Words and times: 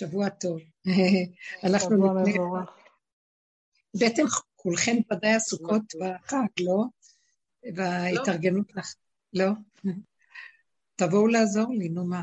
שבוע 0.00 0.28
טוב. 0.28 0.60
אנחנו 1.66 1.96
שבוע 1.96 2.22
מבורך. 2.26 2.70
בעצם 4.00 4.22
כולכם 4.56 4.96
ודאי 5.12 5.34
עסוקות 5.34 5.82
בחג, 6.00 6.46
לא? 6.60 6.84
וההתארגנות 7.74 8.76
לך. 8.76 8.94
לא? 9.32 9.46
תבואו 10.96 11.26
לעזור 11.26 11.74
לי, 11.74 11.88
נו 11.88 12.04
מה. 12.04 12.22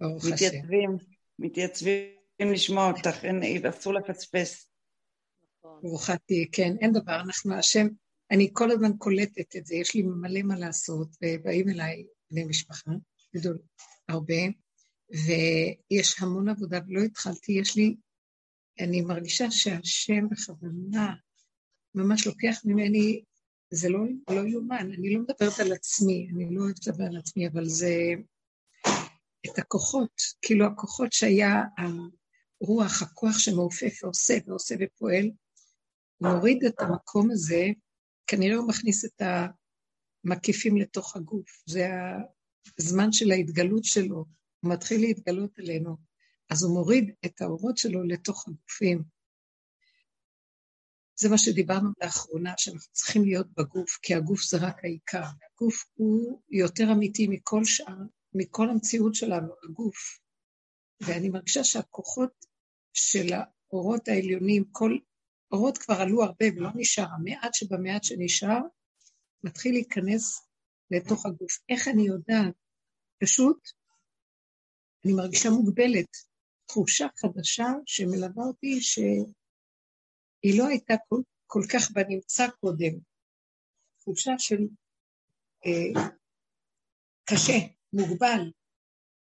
ברוך 0.00 0.24
השם. 0.24 0.34
מתייצבים, 0.34 0.96
מתייצבים 1.38 2.52
לשמוע 2.52 2.92
אותך, 2.92 3.24
אסור 3.68 3.94
לפספס. 3.94 4.68
ברוכה 5.82 6.16
תהיי, 6.26 6.50
כן, 6.52 6.72
אין 6.80 6.92
דבר, 6.92 7.20
אנחנו 7.20 7.54
השם, 7.54 7.86
אני 8.30 8.50
כל 8.52 8.70
הזמן 8.70 8.96
קולטת 8.98 9.56
את 9.56 9.66
זה, 9.66 9.74
יש 9.74 9.94
לי 9.94 10.02
מלא 10.02 10.42
מה 10.42 10.58
לעשות, 10.58 11.08
ובאים 11.22 11.68
אליי 11.68 12.04
בני 12.30 12.44
משפחה, 12.44 12.90
גדול, 13.36 13.58
הרבה, 14.08 14.42
ויש 15.12 16.20
המון 16.20 16.48
עבודה, 16.48 16.78
ולא 16.88 17.00
התחלתי, 17.00 17.52
יש 17.52 17.76
לי, 17.76 17.96
אני 18.80 19.00
מרגישה 19.00 19.50
שהשם 19.50 20.28
בכוונה 20.30 21.14
ממש 21.94 22.26
לוקח 22.26 22.60
ממני, 22.64 23.22
זה 23.70 23.88
לא, 23.88 23.98
לא 24.30 24.40
יאומן, 24.48 24.92
אני 24.98 25.14
לא 25.14 25.20
מדברת 25.20 25.60
על 25.60 25.72
עצמי, 25.72 26.28
אני 26.34 26.54
לא 26.54 26.62
אוהבת 26.62 26.86
לדבר 26.86 27.04
על 27.04 27.16
עצמי, 27.16 27.48
אבל 27.48 27.64
זה 27.64 27.94
את 29.46 29.58
הכוחות, 29.58 30.22
כאילו 30.42 30.66
הכוחות 30.66 31.12
שהיה 31.12 31.62
הרוח, 31.78 33.02
הכוח 33.02 33.38
שמעופף 33.38 33.98
ועושה 34.02 34.34
ועושה 34.46 34.74
ופועל, 34.80 35.30
מוריד 36.20 36.64
את 36.64 36.80
המקום 36.80 37.30
הזה, 37.30 37.66
כנראה 38.26 38.56
הוא 38.56 38.68
מכניס 38.68 39.04
את 39.04 39.22
המקיפים 40.24 40.76
לתוך 40.76 41.16
הגוף. 41.16 41.62
זה 41.66 41.88
הזמן 42.78 43.12
של 43.12 43.30
ההתגלות 43.30 43.84
שלו, 43.84 44.24
הוא 44.62 44.72
מתחיל 44.72 45.00
להתגלות 45.00 45.58
עלינו, 45.58 45.96
אז 46.50 46.64
הוא 46.64 46.74
מוריד 46.74 47.14
את 47.26 47.40
האורות 47.40 47.78
שלו 47.78 48.02
לתוך 48.02 48.48
הגופים. 48.48 49.02
זה 51.20 51.28
מה 51.28 51.38
שדיברנו 51.38 51.90
לאחרונה, 52.02 52.54
שאנחנו 52.56 52.92
צריכים 52.92 53.24
להיות 53.24 53.46
בגוף, 53.56 53.98
כי 54.02 54.14
הגוף 54.14 54.42
זה 54.42 54.56
רק 54.56 54.84
העיקר. 54.84 55.22
הגוף 55.22 55.84
הוא 55.94 56.42
יותר 56.50 56.92
אמיתי 56.92 57.26
מכל 57.28 57.64
שאר, 57.64 57.96
מכל 58.34 58.70
המציאות 58.70 59.14
שלנו, 59.14 59.52
הגוף. 59.64 60.18
ואני 61.00 61.28
מרגישה 61.28 61.64
שהכוחות 61.64 62.46
של 62.92 63.32
האורות 63.32 64.08
העליונים, 64.08 64.64
כל 64.72 64.98
אורות 65.52 65.78
כבר 65.78 65.94
עלו 65.94 66.22
הרבה 66.22 66.46
ולא 66.56 66.70
נשאר, 66.74 67.06
המעט 67.12 67.54
שבמעט 67.54 68.04
שנשאר, 68.04 68.60
מתחיל 69.44 69.72
להיכנס 69.72 70.48
לתוך 70.90 71.26
הגוף. 71.26 71.58
איך 71.68 71.88
אני 71.88 72.06
יודעת? 72.06 72.54
פשוט, 73.22 73.68
אני 75.04 75.12
מרגישה 75.12 75.50
מוגבלת, 75.50 76.16
תחושה 76.66 77.06
חדשה 77.16 77.66
שמלווה 77.86 78.44
אותי, 78.44 78.80
שהיא 78.80 80.58
לא 80.58 80.66
הייתה 80.66 80.94
כל, 81.08 81.20
כל 81.46 81.62
כך 81.72 81.90
בנמצא 81.90 82.48
קודם. 82.60 82.98
תחושה 84.00 84.32
של 84.38 84.58
אה, 85.66 86.10
קשה, 87.24 87.58
מוגבל, 87.92 88.50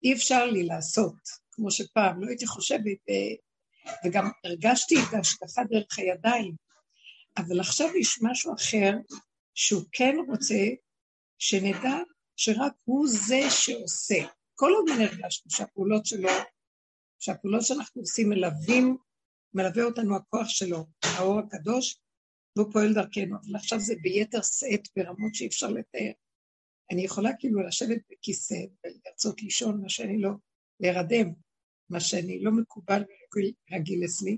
אי 0.03 0.13
אפשר 0.13 0.45
לי 0.45 0.63
לעשות, 0.63 1.16
כמו 1.52 1.72
שפעם, 1.72 2.22
לא 2.22 2.27
הייתי 2.27 2.47
חושבת, 2.47 2.97
אה, 3.09 3.35
וגם 4.05 4.25
הרגשתי 4.44 4.95
את 4.95 5.13
ההשקפה 5.13 5.61
דרך 5.69 6.00
הידיים, 6.00 6.55
אבל 7.38 7.59
עכשיו 7.59 7.88
יש 7.97 8.19
משהו 8.22 8.53
אחר, 8.55 8.91
שהוא 9.53 9.83
כן 9.91 10.16
רוצה 10.27 10.66
שנדע 11.38 11.97
שרק 12.35 12.73
הוא 12.83 13.07
זה 13.07 13.39
שעושה. 13.50 14.38
כל 14.59 14.71
הזמן 14.77 15.05
הרגשנו 15.05 15.52
שהפעולות 15.52 16.05
שלו, 16.05 16.29
שהפעולות 17.19 17.61
שאנחנו 17.61 18.02
עושים 18.02 18.29
מלווים, 18.29 18.97
מלווה 19.53 19.83
אותנו 19.83 20.16
הכוח 20.16 20.47
שלו, 20.47 20.85
האור 21.03 21.39
הקדוש, 21.39 21.99
והוא 22.55 22.73
פועל 22.73 22.93
דרכנו, 22.93 23.35
אבל 23.35 23.55
עכשיו 23.55 23.79
זה 23.79 23.93
ביתר 24.01 24.41
שאת 24.41 24.88
ברמות 24.95 25.35
שאי 25.35 25.47
אפשר 25.47 25.67
לתאר. 25.67 26.11
אני 26.91 27.01
יכולה 27.06 27.29
כאילו 27.39 27.67
לשבת 27.67 28.01
בכיסא 28.11 28.56
ולרצות 28.84 29.41
לישון, 29.41 29.81
מה 29.81 29.89
שאני 29.89 30.22
לא, 30.22 30.31
להירדם, 30.79 31.34
מה 31.89 32.00
שאני 32.00 32.44
לא 32.44 32.51
מקובל 32.51 33.01
ורגיל 33.72 34.01
אצלי, 34.05 34.38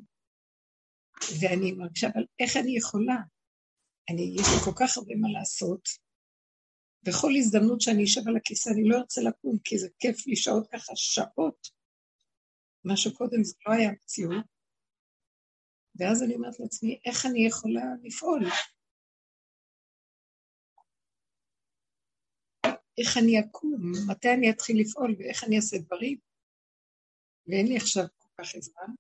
ואני 1.42 1.72
מרגישה, 1.72 2.08
אבל 2.08 2.26
איך 2.40 2.58
אני 2.58 2.78
יכולה? 2.78 3.18
אני, 4.10 4.36
יש 4.40 4.48
לי 4.54 4.60
כל 4.66 4.86
כך 4.86 4.98
הרבה 4.98 5.16
מה 5.16 5.30
לעשות. 5.40 5.90
בכל 7.04 7.32
הזדמנות 7.38 7.82
שאני 7.82 8.04
אשב 8.04 8.22
על 8.28 8.38
הכיסא, 8.38 8.70
אני 8.70 8.84
לא 8.90 8.98
ארצה 8.98 9.22
לקום, 9.22 9.58
כי 9.64 9.78
זה 9.78 9.88
כיף 10.00 10.28
לי 10.28 10.36
שעות 10.36 10.68
ככה, 10.72 10.94
שעות. 10.96 11.68
מה 12.84 12.98
שקודם 12.98 13.44
זה 13.44 13.56
לא 13.68 13.74
היה 13.74 13.92
מציאות. 13.92 14.46
ואז 15.96 16.24
אני 16.24 16.36
אומרת 16.36 16.60
לעצמי, 16.60 17.00
איך 17.06 17.26
אני 17.26 17.48
יכולה 17.48 17.86
לפעול? 18.04 18.44
איך 22.98 23.18
אני 23.18 23.40
אקום? 23.40 23.82
מתי 24.12 24.30
אני 24.38 24.52
אתחיל 24.52 24.82
לפעול 24.82 25.16
ואיך 25.20 25.44
אני 25.44 25.56
אעשה 25.56 25.78
דברים? 25.78 26.18
ואין 27.48 27.68
לי 27.68 27.78
עכשיו 27.78 28.04
כל 28.18 28.30
כך 28.38 28.48
זמן. 28.60 28.94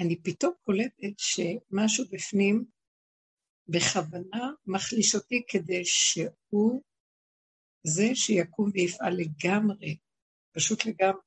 אני 0.00 0.22
פתאום 0.22 0.52
קולטת 0.62 1.18
שמשהו 1.18 2.04
בפנים 2.12 2.64
בכוונה 3.68 4.50
מחליש 4.66 5.14
אותי 5.14 5.42
כדי 5.48 5.84
שהוא 5.84 6.82
זה 7.86 8.14
שיקום 8.14 8.70
ויפעל 8.74 9.16
לגמרי, 9.16 9.98
פשוט 10.52 10.86
לגמרי. 10.86 11.20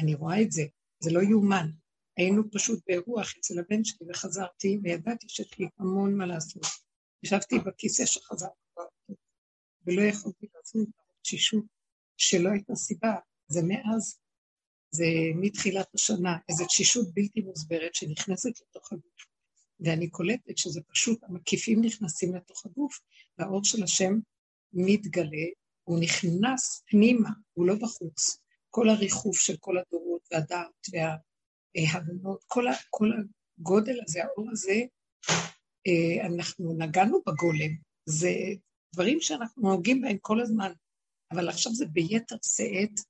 אני 0.00 0.14
רואה 0.14 0.42
את 0.42 0.52
זה, 0.52 0.62
זה 1.02 1.10
לא 1.12 1.20
יאומן. 1.20 1.66
היינו 2.16 2.42
פשוט 2.52 2.84
באירוח 2.86 3.34
אצל 3.38 3.54
הבן 3.58 3.84
שלי 3.84 4.06
וחזרתי, 4.10 4.78
וידעתי 4.82 5.28
שיש 5.28 5.58
לי 5.58 5.68
המון 5.78 6.16
מה 6.16 6.26
לעשות. 6.26 6.62
ישבתי 7.22 7.58
בכיסא 7.58 8.06
שחזרתי 8.06 8.66
ולא 9.86 10.02
יכולתי 10.02 10.46
לעשות 10.54 10.88
תשישות 11.22 11.64
שלא 12.16 12.48
הייתה 12.48 12.74
סיבה, 12.74 13.14
זה 13.48 13.60
מאז, 13.68 14.18
זה 14.90 15.04
מתחילת 15.34 15.94
השנה, 15.94 16.38
איזו 16.48 16.66
תשישות 16.66 17.14
בלתי 17.14 17.40
מוסברת 17.40 17.94
שנכנסת 17.94 18.60
לתוך 18.60 18.92
הגוף. 18.92 19.35
ואני 19.80 20.10
קולטת 20.10 20.58
שזה 20.58 20.80
פשוט, 20.92 21.24
המקיפים 21.24 21.84
נכנסים 21.84 22.34
לתוך 22.34 22.66
הגוף, 22.66 23.00
והאור 23.38 23.64
של 23.64 23.82
השם 23.82 24.12
מתגלה, 24.72 25.46
הוא 25.84 25.98
נכנס 26.00 26.82
פנימה, 26.86 27.30
הוא 27.52 27.66
לא 27.66 27.74
בחוץ. 27.74 28.38
כל 28.70 28.88
הריחוף 28.88 29.36
של 29.38 29.56
כל 29.60 29.78
הדורות 29.78 30.22
והדעת 30.32 30.86
וההבנות, 30.92 32.44
כל, 32.46 32.64
כל 32.90 33.12
הגודל 33.58 33.98
הזה, 34.06 34.24
האור 34.24 34.50
הזה, 34.50 34.80
אה, 35.86 36.26
אנחנו 36.26 36.76
נגענו 36.78 37.20
בגולם. 37.26 37.76
זה 38.06 38.30
דברים 38.94 39.20
שאנחנו 39.20 39.62
נוהגים 39.62 40.00
בהם 40.00 40.16
כל 40.20 40.40
הזמן, 40.40 40.72
אבל 41.30 41.48
עכשיו 41.48 41.74
זה 41.74 41.86
ביתר 41.86 42.36
שאת, 42.44 43.00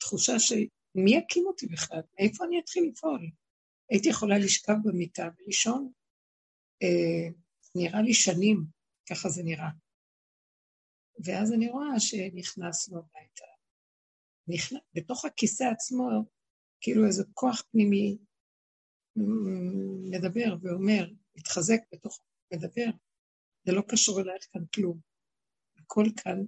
תחושה 0.00 0.38
של 0.38 0.64
מי 0.94 1.16
יקים 1.16 1.46
אותי 1.46 1.66
בכלל? 1.66 2.00
מאיפה 2.20 2.44
אני 2.44 2.60
אתחיל 2.60 2.90
לפעול? 2.92 3.30
הייתי 3.90 4.08
יכולה 4.08 4.38
לשכב 4.38 4.74
במיטה 4.84 5.28
ולישון. 5.38 5.92
אה, 6.82 7.28
נראה 7.74 8.02
לי 8.02 8.14
שנים, 8.14 8.64
ככה 9.10 9.28
זה 9.28 9.42
נראה. 9.42 9.70
ואז 11.24 11.52
אני 11.52 11.68
רואה 11.68 12.00
שנכנסנו 12.00 12.98
הביתה. 12.98 13.44
נכנס, 14.48 14.80
בתוך 14.94 15.24
הכיסא 15.24 15.64
עצמו, 15.64 16.08
כאילו 16.80 17.06
איזה 17.06 17.24
כוח 17.34 17.62
פנימי 17.70 18.18
מדבר 20.10 20.56
ואומר, 20.62 21.06
מתחזק 21.36 21.78
בתוך, 21.92 22.20
מדבר. 22.54 22.90
זה 23.64 23.72
לא 23.72 23.82
קשור 23.88 24.20
אלייך 24.20 24.46
כאן 24.52 24.62
כלום. 24.74 25.00
הכל 25.78 26.04
כאן 26.16 26.38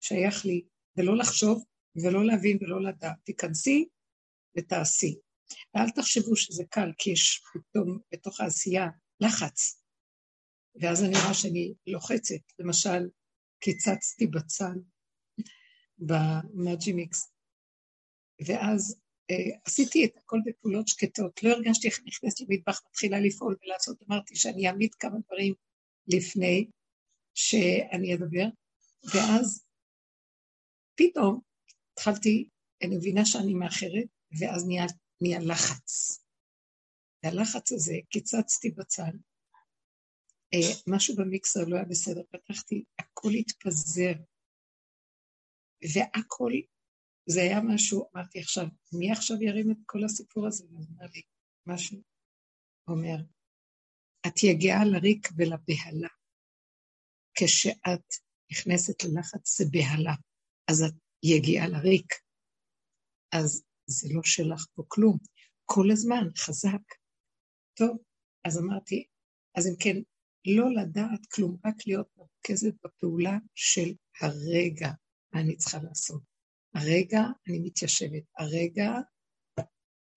שייך 0.00 0.44
לי, 0.44 0.64
ולא 0.96 1.16
לחשוב 1.16 1.64
ולא 2.04 2.24
להבין 2.26 2.58
ולא 2.60 2.82
לדעת. 2.82 3.16
תיכנסי 3.24 3.88
ותעשי. 4.56 5.18
ואל 5.74 5.90
תחשבו 5.90 6.36
שזה 6.36 6.64
קל, 6.70 6.92
כי 6.98 7.10
יש 7.10 7.42
פתאום 7.52 7.98
בתוך 8.12 8.40
העשייה 8.40 8.86
לחץ. 9.20 9.82
ואז 10.80 11.04
אני 11.04 11.12
רואה 11.12 11.34
שאני 11.34 11.74
לוחצת. 11.86 12.42
למשל, 12.58 13.08
קיצצתי 13.60 14.26
בצל 14.26 14.74
במאג'י 15.98 16.92
מיקס, 16.92 17.32
ואז 18.46 19.00
אה, 19.30 19.58
עשיתי 19.64 20.04
את 20.04 20.16
הכל 20.16 20.38
בפעולות 20.46 20.88
שקטות. 20.88 21.42
לא 21.42 21.50
הרגשתי 21.50 21.88
איך 21.88 22.00
נכנסת 22.06 22.40
למטבח, 22.40 22.80
מתחילה 22.86 23.20
לפעול 23.20 23.56
ולעשות. 23.62 24.02
אמרתי 24.08 24.36
שאני 24.36 24.68
אעמיד 24.68 24.94
כמה 24.94 25.18
דברים 25.26 25.54
לפני 26.06 26.70
שאני 27.34 28.14
אדבר, 28.14 28.46
ואז 29.14 29.64
פתאום 30.94 31.40
התחלתי, 31.92 32.48
אני 32.82 32.96
מבינה 32.96 33.24
שאני 33.24 33.54
מאחרת, 33.54 34.06
ואז 34.40 34.66
נהיה, 34.66 34.84
נהיה 35.20 35.38
לחץ. 35.38 36.24
והלחץ 37.22 37.72
הזה, 37.72 37.94
קיצצתי 38.10 38.70
בצל, 38.70 39.18
אה, 40.54 40.74
משהו 40.86 41.16
במיקסר 41.16 41.60
לא 41.66 41.76
היה 41.76 41.84
בסדר, 41.84 42.22
פתחתי, 42.30 42.84
הכל 42.98 43.30
התפזר, 43.40 44.12
והכל 45.94 46.52
זה 47.30 47.40
היה 47.40 47.60
משהו, 47.60 48.08
אמרתי 48.14 48.40
עכשיו, 48.40 48.66
מי 48.98 49.12
עכשיו 49.12 49.42
ירים 49.42 49.70
את 49.70 49.76
כל 49.86 50.04
הסיפור 50.04 50.46
הזה? 50.46 50.64
הוא 50.70 50.84
אומר 50.90 51.06
לי, 51.14 51.22
משהו, 51.66 52.02
אומר, 52.88 53.16
את 54.26 54.42
יגיעה 54.42 54.84
לריק 54.84 55.28
ולבהלה. 55.36 56.08
כשאת 57.34 58.08
נכנסת 58.52 59.04
ללחץ 59.04 59.58
זה 59.58 59.64
בהלה, 59.70 60.14
אז 60.70 60.82
את 60.82 60.94
יגיעה 61.22 61.68
לריק. 61.68 62.14
אז 63.32 63.67
זה 63.88 64.08
לא 64.12 64.20
שלך 64.24 64.66
פה 64.74 64.82
כלום. 64.88 65.18
כל 65.64 65.90
הזמן, 65.90 66.28
חזק. 66.36 66.94
טוב, 67.74 67.98
אז 68.44 68.58
אמרתי, 68.58 69.06
אז 69.54 69.66
אם 69.66 69.74
כן, 69.80 69.96
לא 70.46 70.74
לדעת 70.74 71.26
כלום, 71.26 71.56
רק 71.66 71.74
להיות 71.86 72.08
מרכזת 72.16 72.74
בפעולה 72.84 73.38
של 73.54 73.94
הרגע, 74.20 74.90
מה 75.32 75.40
אני 75.40 75.56
צריכה 75.56 75.78
לעשות. 75.82 76.22
הרגע 76.74 77.20
אני 77.48 77.58
מתיישבת, 77.58 78.22
הרגע 78.38 78.92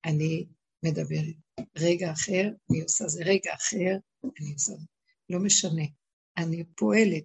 אני 0.06 0.48
מדברת, 0.86 1.36
רגע 1.78 2.12
אחר 2.12 2.50
אני 2.72 2.82
עושה 2.82 3.08
זה, 3.08 3.24
רגע 3.26 3.54
אחר 3.54 3.98
אני 4.40 4.54
עושה 4.54 4.72
זה. 4.72 4.86
לא 5.30 5.40
משנה, 5.40 5.84
אני 6.38 6.64
פועלת, 6.76 7.24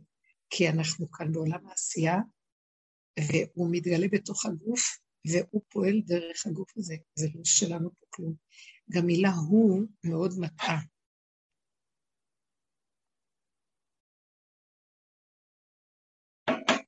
כי 0.50 0.68
אנחנו 0.68 1.10
כאן 1.10 1.32
בעולם 1.32 1.66
העשייה, 1.66 2.16
והוא 3.20 3.68
מתגלה 3.72 4.06
בתוך 4.12 4.46
הגוף, 4.46 4.98
והוא 5.32 5.62
פועל 5.68 6.00
דרך 6.06 6.46
הגוף 6.46 6.76
הזה, 6.76 6.94
זה 7.14 7.26
לא 7.34 7.44
שלנו 7.44 7.90
פה 7.90 8.06
כלום. 8.10 8.34
גם 8.90 9.06
מילה 9.06 9.30
הוא 9.48 9.82
מאוד 10.04 10.32
מטעה. 10.40 10.80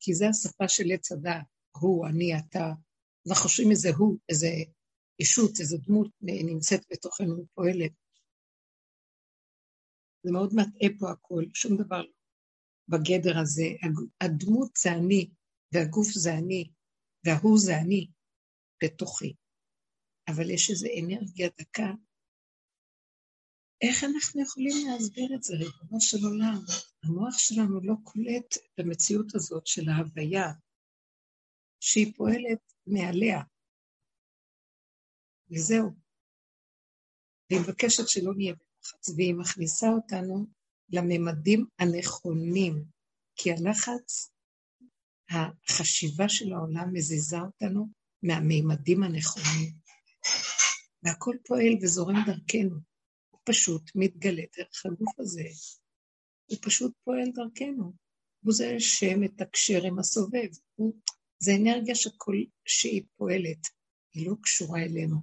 כי 0.00 0.14
זה 0.14 0.29
השפה 0.29 0.69
של 0.69 0.85
עץ 0.94 1.12
הדעת, 1.12 1.46
הוא, 1.81 2.06
אני, 2.06 2.38
אתה. 2.38 2.73
אנחנו 3.29 3.43
חושבים 3.43 3.70
איזה 3.70 3.88
הוא, 3.99 4.19
איזה 4.29 4.49
ישות, 5.20 5.61
איזה 5.61 5.76
דמות 5.87 6.11
נמצאת 6.23 6.81
בתוכנו 6.93 7.43
ופועלת. 7.43 7.93
זה 10.23 10.32
מאוד 10.32 10.55
מטעה 10.55 10.88
פה 10.99 11.11
הכל, 11.11 11.44
שום 11.55 11.76
דבר 11.76 12.02
לא 12.02 12.12
בגדר 12.88 13.38
הזה. 13.38 13.64
הדמות 14.20 14.76
זה 14.76 14.93
אני, 14.93 15.31
והגוף 15.75 16.08
זה 16.08 16.35
אני, 16.35 16.70
וההוא 17.25 17.58
זה 17.58 17.79
אני, 17.79 18.06
בתוכי. 18.85 19.35
אבל 20.29 20.51
יש 20.51 20.71
איזו 20.71 20.87
אנרגיה 21.01 21.49
דקה. 21.61 21.91
איך 23.83 24.05
אנחנו 24.05 24.43
יכולים 24.43 24.77
להסביר 24.87 25.35
את 25.35 25.43
זה, 25.43 25.55
ריבונו 25.55 26.01
של 26.01 26.17
עולם? 26.25 26.59
המוח 27.03 27.39
שלנו 27.39 27.81
לא 27.81 27.95
קולט 28.05 28.57
את 28.57 28.79
המציאות 28.79 29.35
הזאת 29.35 29.67
של 29.67 29.89
ההוויה, 29.89 30.47
שהיא 31.81 32.13
פועלת 32.17 32.73
מעליה. 32.87 33.41
וזהו. 35.51 35.91
והיא 37.51 37.61
מבקשת 37.61 38.09
שלא 38.09 38.35
נהיה 38.37 38.55
בלחץ, 38.55 39.09
והיא 39.17 39.35
מכניסה 39.35 39.87
אותנו 39.89 40.47
לממדים 40.89 41.67
הנכונים, 41.79 42.85
כי 43.37 43.51
הלחץ, 43.53 44.31
החשיבה 45.31 46.29
של 46.29 46.53
העולם 46.53 46.93
מזיזה 46.93 47.37
אותנו 47.41 47.98
מהמימדים 48.23 49.03
הנכונים. 49.03 49.73
והכל 51.03 51.37
פועל 51.47 51.75
וזורם 51.82 52.17
דרכנו. 52.26 52.76
הוא 53.31 53.41
פשוט 53.44 53.91
מתגלה 53.94 54.43
דרך 54.56 54.87
הגוף 54.87 55.20
הזה. 55.20 55.49
הוא 56.50 56.59
פשוט 56.62 56.93
פועל 57.05 57.31
דרכנו. 57.35 57.93
הוא 58.44 58.55
זה 58.55 58.75
שמתקשר 58.79 59.85
עם 59.87 59.99
הסובב. 59.99 60.49
הוא, 60.75 60.94
זה 61.43 61.53
אנרגיה 61.55 61.94
שכל, 61.94 62.37
שהיא 62.65 63.03
פועלת, 63.17 63.67
היא 64.15 64.26
לא 64.26 64.35
קשורה 64.43 64.82
אלינו. 64.82 65.17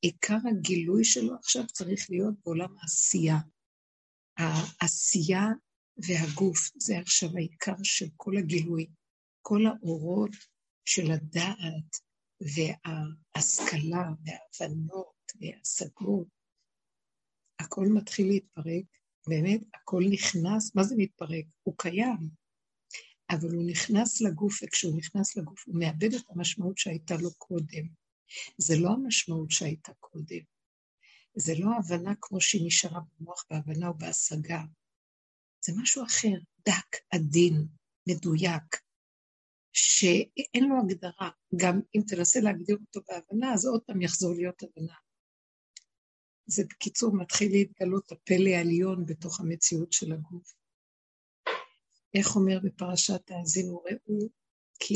עיקר 0.00 0.38
הגילוי 0.50 1.04
שלו 1.04 1.34
עכשיו 1.34 1.66
צריך 1.66 2.10
להיות 2.10 2.34
בעולם 2.44 2.74
העשייה. 2.78 3.38
העשייה 4.36 5.46
והגוף 5.96 6.70
זה 6.76 6.98
עכשיו 6.98 7.28
העיקר 7.36 7.74
של 7.82 8.06
כל 8.16 8.36
הגילוי. 8.36 8.86
כל 9.42 9.66
האורות 9.66 10.30
של 10.84 11.10
הדעת 11.10 12.09
וההשכלה 12.40 14.08
וההבנות 14.24 15.32
וההשגות, 15.40 16.28
הכל 17.60 17.86
מתחיל 17.94 18.26
להתפרק, 18.28 18.84
באמת 19.28 19.60
הכל 19.74 20.02
נכנס, 20.10 20.74
מה 20.74 20.84
זה 20.84 20.94
מתפרק? 20.98 21.44
הוא 21.62 21.74
קיים, 21.78 22.30
אבל 23.30 23.54
הוא 23.54 23.70
נכנס 23.70 24.20
לגוף, 24.20 24.60
וכשהוא 24.62 24.98
נכנס 24.98 25.36
לגוף 25.36 25.64
הוא 25.66 25.78
מאבד 25.78 26.14
את 26.14 26.22
המשמעות 26.30 26.78
שהייתה 26.78 27.14
לו 27.14 27.34
קודם. 27.38 27.86
זה 28.58 28.74
לא 28.78 28.90
המשמעות 28.90 29.50
שהייתה 29.50 29.92
קודם. 30.00 30.40
זה 31.36 31.52
לא 31.58 31.70
הבנה 31.78 32.14
כמו 32.20 32.40
שהיא 32.40 32.66
נשארה 32.66 33.00
במוח 33.00 33.44
בהבנה 33.50 33.88
או 33.88 33.98
בהשגה. 33.98 34.62
זה 35.64 35.72
משהו 35.82 36.04
אחר, 36.04 36.36
דק, 36.68 36.96
עדין, 37.10 37.66
מדויק, 38.08 38.76
שאין 39.72 40.68
לו 40.68 40.76
הגדרה. 40.80 41.30
גם 41.56 41.80
אם 41.94 42.00
תנסה 42.08 42.40
להגדיר 42.40 42.76
אותו 42.80 43.00
בהבנה, 43.08 43.54
אז 43.54 43.66
עוד 43.66 43.82
פעם 43.86 44.02
יחזור 44.02 44.34
להיות 44.34 44.62
הבנה. 44.62 44.94
זה 46.46 46.64
בקיצור 46.70 47.16
מתחיל 47.16 47.52
להתגלות 47.52 48.12
הפלא 48.12 48.50
העליון 48.50 49.06
בתוך 49.06 49.40
המציאות 49.40 49.92
של 49.92 50.12
הגוף. 50.12 50.52
איך 52.14 52.36
אומר 52.36 52.58
בפרשת 52.64 53.30
האזינו, 53.30 53.82
ראו, 53.82 54.28
כי 54.80 54.94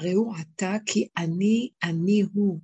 ראו 0.00 0.32
עתה 0.34 0.76
כי 0.86 1.08
אני, 1.16 1.70
אני 1.82 2.22
הוא, 2.34 2.60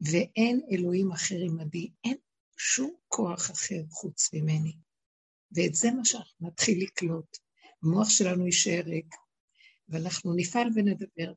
ואין 0.00 0.60
אלוהים 0.72 1.12
אחר 1.12 1.36
עמדי, 1.48 1.90
אין 2.04 2.16
שום 2.56 2.94
כוח 3.08 3.50
אחר 3.50 3.82
חוץ 3.90 4.34
ממני. 4.34 4.76
ואת 5.52 5.74
זה 5.74 5.90
מה 5.90 6.04
שאנחנו 6.04 6.48
נתחיל 6.48 6.82
לקלוט. 6.82 7.36
המוח 7.82 8.08
שלנו 8.08 8.46
יישאר 8.46 8.82
ריק, 8.84 9.14
ואנחנו 9.88 10.34
נפעל 10.36 10.68
ונדבר, 10.74 11.32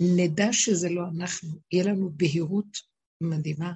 ונדע 0.00 0.52
שזה 0.52 0.88
לא 0.90 1.02
אנחנו, 1.16 1.48
יהיה 1.72 1.84
לנו 1.84 2.10
בהירות 2.16 2.78
מדהימה, 3.20 3.72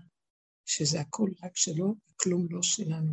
שזה 0.66 1.00
הכל 1.00 1.30
רק 1.42 1.56
שלו, 1.56 1.94
וכלום 2.10 2.46
לא 2.50 2.62
שלנו. 2.62 3.12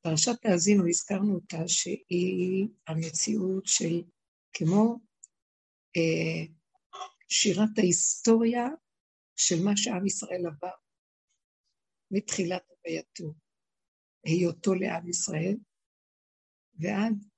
פרשת 0.00 0.32
תאזינו, 0.42 0.88
הזכרנו 0.88 1.34
אותה, 1.34 1.68
שהיא 1.68 2.68
המציאות 2.86 3.66
של 3.66 4.02
כמו 4.52 4.98
אה, 5.96 6.52
שירת 7.28 7.78
ההיסטוריה 7.78 8.66
של 9.36 9.64
מה 9.64 9.76
שעם 9.76 10.06
ישראל 10.06 10.46
עבר 10.46 10.74
מתחילת 12.10 12.62
הווייתו, 12.68 13.34
היותו 14.24 14.74
לעם 14.74 15.08
ישראל, 15.08 15.56
ועד 16.74 17.31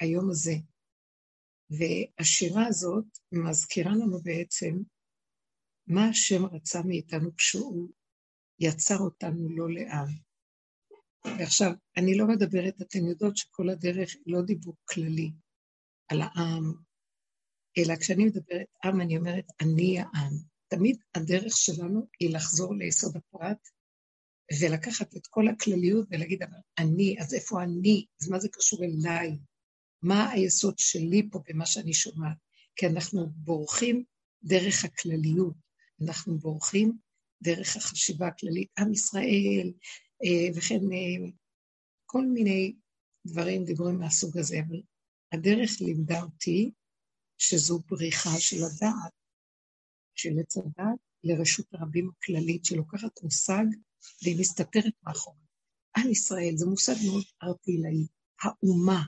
היום 0.00 0.30
הזה. 0.30 0.54
והשירה 1.70 2.66
הזאת 2.66 3.04
מזכירה 3.32 3.90
לנו 3.90 4.22
בעצם 4.22 4.76
מה 5.86 6.08
השם 6.08 6.46
רצה 6.46 6.82
מאיתנו 6.82 7.36
כשהוא 7.36 7.88
יצר 8.58 8.98
אותנו 8.98 9.48
לא 9.56 9.70
לעם. 9.70 10.08
ועכשיו, 11.38 11.70
אני 11.96 12.18
לא 12.18 12.26
מדברת, 12.26 12.82
אתן 12.82 13.06
יודעות 13.06 13.36
שכל 13.36 13.70
הדרך 13.70 14.16
לא 14.26 14.42
דיבור 14.42 14.76
כללי 14.84 15.32
על 16.08 16.20
העם, 16.22 16.72
אלא 17.78 17.96
כשאני 17.96 18.24
מדברת 18.24 18.66
עם, 18.84 19.00
אני 19.00 19.16
אומרת, 19.16 19.44
אני 19.60 19.98
העם. 19.98 20.32
תמיד 20.68 20.98
הדרך 21.14 21.56
שלנו 21.56 22.08
היא 22.20 22.34
לחזור 22.34 22.74
ליסוד 22.74 23.16
הפרט 23.16 23.68
ולקחת 24.60 25.16
את 25.16 25.26
כל 25.26 25.48
הכלליות 25.48 26.06
ולהגיד, 26.10 26.42
אבל 26.42 26.58
אני, 26.78 27.16
אז 27.20 27.34
איפה 27.34 27.62
אני? 27.62 28.06
אז 28.22 28.28
מה 28.28 28.38
זה 28.38 28.48
קשור 28.48 28.80
אליי? 28.84 29.38
מה 30.06 30.30
היסוד 30.30 30.78
שלי 30.78 31.28
פה 31.30 31.40
במה 31.48 31.66
שאני 31.66 31.94
שומעת? 31.94 32.36
כי 32.76 32.86
אנחנו 32.86 33.30
בורחים 33.30 34.04
דרך 34.42 34.84
הכלליות, 34.84 35.54
אנחנו 36.02 36.38
בורחים 36.38 36.98
דרך 37.42 37.76
החשיבה 37.76 38.26
הכללית, 38.26 38.68
עם 38.78 38.92
ישראל, 38.92 39.72
אה, 40.24 40.48
וכן 40.54 40.74
אה, 40.74 41.30
כל 42.06 42.26
מיני 42.26 42.76
דברים, 43.26 43.64
דיבורים 43.64 43.98
מהסוג 43.98 44.38
הזה, 44.38 44.56
אבל 44.68 44.82
הדרך 45.32 45.70
לימדה 45.80 46.22
אותי 46.22 46.70
שזו 47.38 47.80
בריחה 47.86 48.38
של 48.38 48.56
הדעת, 48.56 49.12
של 50.14 50.30
עץ 50.40 50.56
הדעת, 50.56 50.98
לרשות 51.24 51.66
הרבים 51.72 52.10
הכללית, 52.10 52.64
שלוקחת 52.64 53.22
מושג 53.22 53.64
והיא 54.22 54.40
מסתתרת 54.40 54.92
מאחורי. 55.02 55.40
עם 55.96 56.10
ישראל 56.10 56.52
זה 56.56 56.66
מושג 56.66 56.94
מאוד 57.06 57.24
ארטילאי, 57.42 58.06
האומה 58.42 59.02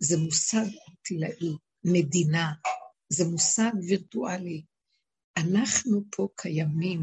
זה 0.00 0.16
מושג 0.16 0.64
ארטילאי, 0.88 1.56
מדינה, 1.84 2.52
זה 3.08 3.24
מושג 3.24 3.70
וירטואלי. 3.88 4.62
אנחנו 5.36 6.04
פה 6.16 6.28
קיימים, 6.36 7.00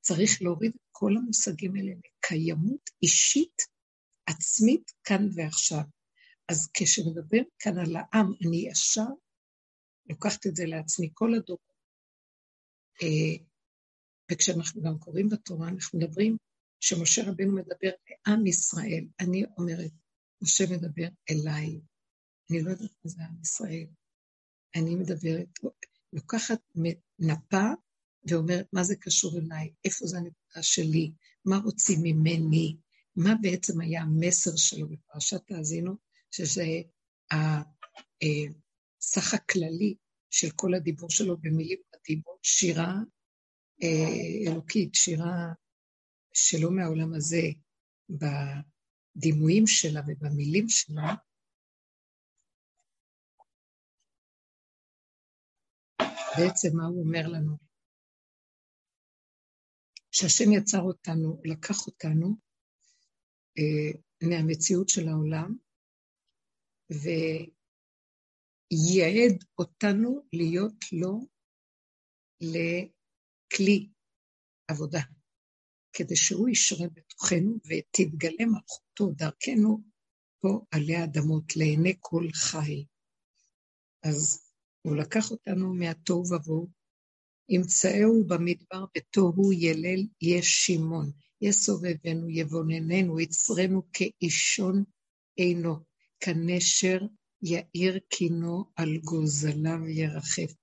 צריך 0.00 0.42
להוריד 0.42 0.72
את 0.74 0.80
כל 0.92 1.16
המושגים 1.16 1.76
האלה 1.76 1.92
לקיימות 1.92 2.90
אישית, 3.02 3.62
עצמית, 4.26 4.92
כאן 5.04 5.28
ועכשיו. 5.34 5.82
אז 6.48 6.70
כשנדבר 6.74 7.42
כאן 7.58 7.78
על 7.78 7.96
העם, 7.96 8.32
אני 8.46 8.68
ישר 8.70 9.08
לוקחת 10.10 10.46
את 10.46 10.56
זה 10.56 10.64
לעצמי. 10.66 11.10
כל 11.14 11.34
הדורות 11.34 11.70
אה, 13.02 13.44
וכשאנחנו 14.32 14.82
גם 14.82 14.98
קוראים 14.98 15.28
בתורה, 15.28 15.68
אנחנו 15.68 15.98
מדברים 15.98 16.36
שמשה 16.80 17.22
רבנו 17.22 17.52
מדבר 17.54 17.90
לעם 18.10 18.46
ישראל. 18.46 19.04
אני 19.20 19.44
אומרת, 19.58 19.90
משה 20.42 20.64
מדבר 20.70 21.08
אליי. 21.30 21.80
אני 22.50 22.62
לא 22.62 22.70
יודעת 22.70 22.90
מה 23.04 23.10
זה 23.10 23.24
עם 23.24 23.40
ישראל. 23.42 23.86
אני 24.76 24.94
מדברת, 24.94 25.48
לוקחת 26.12 26.60
נפה 27.18 27.64
ואומרת, 28.28 28.66
מה 28.72 28.84
זה 28.84 28.96
קשור 28.96 29.38
אליי? 29.38 29.72
איפה 29.84 30.06
זה 30.06 30.16
הנקודה 30.16 30.62
שלי? 30.62 31.12
מה 31.44 31.58
רוצים 31.58 31.98
ממני? 32.02 32.76
מה 33.16 33.34
בעצם 33.42 33.80
היה 33.80 34.02
המסר 34.02 34.56
שלו 34.56 34.88
בפרשת 34.88 35.46
תאזינו, 35.46 35.96
שזה 36.30 36.64
הסך 37.30 39.34
הכללי 39.34 39.94
של 40.30 40.50
כל 40.50 40.74
הדיבור 40.74 41.10
שלו 41.10 41.36
במילים 41.40 41.78
בדיבור, 41.92 42.38
שירה 42.42 42.94
אה, 43.82 44.50
אלוקית, 44.50 44.94
שירה 44.94 45.52
שלא 46.32 46.70
מהעולם 46.70 47.14
הזה, 47.14 47.42
בדימויים 48.10 49.66
שלה 49.66 50.00
ובמילים 50.06 50.68
שלה, 50.68 51.14
בעצם 56.38 56.76
מה 56.76 56.86
הוא 56.86 57.04
אומר 57.04 57.28
לנו? 57.28 57.56
שהשם 60.12 60.52
יצר 60.52 60.80
אותנו, 60.80 61.40
לקח 61.44 61.86
אותנו 61.86 62.36
אה, 63.58 63.90
מהמציאות 64.28 64.88
של 64.88 65.08
העולם, 65.08 65.56
וייעד 68.70 69.44
אותנו 69.58 70.26
להיות 70.32 70.84
לו 70.92 71.20
לכלי 72.40 73.88
עבודה, 74.68 75.00
כדי 75.92 76.16
שהוא 76.16 76.48
ישרה 76.48 76.88
בתוכנו 76.94 77.54
ותתגלה 77.54 78.46
מלכותו 78.46 79.10
דרכנו 79.10 79.82
פה 80.40 80.64
עלי 80.70 80.96
האדמות, 80.96 81.56
לעיני 81.56 81.94
כל 82.00 82.24
חי. 82.34 82.84
אז 84.02 84.49
הוא 84.82 84.96
לקח 84.96 85.30
אותנו 85.30 85.74
מהתוהו 85.74 86.24
ובוהו, 86.32 86.68
ימצאהו 87.48 88.24
במדבר 88.24 88.84
בתוהו 88.96 89.52
ילל 89.52 90.06
יש 90.20 90.66
שמעון, 90.66 91.10
יסובבנו, 91.40 92.28
יבונננו, 92.28 93.20
יצרנו 93.20 93.82
כאישון 93.92 94.84
עינו, 95.36 95.76
כנשר 96.20 97.00
יאיר 97.42 97.98
קינו 98.08 98.64
על 98.76 98.98
גוזליו 98.98 99.88
ירחף. 99.88 100.54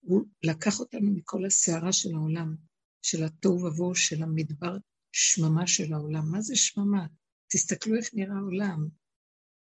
הוא 0.00 0.24
לקח 0.42 0.80
אותנו 0.80 1.10
מכל 1.10 1.44
הסערה 1.44 1.92
של 1.92 2.14
העולם, 2.14 2.56
של 3.02 3.24
התוהו 3.24 3.64
ובוהו, 3.64 3.94
של 3.94 4.22
המדבר, 4.22 4.76
שממה 5.12 5.66
של 5.66 5.92
העולם. 5.92 6.30
מה 6.30 6.40
זה 6.40 6.56
שממה? 6.56 7.06
תסתכלו 7.52 7.96
איך 7.96 8.10
נראה 8.14 8.36
העולם. 8.36 8.88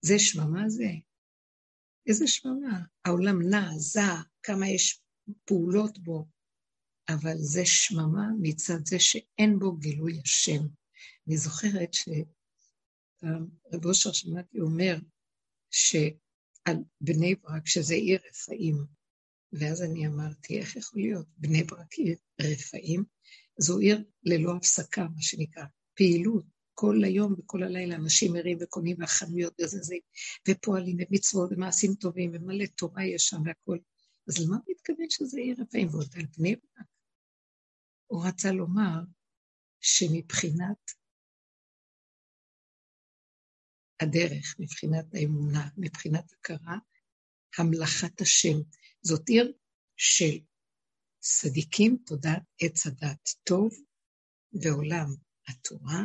זה 0.00 0.18
שממה 0.18 0.68
זה? 0.68 0.90
איזה 2.06 2.26
שממה? 2.26 2.80
העולם 3.04 3.42
נע, 3.42 3.70
זע, 3.78 4.14
כמה 4.42 4.68
יש 4.68 5.00
פעולות 5.44 5.98
בו, 5.98 6.26
אבל 7.08 7.36
זה 7.36 7.62
שממה 7.64 8.26
מצד 8.40 8.86
זה 8.86 9.00
שאין 9.00 9.58
בו 9.58 9.76
גילוי 9.76 10.20
השם. 10.24 10.66
אני 11.28 11.36
זוכרת 11.36 11.94
שרב 11.94 13.84
אושר 13.84 14.12
שמעתי 14.12 14.60
אומר 14.60 14.96
שעל 15.70 16.76
בני 17.00 17.34
ברק, 17.34 17.66
שזה 17.66 17.94
עיר 17.94 18.20
רפאים, 18.30 18.76
ואז 19.52 19.82
אני 19.82 20.06
אמרתי, 20.06 20.58
איך 20.58 20.76
יכול 20.76 21.00
להיות? 21.00 21.26
בני 21.36 21.64
ברק 21.64 21.92
עיר 21.92 22.16
רפאים? 22.40 23.04
זו 23.58 23.78
עיר 23.78 24.04
ללא 24.22 24.56
הפסקה, 24.56 25.02
מה 25.02 25.22
שנקרא, 25.22 25.64
פעילות. 25.94 26.55
כל 26.78 27.04
היום 27.04 27.34
וכל 27.38 27.62
הלילה 27.62 27.96
אנשים 27.96 28.36
ערים 28.36 28.58
וקונים 28.60 28.96
והחנויות 28.98 29.54
גזזים, 29.60 30.00
ופועלים 30.48 30.96
ומצוות 31.00 31.50
ומעשים 31.52 31.94
טובים, 31.94 32.30
ומלא 32.34 32.66
תורה 32.66 33.04
יש 33.04 33.22
שם 33.22 33.42
והכול. 33.46 33.78
אז 34.28 34.38
למה 34.38 34.56
הוא 34.56 34.64
מתכוון 34.68 35.10
שזה 35.10 35.40
עיר 35.40 35.56
רפאים? 35.62 35.88
ועוד 35.88 36.08
על 36.16 36.26
בני 36.38 36.56
ברק. 36.56 36.86
הוא 38.06 38.26
רצה 38.26 38.52
לומר 38.52 39.00
שמבחינת 39.80 40.90
הדרך, 44.00 44.56
מבחינת 44.58 45.14
האמונה, 45.14 45.68
מבחינת 45.76 46.32
הכרה, 46.32 46.78
המלאכת 47.58 48.20
השם. 48.20 48.58
זאת 49.02 49.28
עיר 49.28 49.52
של 49.96 50.38
צדיקים, 51.18 51.98
תודעת 52.06 52.42
עץ 52.60 52.86
הדת 52.86 53.28
טוב, 53.44 53.70
ועולם 54.62 55.06
התורה, 55.48 56.02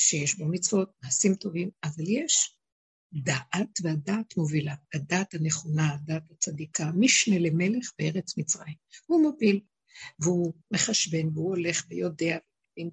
שיש 0.00 0.38
בו 0.38 0.44
מצוות, 0.44 0.90
מעשים 1.02 1.34
טובים, 1.34 1.70
אבל 1.84 2.04
יש 2.08 2.56
דעת, 3.12 3.78
והדעת 3.82 4.36
מובילה. 4.36 4.74
הדעת 4.94 5.34
הנכונה, 5.34 5.94
הדעת 5.94 6.30
הצדיקה, 6.30 6.90
משנה 6.94 7.38
למלך 7.38 7.92
בארץ 7.98 8.38
מצרים. 8.38 8.74
הוא 9.06 9.22
מוביל. 9.22 9.60
והוא 10.18 10.52
מחשבן, 10.70 11.28
והוא 11.34 11.48
הולך 11.48 11.86
ויודע, 11.88 12.36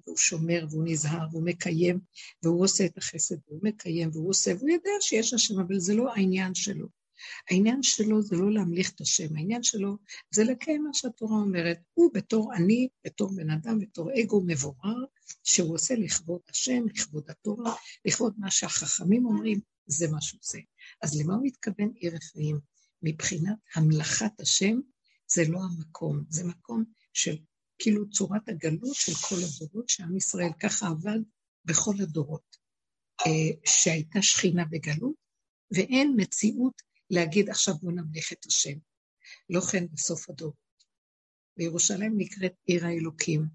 והוא 0.06 0.16
שומר, 0.16 0.66
והוא 0.70 0.84
נזהר, 0.86 1.26
והוא 1.30 1.44
מקיים, 1.44 2.00
והוא 2.42 2.64
עושה 2.64 2.84
את 2.84 2.98
החסד, 2.98 3.36
והוא 3.48 3.60
מקיים, 3.62 4.10
והוא 4.12 4.30
עושה, 4.30 4.52
והוא 4.58 4.68
יודע 4.68 4.90
שיש 5.00 5.34
השם, 5.34 5.60
אבל 5.60 5.78
זה 5.78 5.94
לא 5.94 6.14
העניין 6.14 6.54
שלו. 6.54 6.86
העניין 7.50 7.82
שלו 7.82 8.22
זה 8.22 8.36
לא 8.36 8.52
להמליך 8.52 8.90
את 8.94 9.00
השם, 9.00 9.36
העניין 9.36 9.62
שלו 9.62 9.96
זה 10.30 10.44
לקיים 10.44 10.84
מה 10.84 10.90
שהתורה 10.92 11.36
אומרת. 11.36 11.78
הוא 11.94 12.10
בתור 12.14 12.54
אני, 12.54 12.88
בתור 13.04 13.30
בן 13.36 13.50
אדם, 13.50 13.78
בתור 13.78 14.10
אגו 14.20 14.42
מבורר, 14.46 15.04
שהוא 15.44 15.74
עושה 15.74 15.94
לכבוד 15.94 16.40
השם, 16.50 16.88
לכבוד 16.94 17.30
התורה, 17.30 17.74
לכבוד 18.04 18.34
מה 18.38 18.50
שהחכמים 18.50 19.26
אומרים, 19.26 19.60
זה 19.86 20.08
מה 20.10 20.20
שהוא 20.20 20.40
עושה. 20.42 20.58
אז 21.02 21.20
למה 21.20 21.34
הוא 21.34 21.46
מתכוון 21.46 21.92
עיר 21.94 22.14
רפאים? 22.14 22.60
מבחינת 23.02 23.56
המלאכת 23.74 24.40
השם, 24.40 24.80
זה 25.32 25.42
לא 25.48 25.58
המקום, 25.58 26.24
זה 26.28 26.44
מקום 26.44 26.84
של 27.12 27.36
כאילו 27.78 28.10
צורת 28.10 28.48
הגלות 28.48 28.94
של 28.94 29.12
כל 29.28 29.34
הדורות, 29.34 29.88
שעם 29.88 30.16
ישראל 30.16 30.50
ככה 30.62 30.86
עבד 30.86 31.18
בכל 31.64 31.94
הדורות, 32.02 32.56
אה, 33.26 33.56
שהייתה 33.66 34.22
שכינה 34.22 34.64
בגלות, 34.64 35.14
ואין 35.70 36.14
מציאות 36.16 36.82
להגיד 37.10 37.50
עכשיו 37.50 37.74
בואו 37.74 37.94
נמליך 37.94 38.32
את 38.32 38.46
השם. 38.46 38.78
לא 39.50 39.60
כן 39.60 39.86
בסוף 39.92 40.30
הדורות. 40.30 40.68
וירושלים 41.56 42.14
נקראת 42.16 42.52
עיר 42.64 42.86
האלוקים, 42.86 43.46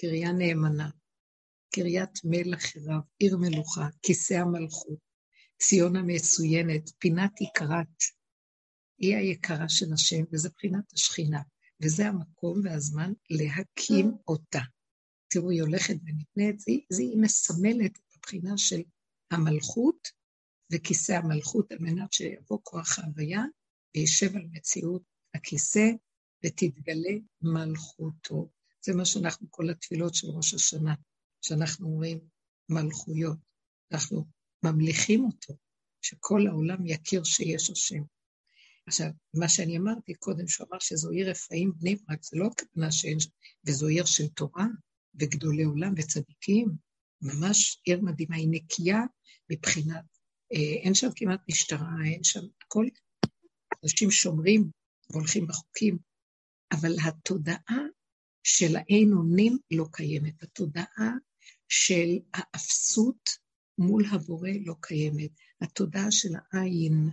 קריה 0.00 0.32
נאמנה, 0.32 0.90
קריית 1.70 2.24
מלך 2.24 2.76
רב, 2.76 3.02
עיר 3.18 3.36
מלוכה, 3.36 3.88
כיסא 4.02 4.34
המלכות, 4.34 4.98
ציון 5.58 5.96
המצוינת, 5.96 6.90
פינת 6.98 7.40
יקרת, 7.40 8.02
היא 8.98 9.16
היקרה 9.16 9.68
של 9.68 9.92
השם, 9.92 10.24
וזה 10.32 10.48
בחינת 10.56 10.92
השכינה, 10.92 11.42
וזה 11.82 12.06
המקום 12.06 12.60
והזמן 12.64 13.12
להקים 13.30 14.12
אותה. 14.28 14.60
תראו, 15.30 15.50
היא 15.50 15.62
הולכת 15.62 15.94
ונתנית, 16.04 16.60
זה, 16.60 16.72
זה 16.90 17.02
היא 17.02 17.18
מסמלת 17.20 17.92
את 17.92 18.16
הבחינה 18.16 18.58
של 18.58 18.82
המלכות 19.30 20.08
וכיסא 20.72 21.12
המלכות, 21.12 21.72
על 21.72 21.78
מנת 21.80 22.12
שיבוא 22.12 22.58
כוח 22.62 22.98
ההוויה 22.98 23.42
וישב 23.96 24.36
על 24.36 24.46
מציאות 24.50 25.02
הכיסא 25.34 25.90
ותתגלה 26.44 27.14
מלכותו. 27.42 28.50
זה 28.84 28.94
מה 28.94 29.04
שאנחנו, 29.04 29.46
כל 29.50 29.70
התפילות 29.70 30.14
של 30.14 30.26
ראש 30.30 30.54
השנה, 30.54 30.94
שאנחנו 31.42 31.86
אומרים 31.88 32.20
מלכויות. 32.68 33.38
אנחנו 33.92 34.26
ממליכים 34.64 35.24
אותו, 35.24 35.54
שכל 36.02 36.46
העולם 36.46 36.86
יכיר 36.86 37.24
שיש 37.24 37.70
השם. 37.70 38.02
עכשיו, 38.86 39.08
מה 39.34 39.48
שאני 39.48 39.78
אמרתי 39.78 40.14
קודם, 40.14 40.48
שהוא 40.48 40.66
אמר 40.70 40.78
שזו 40.78 41.10
עיר 41.10 41.30
רפאים 41.30 41.72
בני 41.76 41.96
ברק, 41.96 42.22
זה 42.22 42.36
לא 42.38 42.46
הכוונה 42.46 42.92
שאין 42.92 43.18
וזו 43.66 43.86
עיר 43.86 44.04
של 44.04 44.28
תורה 44.28 44.66
וגדולי 45.14 45.62
עולם 45.62 45.94
וצדיקים, 45.96 46.68
ממש 47.22 47.80
עיר 47.84 48.00
מדהימה, 48.00 48.36
היא 48.36 48.48
נקייה 48.50 49.00
מבחינת, 49.50 50.04
אה, 50.52 50.82
אין 50.82 50.94
שם 50.94 51.08
כמעט 51.16 51.40
משטרה, 51.50 51.96
אין 52.04 52.24
שם 52.24 52.40
הכל, 52.62 52.86
אנשים 53.84 54.10
שומרים 54.10 54.70
והולכים 55.10 55.46
בחוקים, 55.46 55.98
אבל 56.72 56.92
התודעה 57.06 57.82
של 58.42 58.76
האין 58.76 59.12
אונים 59.12 59.58
לא 59.70 59.84
קיימת, 59.92 60.42
התודעה 60.42 61.12
של 61.68 62.18
האפסות 62.34 63.30
מול 63.78 64.04
הבורא 64.10 64.50
לא 64.64 64.74
קיימת, 64.80 65.30
התודעה 65.60 66.10
של 66.10 66.32
העין, 66.52 67.10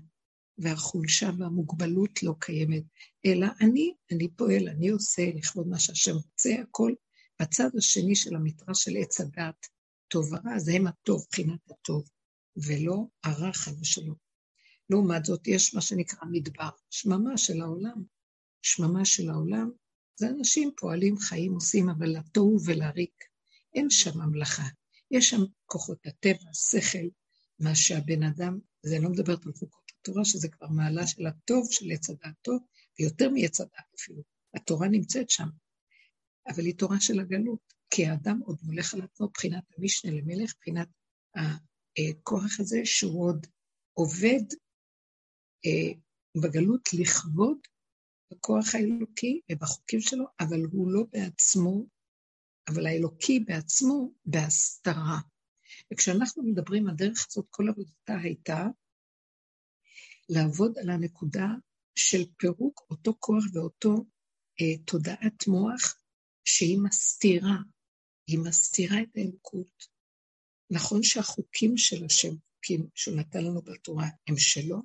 והחולשה 0.58 1.30
והמוגבלות 1.38 2.24
לא 2.24 2.34
קיימת, 2.40 2.84
אלא 3.26 3.48
אני, 3.62 3.94
אני 4.12 4.28
פועל, 4.28 4.70
אני 4.70 4.90
עושה 4.90 5.32
לכבוד 5.36 5.68
מה 5.68 5.80
שהשם 5.80 6.16
רוצה, 6.16 6.56
הכל 6.62 6.92
בצד 7.42 7.70
השני 7.78 8.16
של 8.16 8.36
המתרס 8.36 8.78
של 8.78 8.98
עץ 8.98 9.22
הדת, 9.22 9.68
טוב 10.08 10.34
ורע, 10.34 10.60
זה 10.60 10.72
הם 10.74 10.88
הטוב, 10.88 11.26
בחינת 11.32 11.60
הטוב, 11.72 12.10
ולא 12.58 13.06
הרע 13.24 13.54
חד 13.54 13.72
ושלום. 13.82 14.16
לעומת 14.90 15.26
זאת, 15.26 15.48
יש 15.48 15.76
מה 15.76 15.82
שנקרא 15.82 16.28
מדבר, 16.32 16.70
שממה 16.90 17.38
של 17.38 17.62
העולם. 17.62 18.04
שממה 18.62 19.06
של 19.06 19.30
העולם 19.30 19.72
זה 20.16 20.30
אנשים 20.30 20.72
פועלים, 20.78 21.18
חיים, 21.18 21.54
עושים, 21.54 21.90
אבל 21.90 22.10
לתוהו 22.18 22.58
ולריק. 22.66 23.24
אין 23.76 23.90
שם 23.90 24.20
ממלכה. 24.20 24.64
יש 25.12 25.30
שם 25.30 25.42
כוחות 25.66 26.06
הטבע, 26.06 26.54
שכל, 26.54 27.08
מה 27.60 27.76
שהבן 27.76 28.24
אדם, 28.24 28.60
זה 28.84 29.00
לא 29.00 29.10
מדברת 29.10 29.46
על 29.46 29.52
חוקות 29.54 29.92
התורה, 30.00 30.26
שזה 30.26 30.48
כבר 30.50 30.68
מעלה 30.68 31.08
של 31.08 31.26
הטוב, 31.28 31.68
של 31.72 31.92
עץ 31.92 32.10
הדעת 32.10 32.36
טוב, 32.42 32.64
ויותר 33.00 33.30
מעץ 33.30 33.62
הדעת 33.62 33.94
אפילו. 34.00 34.22
התורה 34.56 34.88
נמצאת 34.88 35.30
שם, 35.30 35.48
אבל 36.48 36.66
היא 36.66 36.76
תורה 36.78 37.00
של 37.00 37.20
הגלות, 37.20 37.74
כי 37.90 38.06
האדם 38.06 38.40
עוד 38.46 38.58
מולך 38.64 38.94
על 38.94 39.02
עצמו 39.02 39.28
מבחינת 39.28 39.64
המשנה 39.78 40.12
למלך, 40.12 40.54
מבחינת 40.56 40.88
הכוח 41.98 42.60
הזה 42.60 42.82
שהוא 42.84 43.26
עוד 43.26 43.48
עובד 43.94 44.44
אה, 45.66 45.92
בגלות 46.42 46.90
לכבוד 46.94 47.58
בכוח 48.32 48.76
האלוקי 48.76 49.42
ובחוקים 49.52 50.02
שלו, 50.02 50.26
אבל 50.40 50.62
הוא 50.72 50.92
לא 50.92 51.04
בעצמו, 51.12 51.86
אבל 52.68 52.88
האלוקי 52.88 53.40
בעצמו 53.40 54.12
בהסתרה. 54.26 55.20
וכשאנחנו 55.94 56.44
מדברים, 56.44 56.88
הדרך 56.88 57.28
הזאת, 57.30 57.46
כל 57.50 57.70
עבודתה 57.70 58.18
הייתה 58.24 58.68
לעבוד 60.30 60.78
על 60.78 60.90
הנקודה 60.90 61.48
של 61.96 62.26
פירוק 62.38 62.86
אותו 62.90 63.14
כוח 63.20 63.44
ואותו 63.54 63.96
אה, 64.62 64.84
תודעת 64.86 65.48
מוח 65.48 65.96
שהיא 66.46 66.80
מסתירה, 66.84 67.58
היא 68.28 68.40
מסתירה 68.40 69.02
את 69.02 69.18
האלוקות. 69.18 69.86
נכון 70.70 71.04
שהחוקים 71.04 71.78
של 71.78 72.06
השם, 72.06 72.36
חוקים 72.56 72.88
שהוא 72.96 73.16
נתן 73.16 73.44
לנו 73.44 73.62
בתורה, 73.62 74.08
הם 74.28 74.38
שלו, 74.38 74.82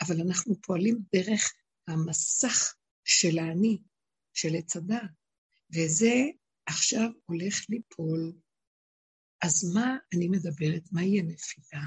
אבל 0.00 0.20
אנחנו 0.20 0.54
פועלים 0.62 0.98
דרך 1.14 1.52
המסך 1.88 2.74
של 3.04 3.38
האני, 3.38 3.78
של 4.34 4.54
עץ 4.54 4.76
הדת, 4.76 5.10
וזה 5.74 6.14
עכשיו 6.70 7.10
הולך 7.26 7.54
ליפול. 7.68 8.32
אז 9.42 9.74
מה 9.74 9.96
אני 10.14 10.28
מדברת? 10.28 10.92
מהי 10.92 11.20
הנפילה? 11.20 11.86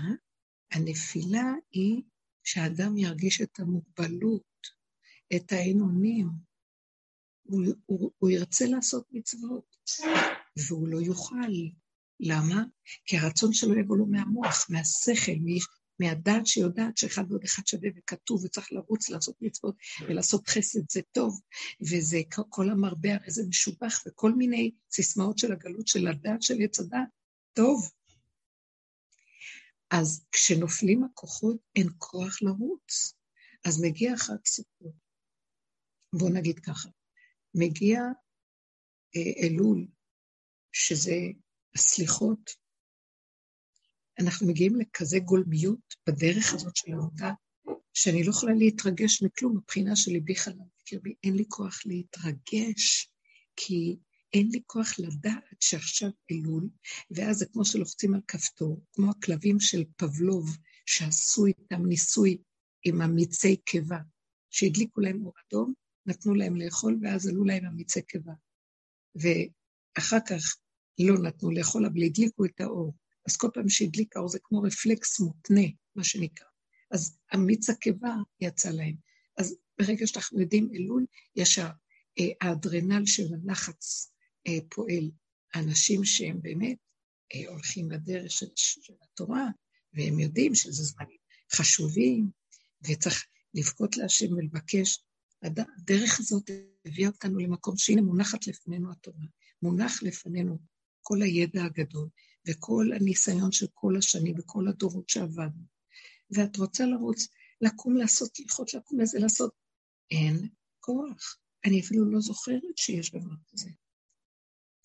הנפילה 0.71 1.53
היא 1.71 2.03
שהאדם 2.43 2.97
ירגיש 2.97 3.41
את 3.41 3.59
המוגבלות, 3.59 4.67
את 5.35 5.51
האין-אונים. 5.51 6.27
הוא, 7.43 7.63
הוא, 7.85 8.11
הוא 8.17 8.29
ירצה 8.29 8.65
לעשות 8.65 9.07
מצוות, 9.11 9.75
והוא 10.67 10.87
לא 10.87 11.01
יוכל. 11.01 11.51
למה? 12.19 12.63
כי 13.05 13.17
הרצון 13.17 13.53
שלו 13.53 13.79
יבוא 13.79 13.97
לו 13.97 14.05
מהמוח, 14.05 14.69
מהשכל, 14.69 15.31
מהדעת 15.99 16.47
שיודעת 16.47 16.97
שאחד 16.97 17.23
ועוד 17.29 17.43
אחד 17.43 17.67
שווה 17.67 17.89
וכתוב 17.95 18.45
וצריך 18.45 18.71
לרוץ 18.71 19.09
לעשות 19.09 19.35
מצוות 19.41 19.75
ולעשות 20.01 20.47
חסד 20.47 20.89
זה 20.89 21.01
טוב, 21.11 21.41
וזה 21.81 22.17
כל 22.49 22.69
המרבה 22.69 23.15
הרי 23.15 23.31
זה 23.31 23.43
משובח 23.49 24.03
וכל 24.07 24.31
מיני 24.31 24.71
סיסמאות 24.91 25.37
של 25.37 25.51
הגלות 25.51 25.87
של 25.87 26.07
הדעת 26.07 26.41
של 26.41 26.55
עץ 26.63 26.79
הדעת, 26.79 27.07
טוב. 27.53 27.91
אז 29.91 30.25
כשנופלים 30.31 31.03
הכוחות 31.03 31.57
אין 31.75 31.87
כוח 31.97 32.41
לרוץ, 32.41 33.13
אז 33.65 33.81
מגיע 33.83 34.17
חג 34.17 34.45
סוכות. 34.45 34.93
בואו 36.13 36.29
נגיד 36.29 36.59
ככה, 36.59 36.89
מגיע 37.55 37.99
אה, 39.15 39.47
אלול, 39.47 39.87
שזה 40.71 41.15
הסליחות, 41.75 42.62
אנחנו 44.19 44.47
מגיעים 44.47 44.75
לכזה 44.75 45.19
גולמיות 45.19 45.95
בדרך 46.07 46.53
הזאת 46.53 46.75
של 46.75 46.93
העבודה, 46.93 47.31
שאני 47.93 48.23
לא 48.23 48.29
יכולה 48.29 48.53
להתרגש 48.53 49.23
מכלום 49.23 49.57
מבחינה 49.57 49.95
של 49.95 50.11
ליבי 50.11 50.35
חלם 50.35 50.65
בקרבי. 50.81 51.13
אין 51.23 51.35
לי 51.35 51.45
כוח 51.47 51.79
להתרגש, 51.85 53.09
כי 53.55 53.97
אין 54.33 54.49
לי 54.51 54.61
כוח 54.65 54.99
לדעת 54.99 55.55
שעכשיו 55.59 56.09
אלול, 56.31 56.69
ואז 57.11 57.37
זה 57.37 57.45
כמו 57.45 57.65
שלוחצים 57.65 58.13
על 58.13 58.21
כפתור, 58.27 58.83
כמו 58.93 59.11
הכלבים 59.11 59.59
של 59.59 59.83
פבלוב, 59.97 60.57
שעשו 60.85 61.45
איתם 61.45 61.85
ניסוי 61.85 62.37
עם 62.83 63.01
המיצי 63.01 63.55
קיבה, 63.55 63.99
שהדליקו 64.49 65.01
להם 65.01 65.25
אור 65.25 65.33
אדום, 65.47 65.73
נתנו 66.05 66.35
להם 66.35 66.55
לאכול, 66.55 66.99
ואז 67.01 67.27
עלו 67.27 67.43
להם 67.43 67.65
המיצי 67.65 68.01
קיבה. 68.01 68.33
ואחר 69.15 70.17
כך 70.29 70.57
לא 70.99 71.17
נתנו 71.21 71.51
לאכול, 71.51 71.85
אבל 71.85 72.03
הדליקו 72.03 72.45
את 72.45 72.61
האור. 72.61 72.93
אז 73.27 73.37
כל 73.37 73.49
פעם 73.53 73.69
שהדליק 73.69 74.17
האור 74.17 74.29
זה 74.29 74.39
כמו 74.43 74.61
רפלקס 74.61 75.19
מותנה, 75.19 75.67
מה 75.95 76.03
שנקרא. 76.03 76.47
אז 76.91 77.17
המיץ 77.31 77.69
הקיבה 77.69 78.15
יצא 78.39 78.69
להם. 78.69 78.95
אז 79.37 79.57
ברגע 79.79 80.07
שאנחנו 80.07 80.41
יודעים 80.41 80.69
אלול, 80.75 81.05
יש 81.35 81.59
אה, 81.59 81.69
האדרנל 82.41 83.05
של 83.05 83.23
הלחץ 83.33 84.13
אה, 84.47 84.57
פועל. 84.69 85.11
האנשים 85.53 86.05
שהם 86.05 86.41
באמת 86.41 86.77
אה, 87.35 87.49
הולכים 87.49 87.91
לדרך 87.91 88.31
של 88.31 88.93
התורה, 89.01 89.47
והם 89.93 90.19
יודעים 90.19 90.55
שזה 90.55 90.83
זמנים 90.83 91.17
חשובים, 91.53 92.29
וצריך 92.87 93.25
לבכות 93.53 93.97
להשם 93.97 94.33
ולבקש. 94.33 95.03
הדרך 95.43 96.19
הזאת 96.19 96.49
הביאה 96.85 97.09
אותנו 97.09 97.39
למקום 97.39 97.77
שהנה 97.77 98.01
מונחת 98.01 98.47
לפנינו 98.47 98.91
התורה, 98.91 99.25
מונח 99.61 100.03
לפנינו 100.03 100.59
כל 101.01 101.21
הידע 101.21 101.63
הגדול, 101.63 102.09
וכל 102.47 102.89
הניסיון 102.95 103.51
של 103.51 103.65
כל 103.73 103.97
השנים 103.97 104.35
וכל 104.39 104.67
הדורות 104.67 105.09
שעבדנו, 105.09 105.63
ואת 106.31 106.57
רוצה 106.57 106.85
לרוץ, 106.85 107.27
לקום 107.61 107.97
לעשות 107.97 108.31
הלכות, 108.39 108.73
לקום 108.73 108.99
לזה 108.99 109.19
לעשות, 109.19 109.51
אין 110.11 110.47
כוח. 110.79 111.37
אני 111.65 111.81
אפילו 111.81 112.11
לא 112.11 112.19
זוכרת 112.19 112.77
שיש 112.77 113.11
דבר 113.11 113.35
כזה. 113.51 113.69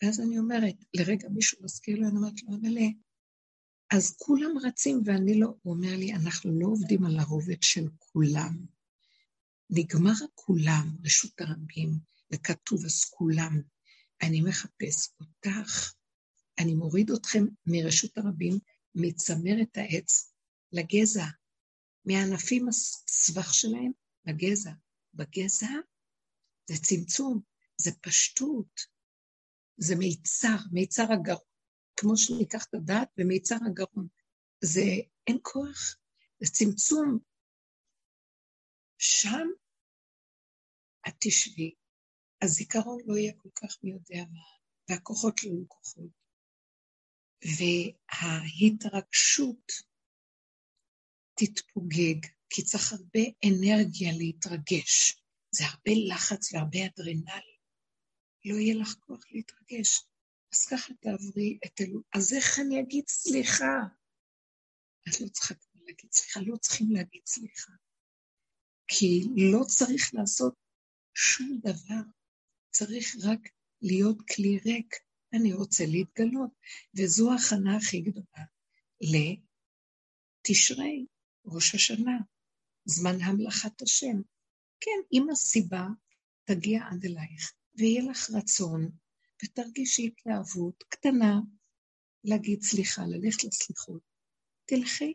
ואז 0.03 0.21
אני 0.21 0.39
אומרת, 0.39 0.75
לרגע 0.95 1.29
מישהו 1.29 1.59
מזכיר 1.65 1.97
לי, 1.97 2.07
אני 2.07 2.17
אומרת 2.17 2.43
לו, 2.43 2.49
אבל 2.49 2.77
אז 3.93 4.17
כולם 4.19 4.51
רצים 4.65 5.03
ואני 5.05 5.41
לא, 5.41 5.47
הוא 5.63 5.75
אומר 5.75 5.97
לי, 5.97 6.15
אנחנו 6.15 6.61
לא 6.61 6.67
עובדים 6.67 7.05
על 7.05 7.19
הרובד 7.19 7.63
של 7.63 7.89
כולם. 7.99 8.67
נגמר 9.71 10.13
הכולם, 10.25 10.97
רשות 11.05 11.41
הרבים, 11.41 11.91
וכתוב 12.33 12.85
אז 12.85 13.05
כולם. 13.05 13.61
אני 14.23 14.41
מחפש 14.41 15.11
אותך, 15.21 15.93
אני 16.59 16.75
מוריד 16.75 17.11
אתכם 17.11 17.45
מרשות 17.67 18.19
הרבים, 18.19 18.59
מצמרת 18.95 19.77
העץ 19.77 20.33
לגזע, 20.73 21.25
מהענפים 22.05 22.69
הסבך 22.69 23.55
שלהם 23.55 23.93
לגזע. 24.27 24.73
בגזע 25.15 25.71
זה 26.69 26.75
צמצום, 26.83 27.41
זה 27.77 27.91
פשטות, 28.01 28.81
זה 29.77 29.97
מיצר, 29.97 30.57
מיצר 30.73 31.13
הגרון. 31.13 31.49
כמו 31.97 32.17
שניקח 32.17 32.65
את 32.65 32.75
הדעת 32.75 33.09
ומיצר 33.19 33.57
הגרון. 33.67 34.09
זה 34.65 34.81
אין 35.27 35.39
כוח, 35.43 35.97
זה 36.41 36.53
צמצום. 36.53 37.19
שם 38.99 39.47
את 41.09 41.15
תשבי, 41.21 41.75
הזיכרון 42.43 42.99
לא 43.07 43.17
יהיה 43.17 43.33
כל 43.37 43.49
כך 43.55 43.79
מי 43.83 43.91
יודע 43.91 44.25
מה, 44.33 44.41
והכוחות 44.89 45.45
לא 45.45 45.49
יהיו 45.49 45.69
כוחות. 45.69 46.18
וההתרגשות 47.45 49.73
תתפוגג, 51.35 52.27
כי 52.51 52.63
צריך 52.63 52.93
הרבה 52.93 53.21
אנרגיה 53.49 54.13
להתרגש. 54.19 55.23
זה 55.51 55.65
הרבה 55.67 55.93
לחץ 56.09 56.53
והרבה 56.53 56.79
אדרנל. 56.87 57.47
לא 58.45 58.55
יהיה 58.55 58.75
לך 58.75 58.95
כוח 59.01 59.21
להתרגש. 59.31 60.05
אז 60.53 60.67
ככה 60.71 60.95
תעברי 60.95 61.59
את 61.67 61.81
אלו. 61.81 62.01
אז 62.15 62.33
איך 62.33 62.59
אני 62.59 62.81
אגיד 62.81 63.09
סליחה? 63.09 63.75
את 65.09 65.21
לא 65.21 65.29
צריכה 65.29 65.55
כבר 65.55 65.81
להגיד 65.85 66.13
סליחה, 66.13 66.41
לא 66.41 66.57
צריכים 66.57 66.91
להגיד 66.91 67.23
סליחה. 67.27 67.73
כי 68.89 69.25
לא 69.53 69.65
צריך 69.65 70.15
לעשות 70.15 70.55
שום 71.15 71.61
דבר, 71.63 72.03
צריך 72.71 73.17
רק 73.25 73.41
להיות 73.83 74.19
כלי 74.35 74.59
ריק 74.65 74.95
אני 75.33 75.53
רוצה 75.53 75.85
להתגלות, 75.87 76.51
וזו 76.97 77.33
ההכנה 77.33 77.77
הכי 77.77 78.01
גדולה 78.01 78.45
לתשרי, 80.45 81.07
ראש 81.45 81.75
השנה, 81.75 82.19
זמן 82.85 83.21
המלאכת 83.21 83.83
השם. 83.83 84.23
כן, 84.81 85.01
אם 85.13 85.31
הסיבה 85.31 85.87
תגיע 86.45 86.83
עד 86.91 87.05
אלייך, 87.05 87.53
ויהיה 87.75 88.03
לך 88.11 88.31
רצון, 88.31 88.91
ותרגישי 89.45 90.07
התלהבות 90.07 90.85
קטנה 90.89 91.41
להגיד 92.25 92.63
סליחה, 92.63 93.03
ללכת 93.07 93.45
לסליחות, 93.45 94.03
תלכי, 94.65 95.15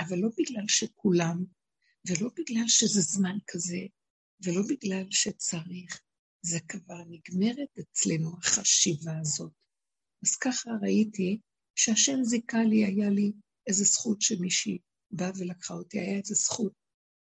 אבל 0.00 0.18
לא 0.18 0.28
בגלל 0.38 0.68
שכולם, 0.68 1.44
ולא 2.08 2.30
בגלל 2.36 2.68
שזה 2.68 3.00
זמן 3.00 3.38
כזה, 3.46 3.80
ולא 4.44 4.62
בגלל 4.68 5.04
שצריך, 5.10 6.00
זה 6.42 6.58
כבר 6.68 7.04
נגמרת 7.08 7.78
אצלנו 7.80 8.36
החשיבה 8.38 9.18
הזאת. 9.20 9.52
אז 10.24 10.36
ככה 10.36 10.70
ראיתי 10.82 11.40
שהשם 11.74 12.22
זיכה 12.22 12.62
לי, 12.62 12.84
היה 12.84 13.10
לי 13.10 13.32
איזו 13.66 13.84
זכות 13.84 14.22
שמישהי 14.22 14.78
באה 15.10 15.30
ולקחה 15.38 15.74
אותי, 15.74 16.00
היה 16.00 16.18
איזו 16.18 16.34
זכות 16.34 16.72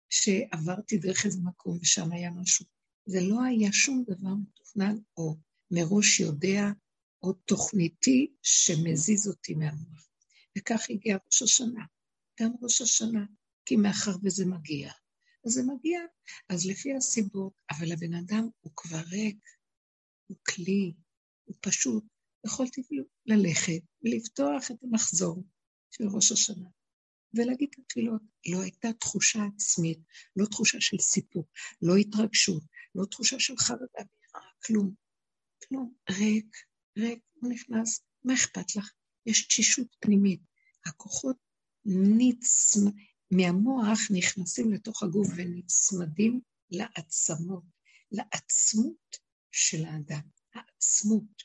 שעברתי 0.10 0.97
דרך 0.97 1.26
איזה 1.26 1.39
מקום 1.43 1.78
ושם 1.82 2.12
היה 2.12 2.32
משהו. 2.32 2.65
זה 3.06 3.19
לא 3.21 3.43
היה 3.43 3.73
שום 3.73 4.04
דבר 4.08 4.34
מתוכנן 4.36 4.95
או 5.17 5.38
מראש 5.71 6.19
יודע 6.19 6.63
או 7.23 7.34
תוכניתי 7.34 8.34
שמזיז 8.41 9.28
אותי 9.28 9.54
מהמוח. 9.54 10.08
וכך 10.58 10.86
הגיע 10.89 11.17
ראש 11.26 11.41
השנה, 11.41 11.86
גם 12.39 12.52
ראש 12.62 12.82
השנה, 12.82 13.26
כי 13.65 13.76
מאחר 13.76 14.12
וזה 14.23 14.45
מגיע, 14.45 14.91
זה 15.45 15.62
מגיע. 15.63 15.99
אז 16.49 16.65
לפי 16.65 16.95
הסיבות, 16.95 17.53
אבל 17.71 17.91
הבן 17.91 18.13
אדם 18.13 18.47
הוא 18.60 18.71
כבר 18.75 19.01
ריק, 19.12 19.39
הוא 20.27 20.38
כלי, 20.47 20.93
הוא 21.43 21.56
פשוט. 21.62 22.03
יכולתי 22.45 22.82
ללכת 23.25 23.82
ולפתוח 24.03 24.71
את 24.71 24.84
המחזור 24.84 25.43
של 25.91 26.03
ראש 26.08 26.32
השנה 26.32 26.69
ולהגיד 27.34 27.69
את 27.73 27.79
התפילות. 27.79 28.21
לא 28.51 28.62
הייתה 28.62 28.93
תחושה 28.93 29.39
עצמית, 29.56 29.99
לא 30.36 30.45
תחושה 30.45 30.82
של 30.82 30.97
סיפוק, 30.97 31.47
לא 31.82 31.95
התרגשות, 31.95 32.63
לא 32.95 33.06
תחושה 33.06 33.39
של 33.39 33.58
חרדה, 33.58 34.03
כלום. 34.65 34.93
כלום. 35.67 35.93
ריק, 36.10 36.58
ריק, 36.97 37.19
הוא 37.34 37.51
נכנס, 37.51 38.01
מה 38.23 38.34
אכפת 38.34 38.75
לך? 38.75 38.91
יש 39.25 39.47
תשישות 39.47 39.88
פנימית. 39.99 40.41
הכוחות 40.86 41.38
נצמ... 41.86 42.79
מהמוח 43.37 43.99
נכנסים 44.17 44.73
לתוך 44.73 45.03
הגוף 45.03 45.27
ונצמדים 45.35 46.41
לעצמות, 46.69 47.63
לעצמות 48.11 49.17
של 49.51 49.85
האדם, 49.85 50.21
העצמות. 50.53 51.43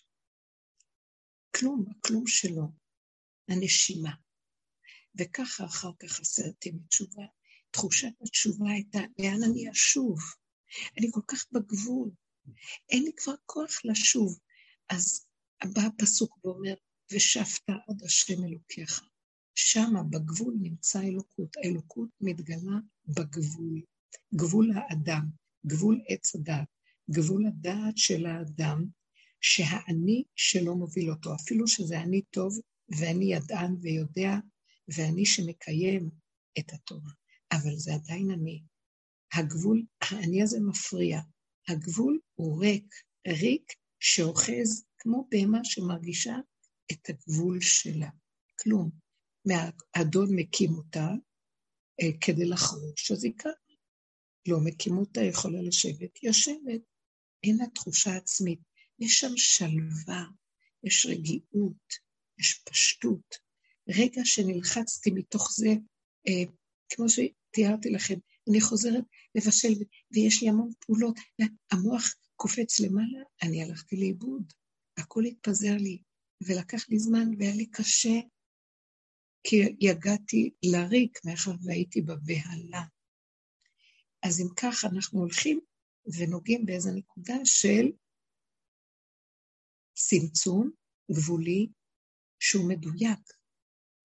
כלום, 1.57 1.85
הכלום 1.91 2.27
שלו, 2.27 2.69
הנשימה. 3.49 4.15
וככה 5.19 5.65
אחר 5.65 5.91
כך 5.99 6.21
עשרתי 6.21 6.71
מתשובה. 6.71 7.25
תחושת 7.71 8.13
התשובה 8.23 8.71
הייתה, 8.71 8.99
לאן 9.19 9.43
אני 9.51 9.71
אשוב? 9.71 10.19
אני 10.99 11.07
כל 11.13 11.21
כך 11.29 11.45
בגבול, 11.53 12.11
אין 12.91 13.03
לי 13.03 13.13
כבר 13.17 13.35
כוח 13.47 13.85
לשוב. 13.85 14.39
אז 14.89 15.27
בא 15.75 15.83
הפסוק 15.83 16.45
ואומר, 16.45 16.75
ושבת 17.13 17.69
עד 17.89 18.03
השם 18.05 18.45
אלוקיך. 18.45 19.03
שמה 19.61 20.03
בגבול 20.03 20.55
נמצא 20.61 21.03
אלוקות. 21.03 21.57
האלוקות 21.57 22.09
מתגלה 22.21 22.79
בגבול. 23.09 23.83
גבול 24.35 24.71
האדם, 24.77 25.31
גבול 25.67 26.01
עץ 26.09 26.35
הדעת, 26.35 26.69
גבול 27.11 27.47
הדעת 27.47 27.97
של 27.97 28.27
האדם, 28.27 28.85
שהאני 29.41 30.25
שלו 30.37 30.77
מוביל 30.77 31.11
אותו, 31.11 31.35
אפילו 31.35 31.69
שזה 31.69 32.01
אני 32.01 32.23
טוב 32.23 32.61
ואני 33.01 33.35
ידען 33.35 33.77
ויודע 33.81 34.37
ואני 34.97 35.27
שמקיים 35.27 36.11
את 36.59 36.73
התורה, 36.73 37.13
אבל 37.53 37.77
זה 37.77 37.95
עדיין 37.95 38.31
אני. 38.31 38.63
הגבול, 39.33 39.85
האני 40.01 40.43
הזה 40.43 40.61
מפריע. 40.61 41.21
הגבול 41.69 42.19
הוא 42.35 42.61
ריק, 42.61 42.95
ריק 43.29 43.73
שאוחז 44.01 44.85
כמו 44.99 45.29
בהמה 45.31 45.65
שמרגישה 45.65 46.37
את 46.93 47.11
הגבול 47.11 47.61
שלה. 47.61 48.11
כלום. 48.63 49.08
האדון 49.95 50.29
מקים 50.37 50.75
אותה 50.75 51.09
אה, 52.03 52.19
כדי 52.21 52.45
לחרוש, 52.45 53.11
אז 53.11 53.25
היא 53.25 53.33
קרה. 53.37 53.53
לא 54.49 54.59
מקים 54.65 54.99
אותה, 54.99 55.23
יכולה 55.23 55.63
לשבת, 55.63 56.23
יושבת. 56.23 56.81
אין 57.43 57.57
לה 57.57 57.67
תחושה 57.75 58.17
עצמית. 58.17 58.61
יש 58.99 59.21
שם 59.21 59.37
שלווה, 59.37 60.25
יש 60.85 61.07
רגיעות, 61.07 61.95
יש 62.39 62.63
פשטות. 62.65 63.35
רגע 63.89 64.21
שנלחצתי 64.25 65.11
מתוך 65.11 65.53
זה, 65.57 65.69
אה, 66.29 66.53
כמו 66.89 67.07
שתיארתי 67.09 67.91
לכם, 67.91 68.15
אני 68.51 68.61
חוזרת 68.61 69.05
לבשל, 69.35 69.75
ויש 70.13 70.43
לי 70.43 70.49
המון 70.49 70.71
פעולות, 70.87 71.17
המוח 71.73 72.15
קופץ 72.37 72.81
למעלה, 72.81 73.23
אני 73.43 73.63
הלכתי 73.63 73.97
לאיבוד. 73.97 74.53
הכל 74.99 75.25
התפזר 75.25 75.77
לי, 75.77 76.03
ולקח 76.43 76.89
לי 76.89 76.99
זמן, 76.99 77.29
והיה 77.39 77.55
לי 77.55 77.67
קשה, 77.67 78.21
כי 79.49 79.57
יגעתי 79.81 80.51
לריק, 80.63 81.19
מאחר 81.25 81.51
והייתי 81.65 82.01
בבהלה. 82.01 82.83
אז 84.23 84.41
אם 84.41 84.47
כך, 84.57 84.85
אנחנו 84.85 85.21
הולכים 85.21 85.61
ונוגעים 86.19 86.67
באיזו 86.67 86.91
נקודה 86.95 87.35
של 87.45 87.87
צמצום 89.95 90.71
גבולי 91.13 91.67
שהוא 92.41 92.69
מדויק. 92.69 93.19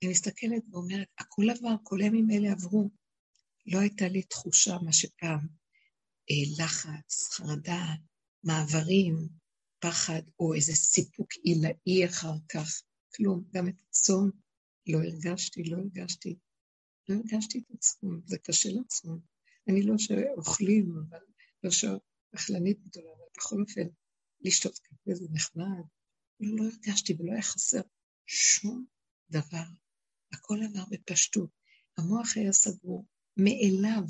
אני 0.03 0.11
מסתכלת 0.11 0.63
ואומרת, 0.71 1.07
הכל 1.17 1.49
עבר, 1.49 1.75
כל 1.83 2.01
הימים 2.01 2.29
האלה 2.29 2.51
עברו. 2.51 2.89
לא 3.65 3.79
הייתה 3.79 4.07
לי 4.07 4.23
תחושה, 4.23 4.77
מה 4.85 4.93
שפעם, 4.93 5.47
אה, 6.29 6.63
לחץ, 6.63 7.29
חרדה, 7.33 7.85
מעברים, 8.43 9.29
פחד, 9.79 10.21
או 10.39 10.53
איזה 10.53 10.73
סיפוק 10.73 11.27
עילאי 11.43 12.05
אחר 12.05 12.33
כך. 12.49 12.81
כלום, 13.15 13.43
גם 13.53 13.67
את 13.67 13.81
הצום 13.89 14.42
לא 14.87 14.97
הרגשתי, 14.97 15.63
לא 15.63 15.77
הרגשתי. 15.77 16.35
לא 17.09 17.15
הרגשתי 17.15 17.59
את 17.59 17.71
הצום, 17.71 18.21
זה 18.25 18.37
קשה 18.37 18.69
לצום. 18.69 19.19
אני 19.69 19.83
לא 19.83 19.97
שאוכלים, 19.97 20.95
אבל 21.09 21.19
לא 21.63 21.71
שאכלנית 21.71 22.79
גדולה, 22.87 23.11
אבל 23.11 23.25
בכל 23.37 23.61
אופן, 23.61 23.87
לשתות 24.41 24.79
קפה 24.79 25.15
זה 25.15 25.25
נחמד. 25.31 25.83
לא, 26.39 26.55
לא 26.57 26.63
הרגשתי 26.63 27.13
ולא 27.19 27.31
היה 27.31 27.41
חסר 27.41 27.81
שום 28.25 28.85
דבר. 29.29 29.65
הכל 30.33 30.57
עבר 30.63 30.83
בפשטות. 30.91 31.49
המוח 31.97 32.37
היה 32.37 32.53
סגור 32.53 33.05
מאליו, 33.37 34.03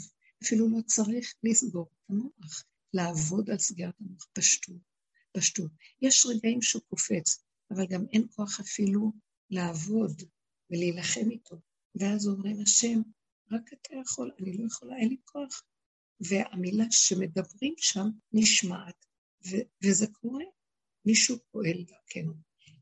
אפילו 0.43 0.69
לא 0.69 0.81
צריך 0.81 1.33
לסגור 1.43 1.89
את 1.93 2.09
המוח, 2.09 2.63
לעבוד 2.93 3.49
על 3.49 3.57
סגירת 3.57 3.93
המוח, 4.01 4.27
פשטות, 4.33 4.81
פשטות. 5.31 5.71
יש 6.01 6.25
רגעים 6.25 6.61
שהוא 6.61 6.81
קופץ, 6.87 7.43
אבל 7.71 7.85
גם 7.89 8.05
אין 8.13 8.27
כוח 8.35 8.59
אפילו 8.59 9.11
לעבוד 9.49 10.21
ולהילחם 10.69 11.31
איתו. 11.31 11.55
ואז 11.95 12.27
אומרים, 12.27 12.61
השם, 12.61 13.01
רק 13.51 13.73
אתה 13.73 13.95
יכול, 14.01 14.31
אני 14.39 14.57
לא 14.57 14.65
יכולה, 14.65 14.97
אין 14.97 15.09
לי 15.09 15.17
כוח. 15.25 15.63
והמילה 16.19 16.85
שמדברים 16.91 17.73
שם 17.77 18.07
נשמעת, 18.33 19.05
ו- 19.49 19.65
וזה 19.83 20.07
קורה. 20.07 20.43
מישהו 21.05 21.37
פועל 21.51 21.83
דרכנו. 21.83 22.33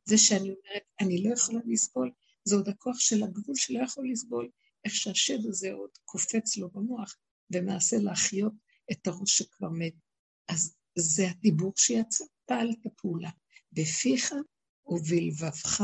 זה 0.05 0.17
שאני 0.17 0.49
אומרת, 0.49 0.83
אני 0.99 1.23
לא 1.23 1.33
יכולה 1.33 1.59
לסבול, 1.65 2.11
זה 2.43 2.55
עוד 2.55 2.69
הכוח 2.69 2.99
של 2.99 3.23
הגבול 3.23 3.55
שלא 3.55 3.79
יכול 3.83 4.11
לסבול, 4.11 4.49
איך 4.85 4.93
שהשד 4.95 5.45
הזה 5.45 5.71
עוד 5.73 5.89
קופץ 6.05 6.57
לו 6.57 6.69
במוח 6.69 7.15
ומנסה 7.53 7.97
להחיות 7.97 8.53
את 8.91 9.07
הראש 9.07 9.37
שכבר 9.37 9.69
מת. 9.69 9.93
אז 10.47 10.75
זה 10.97 11.29
הדיבור 11.29 11.73
שיצא, 11.77 12.25
פעל 12.45 12.71
את 12.71 12.85
הפעולה. 12.85 13.29
בפיך 13.71 14.33
ובלבבך 14.85 15.83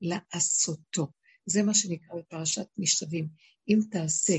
לעשותו. 0.00 1.06
זה 1.46 1.62
מה 1.62 1.74
שנקרא 1.74 2.16
בפרשת 2.18 2.66
משתבים. 2.78 3.28
אם 3.68 3.78
תעשה 3.90 4.38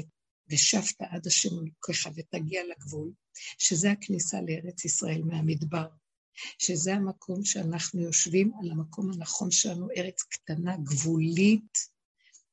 ושבת 0.50 1.02
עד 1.02 1.28
השם 1.28 1.50
אלוקיך 1.50 2.10
ותגיע 2.16 2.62
לגבול, 2.70 3.12
שזה 3.58 3.92
הכניסה 3.92 4.42
לארץ 4.42 4.86
ישראל 4.86 5.22
מהמדבר, 5.24 5.88
שזה 6.60 6.94
המקום 6.94 7.46
שאנחנו 7.46 8.02
יושבים 8.02 8.52
על 8.62 8.72
המקום 8.72 9.12
הנכון 9.12 9.52
שלנו, 9.52 9.88
ארץ 9.98 10.24
קטנה, 10.24 10.78
גבולית, 10.78 11.78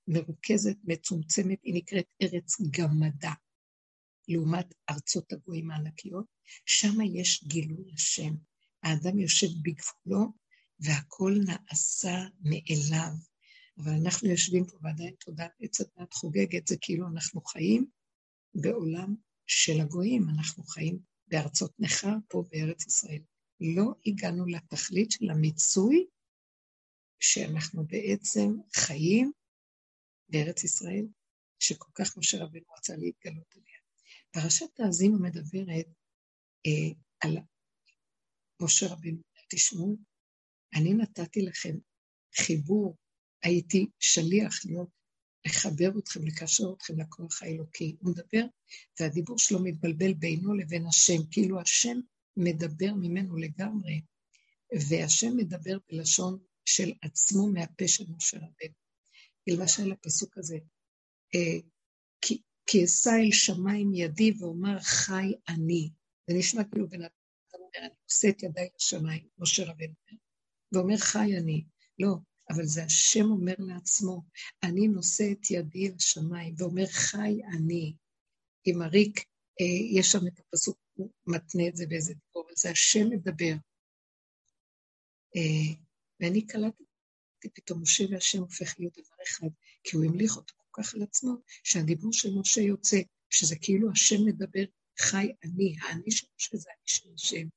מרוכזת, 0.09 0.77
מצומצמת, 0.85 1.59
היא 1.62 1.75
נקראת 1.75 2.07
ארץ 2.23 2.57
גמדה, 2.71 3.33
לעומת 4.29 4.75
ארצות 4.90 5.33
הגויים 5.33 5.71
הענקיות, 5.71 6.27
שם 6.67 7.01
יש 7.01 7.45
גילוי 7.45 7.93
השם. 7.95 8.35
האדם 8.83 9.19
יושב 9.19 9.47
בגבולו 9.62 10.33
והכל 10.81 11.35
נעשה 11.47 12.25
מאליו. 12.40 13.12
אבל 13.79 13.93
אנחנו 14.03 14.29
יושבים 14.29 14.65
פה 14.65 14.77
ועדיין 14.83 15.15
תודעת 15.15 15.53
עץ 15.61 15.81
הדת 15.81 16.13
חוגגת, 16.13 16.67
זה 16.67 16.77
כאילו 16.81 17.07
אנחנו 17.09 17.41
חיים 17.41 17.87
בעולם 18.55 19.15
של 19.47 19.81
הגויים, 19.81 20.29
אנחנו 20.29 20.65
חיים 20.65 20.99
בארצות 21.27 21.73
נכר 21.79 22.15
פה 22.29 22.45
בארץ 22.51 22.87
ישראל. 22.87 23.23
לא 23.61 23.93
הגענו 24.07 24.47
לתכלית 24.47 25.11
של 25.11 25.31
המיצוי 25.31 26.07
שאנחנו 27.21 27.87
בעצם 27.87 28.51
חיים 28.77 29.33
בארץ 30.29 30.65
ישראל, 30.65 31.07
שכל 31.59 31.91
כך 31.95 32.17
משה 32.17 32.45
רבנו 32.45 32.65
רצה 32.79 32.97
להתגלות 32.97 33.55
עליה. 33.55 33.79
פרשת 34.31 34.81
האזינו 34.81 35.23
מדברת 35.23 35.87
אה, 36.67 36.95
על 37.21 37.37
משה 38.63 38.87
רבנו, 38.93 39.23
תשמעו, 39.51 39.97
אני 40.75 40.95
נתתי 40.95 41.43
לכם 41.43 41.77
חיבור, 42.37 42.97
הייתי 43.45 43.87
שליח 43.99 44.65
להיות, 44.65 44.89
לחבר 45.47 45.99
אתכם, 45.99 46.27
לקשר 46.27 46.65
אתכם 46.77 47.01
לכוח 47.01 47.43
האלוקי. 47.43 47.97
הוא 48.01 48.11
מדבר, 48.11 48.45
והדיבור 49.01 49.39
שלו 49.39 49.63
מתבלבל 49.63 50.15
בינו 50.15 50.55
לבין 50.55 50.87
השם, 50.87 51.27
כאילו 51.31 51.61
השם 51.61 52.01
מדבר 52.37 52.95
ממנו 52.95 53.37
לגמרי, 53.37 54.01
והשם 54.89 55.37
מדבר 55.37 55.79
בלשון 55.89 56.39
של 56.65 56.93
עצמו 57.03 57.53
מהפה 57.53 57.89
של 57.89 58.05
משה 58.17 58.37
רבנו. 58.37 58.75
למשל 59.47 59.93
הפסוק 59.93 60.39
הזה, 60.39 60.59
אה, 61.35 61.59
כי 62.67 62.85
אשא 62.85 63.11
אל 63.11 63.33
שמיים 63.33 63.95
ידי 63.95 64.33
ואומר 64.39 64.81
חי 64.81 65.33
אני. 65.49 65.91
זה 66.31 66.37
נשמע 66.39 66.65
כאילו 66.65 66.89
בן 66.89 66.99
אומר, 66.99 67.09
אני 67.79 67.95
עושה 68.11 68.29
את 68.29 68.43
ידיי 68.43 68.69
לשמיים, 68.77 69.29
משה 69.39 69.63
אומר, 69.63 70.19
ואומר, 70.73 70.97
חי 70.97 71.37
אני. 71.39 71.65
לא, 71.99 72.15
אבל 72.51 72.65
זה 72.65 72.85
השם 72.85 73.25
אומר 73.25 73.55
לעצמו, 73.59 74.23
אני 74.63 74.89
נושא 74.89 75.25
את 75.33 75.51
ידי 75.51 75.89
לשמיים, 75.89 76.55
ואומר, 76.59 76.87
חי 76.87 77.41
אני. 77.57 77.95
עם 78.65 78.83
הריק, 78.83 79.19
אה, 79.61 79.99
יש 79.99 80.13
שם 80.13 80.27
את 80.27 80.41
הפסוק, 80.41 80.79
הוא 80.95 81.11
מתנה 81.27 81.69
את 81.69 81.77
זה 81.77 81.87
באיזה 81.87 82.15
אבל 82.35 82.55
זה 82.57 82.71
השם 82.71 83.11
מדבר. 83.11 83.55
אה, 85.37 85.75
ואני 86.21 86.47
קלטתי 86.47 86.85
פתאום, 87.55 87.83
משה 87.83 88.05
והשם 88.11 88.39
הופך 88.39 88.75
להיות 88.79 88.93
דבר 88.93 89.17
אחד, 89.29 89.49
כי 89.85 89.97
הוא 89.97 90.05
המליך 90.05 90.37
אותו 90.37 90.55
כל 90.57 90.83
כך 90.83 90.95
על 90.95 91.03
עצמו, 91.03 91.35
שהדיבור 91.65 92.13
של 92.13 92.35
משה 92.35 92.61
יוצא, 92.61 92.97
שזה 93.31 93.57
כאילו 93.61 93.91
השם 93.91 94.25
מדבר, 94.27 94.65
חי 94.99 95.33
אני, 95.45 95.77
האני 95.83 96.11
של 96.11 96.27
משה 96.37 96.57
זה 96.57 96.71
אני 96.71 96.87
של 96.87 97.09
השם. 97.15 97.49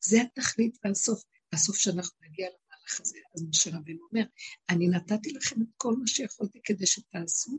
זה 0.00 0.22
התכלית 0.22 0.78
והסוף, 0.84 1.24
והסוף 1.52 1.76
שאנחנו 1.76 2.18
נגיע 2.20 2.46
למהלך 2.46 2.67
הזה. 3.00 3.18
אז 3.34 3.44
משה 3.48 3.70
רבנו 3.70 3.98
אומר, 4.12 4.24
אני 4.70 4.88
נתתי 4.88 5.32
לכם 5.32 5.62
את 5.62 5.68
כל 5.76 5.96
מה 5.96 6.06
שיכולתי 6.06 6.58
כדי 6.64 6.86
שתעשו, 6.86 7.58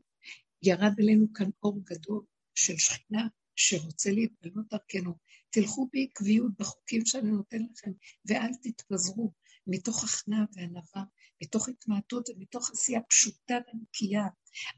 ירד 0.63 0.94
אלינו 1.00 1.34
כאן 1.34 1.50
אור 1.63 1.80
גדול 1.86 2.24
של 2.56 2.78
שכינה 2.78 3.28
שרוצה 3.56 4.12
להתגלות 4.12 4.65
דרכנו. 4.70 5.18
תלכו 5.50 5.89
בעקביות 5.94 6.52
בחוקים 6.60 7.06
שאני 7.06 7.32
נותן 7.32 7.58
לכם, 7.72 7.92
ואל 8.26 8.52
תתפזרו 8.62 9.34
מתוך 9.68 10.04
הכנעה 10.04 10.46
וענווה, 10.54 11.04
מתוך 11.44 11.70
התמעטות 11.70 12.30
ומתוך 12.30 12.72
עשייה 12.72 13.02
פשוטה 13.10 13.56
ונקייה. 13.74 14.28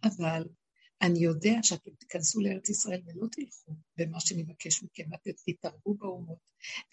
אבל 0.03 0.43
אני 1.01 1.19
יודע 1.19 1.53
שאתם 1.63 1.91
תיכנסו 1.91 2.39
לארץ 2.41 2.69
ישראל 2.69 3.01
ולא 3.05 3.27
תלכו 3.31 3.75
במה 3.97 4.19
שאני 4.19 4.43
מבקש 4.43 4.83
מכם, 4.83 5.03
ואתם 5.11 5.31
תתערבו 5.45 5.93
באומות, 5.93 6.37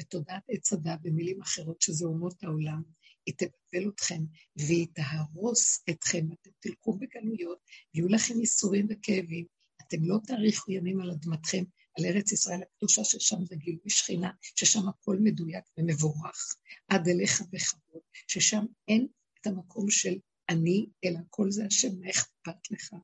ותודעת 0.01 0.43
עץ 0.49 0.73
הדת 0.73 0.99
במילים 1.03 1.41
אחרות, 1.43 1.83
שזה 1.83 2.07
אומות 2.07 2.45
העולם, 2.45 2.83
היא 3.27 3.35
תבטל 3.39 3.89
אתכם, 3.95 4.25
והיא 4.57 4.87
תהרוס 4.95 5.83
אתכם, 5.91 6.27
אתם 6.33 6.51
תלכו 6.61 6.99
בגלויות, 6.99 7.59
ויהיו 7.95 8.09
לכם 8.09 8.41
ייסורים 8.41 8.87
וכאבים, 8.91 9.47
אתם 9.83 9.97
לא 10.01 10.19
תאריכו 10.27 10.73
ימים 10.73 11.01
על 11.01 11.11
אדמתכם, 11.11 11.65
על 11.99 12.05
ארץ 12.05 12.33
ישראל 12.33 12.61
הקדושה, 12.63 13.05
ששם 13.05 13.45
זה 13.45 13.57
גילוי 13.57 13.91
שכינה, 13.91 14.31
ששם 14.43 14.89
הכל 14.89 15.17
מדויק 15.21 15.65
ומבורך, 15.79 16.57
עד 16.89 17.09
אליך 17.09 17.43
בכבוד, 17.51 18.03
ששם 18.29 18.65
אין 18.89 19.07
את 19.41 19.47
המקום 19.47 19.91
של 19.91 20.19
אני, 20.49 20.87
אלא 21.05 21.19
כל 21.31 21.51
זה 21.51 21.67
השם, 21.67 22.01
מה 22.01 22.11
אכפת 22.11 22.71
לך? 22.71 22.95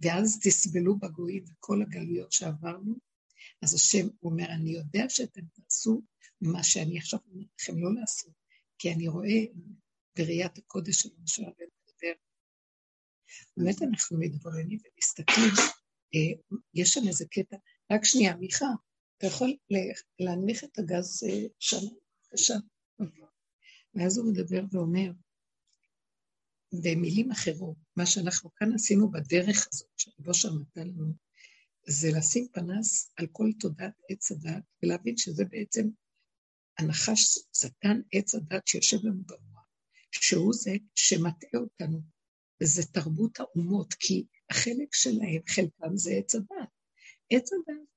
ואז 0.00 0.38
תסבלו 0.42 0.98
בגויים 0.98 1.44
וכל 1.48 1.82
הגלויות 1.82 2.32
שעברנו, 2.32 2.94
אז 3.62 3.74
השם 3.74 4.06
אומר, 4.22 4.46
אני 4.46 4.70
יודע 4.70 5.04
שאתם 5.08 5.40
תעשו 5.52 6.02
מה 6.40 6.62
שאני 6.62 6.98
עכשיו 6.98 7.20
אומר 7.28 7.44
לכם 7.60 7.78
לא 7.78 7.94
לעשות, 7.94 8.43
כי 8.84 8.92
אני 8.92 9.08
רואה 9.08 9.40
בראיית 10.18 10.58
הקודש 10.58 11.02
של 11.02 11.08
משה 11.22 11.42
רבנו 11.42 11.68
מדבר. 11.82 12.12
באמת 13.56 13.82
אנחנו 13.82 14.18
מתבוננים 14.20 14.78
ומסתכלים, 14.84 15.50
אה, 16.14 16.58
יש 16.74 16.90
שם 16.90 17.00
איזה 17.08 17.24
קטע, 17.30 17.56
רק 17.92 18.04
שנייה, 18.04 18.36
מיכה, 18.36 18.66
אתה 19.18 19.26
יכול 19.26 19.56
להנמיך 20.20 20.64
את 20.64 20.78
הגז 20.78 21.24
אה, 21.28 21.46
שם, 21.58 21.76
בבקשה. 22.22 22.54
ואז 23.94 24.18
הוא 24.18 24.32
מדבר 24.32 24.62
ואומר, 24.72 25.10
במילים 26.82 27.30
אחרות, 27.30 27.76
מה 27.96 28.06
שאנחנו 28.06 28.50
כאן 28.54 28.74
עשינו 28.74 29.10
בדרך 29.10 29.68
הזאת, 29.72 29.88
שהבושר 29.96 30.48
נתן 30.60 30.88
לנו, 30.88 31.12
זה 31.86 32.08
לשים 32.18 32.46
פנס 32.52 33.12
על 33.16 33.26
כל 33.32 33.50
תודעת 33.60 33.94
עץ 34.10 34.32
הדת, 34.32 34.62
ולהבין 34.82 35.16
שזה 35.16 35.44
בעצם 35.44 35.88
הנחש 36.78 37.38
שטן 37.52 38.00
עץ 38.12 38.34
הדת 38.34 38.66
שיושב 38.66 38.96
לנו 39.02 39.22
במוח, 39.26 39.68
שהוא 40.10 40.52
זה 40.54 40.70
שמטעה 40.94 41.60
אותנו, 41.60 42.00
וזה 42.62 42.82
תרבות 42.86 43.40
האומות, 43.40 43.94
כי 43.94 44.24
החלק 44.50 44.94
שלהם, 44.94 45.40
חלקם 45.48 45.96
זה 45.96 46.12
עץ 46.12 46.34
הדת. 46.34 46.68
עץ 47.30 47.52
הדת. 47.52 47.88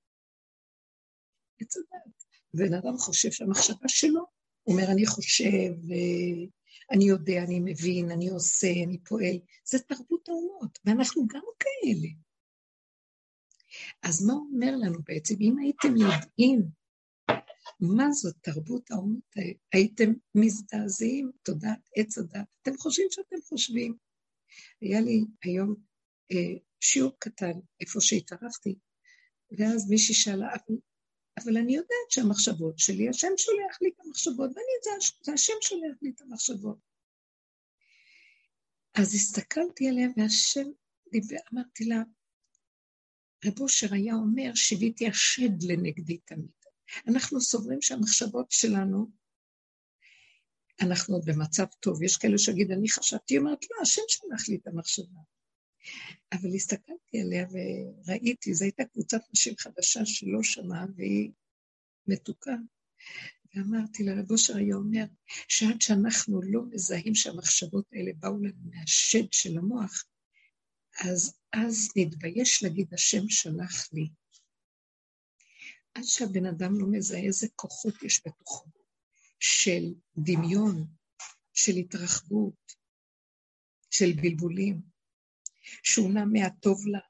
עץ 1.62 1.78
הדת. 1.78 2.24
בן 2.54 2.74
אדם 2.74 2.98
חושב 2.98 3.32
שהמחשבה 3.32 3.88
שלו, 3.88 4.26
הוא 4.64 4.76
אומר, 4.76 4.92
אני 4.92 5.06
חושב, 5.06 5.74
אני 6.92 7.04
יודע, 7.04 7.44
אני 7.44 7.60
מבין, 7.60 8.12
אני 8.12 8.30
עושה, 8.30 8.72
אני 8.86 8.98
פועל. 9.04 9.40
זה 9.66 9.80
תרבות 9.80 10.30
האומות, 10.30 10.80
ואנחנו 10.86 11.28
גם 11.28 11.42
כאלה. 11.60 12.10
אז 14.04 14.26
מה 14.26 14.34
אומר 14.34 14.72
לנו 14.82 15.00
בעצם? 15.04 15.36
אם 15.42 15.58
הייתם 15.58 15.98
יודעים 15.98 16.62
מה 17.80 18.12
זאת 18.12 18.36
תרבות 18.42 18.92
האומות, 18.92 19.24
הייתם 19.74 20.14
מזדעזעים, 20.36 21.32
תודעת 21.44 21.90
עץ 21.96 22.18
הדת. 22.18 22.48
אתם 22.62 22.78
חושבים 22.78 23.08
שאתם 23.12 23.36
חושבים. 23.50 23.96
היה 24.82 25.02
לי 25.02 25.22
היום 25.44 25.76
אה, 26.32 26.60
שיעור 26.82 27.12
קטן, 27.20 27.52
איפה 27.82 28.02
שהתערבתי, 28.02 28.76
ואז 29.52 29.90
מישהי 29.90 30.16
שאלה, 30.16 30.48
אבל, 30.48 30.78
אבל 31.40 31.58
אני 31.58 31.76
יודעת 31.76 32.10
שהמחשבות 32.10 32.80
שלי, 32.80 33.10
השם 33.10 33.32
שולח 33.38 33.82
לי 33.82 33.90
את 33.90 34.00
המחשבות, 34.06 34.50
ואני, 34.50 34.74
זה, 34.84 35.14
זה 35.22 35.34
השם 35.34 35.54
שולח 35.62 35.98
לי 36.02 36.10
את 36.10 36.22
המחשבות. 36.22 36.78
אז 38.94 39.14
הסתכלתי 39.14 39.90
עליה, 39.90 40.08
והשם 40.18 40.70
דיבר, 41.12 41.38
אמרתי 41.54 41.86
לה, 41.86 42.04
רב 43.46 43.60
אושר 43.60 43.94
היה 43.94 44.14
אומר, 44.14 44.56
שיוויתי 44.56 45.08
השד 45.08 45.64
לנגדי 45.64 46.18
תמיד. 46.18 46.57
אנחנו 47.08 47.42
סוברים 47.42 47.82
שהמחשבות 47.82 48.52
שלנו, 48.52 49.12
אנחנו 50.82 51.22
במצב 51.22 51.66
טוב. 51.80 52.04
יש 52.04 52.18
כאלה 52.18 52.38
שיגיד, 52.38 52.72
אני 52.72 52.90
חשבתי, 52.90 53.38
אומרת, 53.38 53.60
לא, 53.72 53.82
השם 53.82 54.02
שלח 54.08 54.50
לי 54.50 54.56
את 54.56 54.68
המחשבה. 54.68 55.20
אבל 56.34 56.56
הסתכלתי 56.56 57.22
עליה 57.22 57.48
וראיתי, 57.52 58.54
זו 58.54 58.66
הייתה 58.66 58.86
קבוצת 58.86 59.22
נשים 59.34 59.54
חדשה 59.58 60.06
שלא 60.06 60.44
שמעה 60.44 60.86
והיא 60.96 61.32
מתוקה. 62.08 62.56
ואמרתי 63.56 64.04
לה, 64.04 64.14
רב 64.14 64.28
היה 64.56 64.76
אומר, 64.76 65.04
שעד 65.48 65.82
שאנחנו 65.82 66.42
לא 66.42 66.62
מזהים 66.70 67.16
שהמחשבות 67.16 67.86
האלה 67.92 68.12
באו 68.20 68.38
לנו 68.38 68.70
מהשד 68.72 69.32
של 69.32 69.58
המוח, 69.58 70.06
אז 71.00 71.38
אז 71.54 71.90
נתבייש 71.96 72.64
להגיד, 72.64 72.94
השם 72.94 73.30
שלח 73.30 73.94
לי. 73.94 74.10
עד 75.98 76.04
שהבן 76.04 76.46
אדם 76.46 76.80
לא 76.80 76.88
מזהה 76.92 77.20
איזה 77.20 77.48
כוחות 77.56 78.04
יש 78.04 78.22
בתוכו, 78.28 78.66
של 79.40 79.94
דמיון, 80.18 80.86
של 81.54 81.72
התרחבות, 81.72 82.74
של 83.90 84.12
בלבולים, 84.22 84.82
שהוא 85.84 86.14
נע 86.14 86.26
מהטוב 86.26 86.88
לרע. 86.88 87.02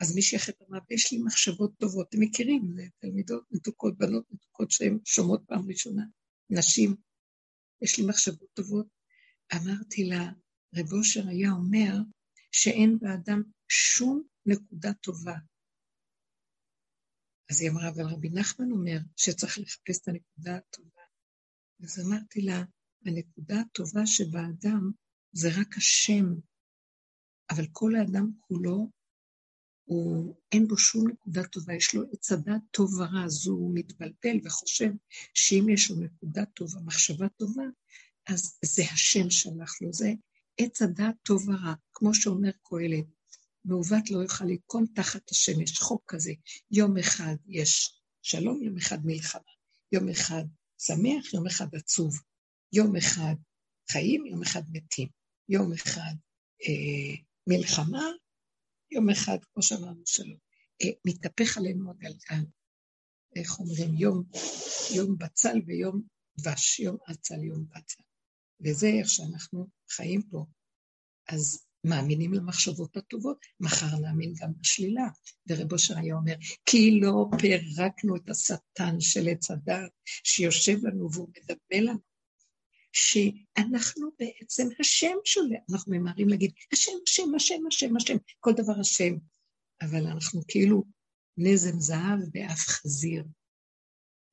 אז 0.00 0.14
מי 0.14 0.22
שייכת 0.22 0.62
אמר, 0.62 0.78
יש 0.90 1.12
לי 1.12 1.18
מחשבות 1.18 1.72
טובות. 1.78 2.06
אתם 2.08 2.20
מכירים, 2.20 2.72
זה 2.76 2.82
תלמידות 2.98 3.44
מתוקות, 3.50 3.98
בנות 3.98 4.24
מתוקות 4.30 4.70
שהן 4.70 4.98
שומעות 5.04 5.42
פעם 5.46 5.68
ראשונה, 5.68 6.02
נשים, 6.50 6.96
יש 7.82 7.98
לי 7.98 8.06
מחשבות 8.06 8.48
טובות. 8.54 8.86
אמרתי 9.54 10.04
לה, 10.04 10.30
רב 10.74 10.92
אושר 10.92 11.28
היה 11.28 11.50
אומר 11.50 11.94
שאין 12.52 12.98
באדם 12.98 13.42
שום 13.68 14.22
נקודה 14.46 14.92
טובה. 14.92 15.34
אז 17.54 17.60
היא 17.60 17.70
אמרה, 17.70 17.88
אבל 17.88 18.06
רבי 18.06 18.28
נחמן 18.28 18.70
אומר 18.72 18.98
שצריך 19.16 19.58
לחפש 19.58 20.00
את 20.02 20.08
הנקודה 20.08 20.56
הטובה. 20.56 21.02
אז 21.82 22.06
אמרתי 22.06 22.40
לה, 22.40 22.62
הנקודה 23.06 23.60
הטובה 23.60 24.06
שבאדם 24.06 24.90
זה 25.32 25.48
רק 25.60 25.76
השם, 25.76 26.24
אבל 27.50 27.64
כל 27.72 27.96
האדם 27.96 28.30
כולו, 28.40 28.90
הוא, 29.84 30.36
אין 30.52 30.68
בו 30.68 30.78
שום 30.78 31.10
נקודה 31.10 31.44
טובה, 31.44 31.74
יש 31.74 31.94
לו 31.94 32.02
עץ 32.12 32.32
הדת 32.32 32.62
טוב 32.70 32.94
ורע, 32.94 33.24
אז 33.24 33.46
הוא 33.46 33.74
מתבלבל 33.74 34.36
וחושב 34.44 34.90
שאם 35.34 35.68
יש 35.68 35.90
לו 35.90 35.96
נקודה 35.96 36.44
טובה, 36.46 36.80
מחשבה 36.80 37.28
טובה, 37.28 37.64
אז 38.28 38.58
זה 38.64 38.82
השם 38.92 39.30
שלח 39.30 39.82
לו, 39.82 39.92
זה 39.92 40.12
עץ 40.58 40.82
הדת 40.82 41.14
טוב 41.22 41.48
ורע, 41.48 41.74
כמו 41.92 42.14
שאומר 42.14 42.50
קהלת, 42.62 43.06
מעוות 43.64 44.10
לא 44.10 44.18
יוכל 44.18 44.44
לתקון 44.44 44.86
תחת 44.94 45.30
השמש, 45.30 45.78
חוק 45.78 46.02
כזה, 46.06 46.32
יום 46.70 46.96
אחד 46.98 47.34
יש 47.46 48.00
שלום, 48.22 48.62
יום 48.62 48.76
אחד 48.76 48.98
מלחמה, 49.04 49.52
יום 49.92 50.08
אחד 50.08 50.44
שמח, 50.78 51.34
יום 51.34 51.46
אחד 51.46 51.74
עצוב, 51.74 52.14
יום 52.72 52.96
אחד 52.96 53.34
חיים, 53.92 54.26
יום 54.26 54.42
אחד 54.42 54.62
מתים, 54.72 55.08
יום 55.48 55.72
אחד 55.72 56.14
אה, 56.62 57.16
מלחמה, 57.46 58.04
יום 58.90 59.10
אחד, 59.10 59.38
כמו 59.52 59.62
שאמרנו 59.62 60.02
שלום, 60.06 60.38
אה, 60.82 60.88
מתהפך 61.06 61.58
עלינו 61.58 61.90
הגלגל. 61.90 62.44
איך 63.36 63.58
אומרים? 63.58 63.94
יום, 63.94 64.22
יום 64.96 65.18
בצל 65.18 65.58
ויום 65.66 66.02
דבש, 66.38 66.80
יום 66.80 66.96
עצל, 67.06 67.44
יום 67.44 67.66
בצל. 67.68 68.02
וזה 68.64 68.86
איך 68.86 69.08
שאנחנו 69.08 69.66
חיים 69.90 70.22
פה. 70.30 70.44
אז 71.28 71.66
מאמינים 71.84 72.32
למחשבות 72.32 72.96
הטובות, 72.96 73.38
מחר 73.60 73.98
נאמין 73.98 74.34
גם 74.40 74.50
בשלילה. 74.60 75.08
ורב 75.48 75.72
אושר 75.72 75.98
היה 75.98 76.14
אומר, 76.14 76.34
כי 76.66 77.00
לא 77.00 77.26
פירקנו 77.38 78.16
את 78.16 78.30
השטן 78.30 79.00
של 79.00 79.28
עץ 79.28 79.50
הדת 79.50 79.90
שיושב 80.04 80.86
לנו 80.86 81.08
והוא 81.12 81.28
מדמה 81.28 81.90
לנו, 81.90 81.98
שאנחנו 82.92 84.10
בעצם 84.18 84.68
השם 84.80 85.16
שלו, 85.24 85.44
אנחנו 85.72 85.92
ממהרים 85.92 86.28
להגיד, 86.28 86.52
השם, 86.72 86.92
השם, 87.06 87.34
השם, 87.34 87.66
השם, 87.66 87.96
השם, 87.96 88.16
כל 88.40 88.52
דבר 88.52 88.80
השם. 88.80 89.14
אבל 89.82 90.06
אנחנו 90.06 90.40
כאילו 90.48 90.84
נזם 91.36 91.80
זהב 91.80 92.20
באף 92.32 92.58
חזיר. 92.58 93.24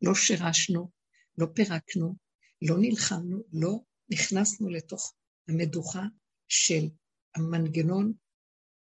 לא 0.02 0.16
שירשנו, 0.16 0.90
לא 1.38 1.48
פירקנו, 1.56 2.16
לא 2.62 2.76
נלחמנו, 2.80 3.44
לא 3.54 3.80
נכנסנו 4.10 4.70
לתוך 4.70 5.14
המדוכה 5.48 6.04
של 6.48 6.90
המנגנון 7.36 8.14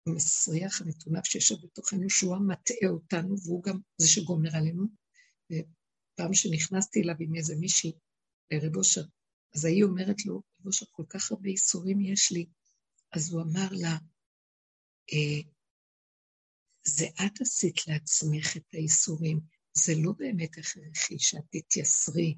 המסריח, 0.07 0.81
המטונף 0.81 1.25
שיושב 1.25 1.55
בתוכנו, 1.63 2.09
שהוא 2.09 2.35
המטעה 2.35 2.89
אותנו, 2.89 3.35
והוא 3.45 3.63
גם 3.63 3.79
זה 3.97 4.07
שגומר 4.07 4.49
עלינו. 4.55 4.83
פעם 6.15 6.33
שנכנסתי 6.33 7.01
אליו 7.01 7.15
עם 7.19 7.35
איזה 7.35 7.55
מישהי, 7.55 7.91
לרב 8.51 8.75
אושר, 8.75 9.03
אז 9.55 9.65
ההיא 9.65 9.83
אומרת 9.83 10.25
לו, 10.25 10.35
רב 10.35 10.67
אושר, 10.67 10.85
כל 10.91 11.03
כך 11.09 11.31
הרבה 11.31 11.49
ייסורים 11.49 12.01
יש 12.01 12.31
לי. 12.31 12.45
אז 13.11 13.31
הוא 13.31 13.41
אמר 13.41 13.67
לה, 13.71 13.97
אה, 15.13 15.49
זה 16.83 17.05
את 17.05 17.41
עשית 17.41 17.87
לעצמך 17.87 18.57
את 18.57 18.73
הייסורים, 18.73 19.39
זה 19.73 19.93
לא 20.03 20.11
באמת 20.17 20.57
הכרחי 20.57 21.19
שאת 21.19 21.43
תתייסרי. 21.51 22.35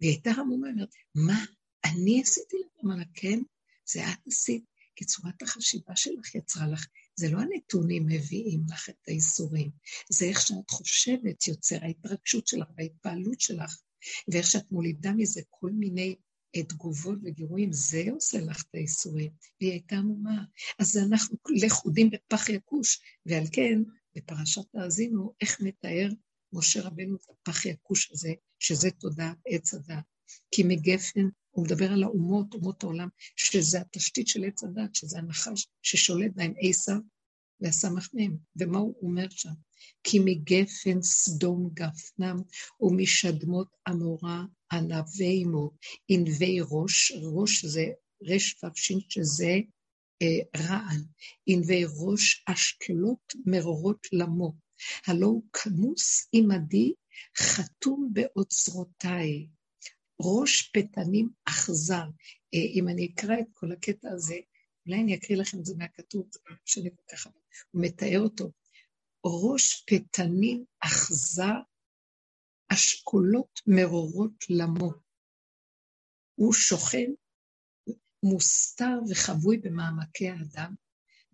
והיא 0.00 0.12
הייתה 0.12 0.30
המומה, 0.30 0.68
אומרת, 0.70 0.88
מה, 1.14 1.44
אני 1.84 2.22
עשיתי 2.22 2.56
לך? 2.56 2.84
אמרה 2.84 2.96
לה, 2.96 3.04
כן, 3.14 3.38
זה 3.84 4.00
את 4.00 4.26
עשית, 4.26 4.64
כי 4.96 5.04
צורת 5.04 5.42
החשיבה 5.42 5.96
שלך 5.96 6.34
יצרה 6.34 6.66
לך. 6.68 6.86
זה 7.16 7.30
לא 7.30 7.38
הנתונים 7.38 8.06
מביאים 8.06 8.60
לך 8.72 8.88
את 8.88 9.08
הייסורים, 9.08 9.70
זה 10.10 10.26
איך 10.26 10.40
שאת 10.40 10.70
חושבת 10.70 11.46
יוצר 11.46 11.76
ההתרגשות 11.82 12.46
שלך 12.46 12.66
וההתפעלות 12.76 13.40
שלך, 13.40 13.80
ואיך 14.32 14.46
שאת 14.46 14.72
מולידה 14.72 15.12
מזה 15.12 15.40
כל 15.50 15.70
מיני 15.70 16.16
תגובות 16.62 17.18
וגירויים, 17.22 17.72
זה 17.72 18.04
עושה 18.12 18.40
לך 18.40 18.62
את 18.62 18.74
הייסורים. 18.74 19.32
והיא 19.60 19.72
הייתה 19.72 19.96
עמומה. 19.96 20.44
אז 20.78 20.96
אנחנו 20.96 21.36
לכודים 21.56 22.10
בפח 22.10 22.48
יקוש, 22.48 23.00
ועל 23.26 23.44
כן, 23.52 23.82
בפרשת 24.16 24.74
האזינו, 24.74 25.34
איך 25.40 25.60
מתאר 25.60 26.08
משה 26.52 26.82
רבנו 26.82 27.16
את 27.16 27.30
הפח 27.30 27.66
יקוש 27.66 28.10
הזה, 28.12 28.32
שזה 28.58 28.90
תודעת 28.90 29.36
עץ 29.46 29.74
הדת. 29.74 30.04
כי 30.50 30.62
מגפן, 30.62 31.28
הוא 31.56 31.64
מדבר 31.64 31.92
על 31.92 32.02
האומות, 32.02 32.54
אומות 32.54 32.82
העולם, 32.82 33.08
שזה 33.36 33.80
התשתית 33.80 34.28
של 34.28 34.44
עץ 34.44 34.64
הדת, 34.64 34.94
שזה 34.94 35.18
הנחש 35.18 35.68
ששולט 35.82 36.32
בהם 36.34 36.52
עשיו 36.60 36.96
והסמך 37.60 38.08
מהם. 38.14 38.36
ומה 38.56 38.78
הוא 38.78 38.94
אומר 39.02 39.26
שם? 39.30 39.52
כי 40.04 40.18
מגפן 40.24 41.02
סדום 41.02 41.70
גפנם 41.74 42.36
ומשדמות 42.80 43.68
עמורה 43.88 44.44
ענבי 44.72 45.44
מו, 45.44 45.70
ענבי 46.08 46.58
ראש, 46.70 47.12
ראש 47.22 47.64
זה 47.64 47.86
רש 48.22 48.52
פפשין 48.52 48.98
שזה 49.08 49.60
אה, 50.22 50.60
רעל, 50.68 51.00
ענבי 51.46 51.84
ראש 51.84 52.44
אשקלות 52.46 53.34
מרורות 53.46 54.06
למו, 54.12 54.54
הלא 55.06 55.26
הוא 55.26 55.42
כמוס 55.52 56.28
עמדי 56.32 56.92
חתום 57.38 58.10
באוצרותיי, 58.12 59.46
ראש 60.20 60.70
פתנים 60.74 61.28
אכזר. 61.44 62.04
אה, 62.54 62.60
אם 62.74 62.88
אני 62.88 63.12
אקרא 63.14 63.34
את 63.40 63.46
כל 63.52 63.72
הקטע 63.72 64.10
הזה, 64.10 64.36
אולי 64.86 65.00
אני 65.02 65.16
אקריא 65.16 65.38
לכם 65.38 65.58
את 65.58 65.64
זה 65.64 65.74
מהכתוב, 65.78 66.28
שאני 66.64 66.90
כל 66.90 67.16
כך... 67.16 67.26
הוא 67.70 67.82
מתאר 67.82 68.20
אותו. 68.20 68.50
ראש 69.24 69.84
פתנים 69.86 70.64
אכזר 70.80 71.54
אשכולות 72.68 73.60
מרורות 73.66 74.44
למו. 74.50 74.92
הוא 76.34 76.52
שוכן, 76.52 77.10
מוסתר 78.22 78.98
וחבוי 79.10 79.58
במעמקי 79.58 80.28
האדם, 80.28 80.74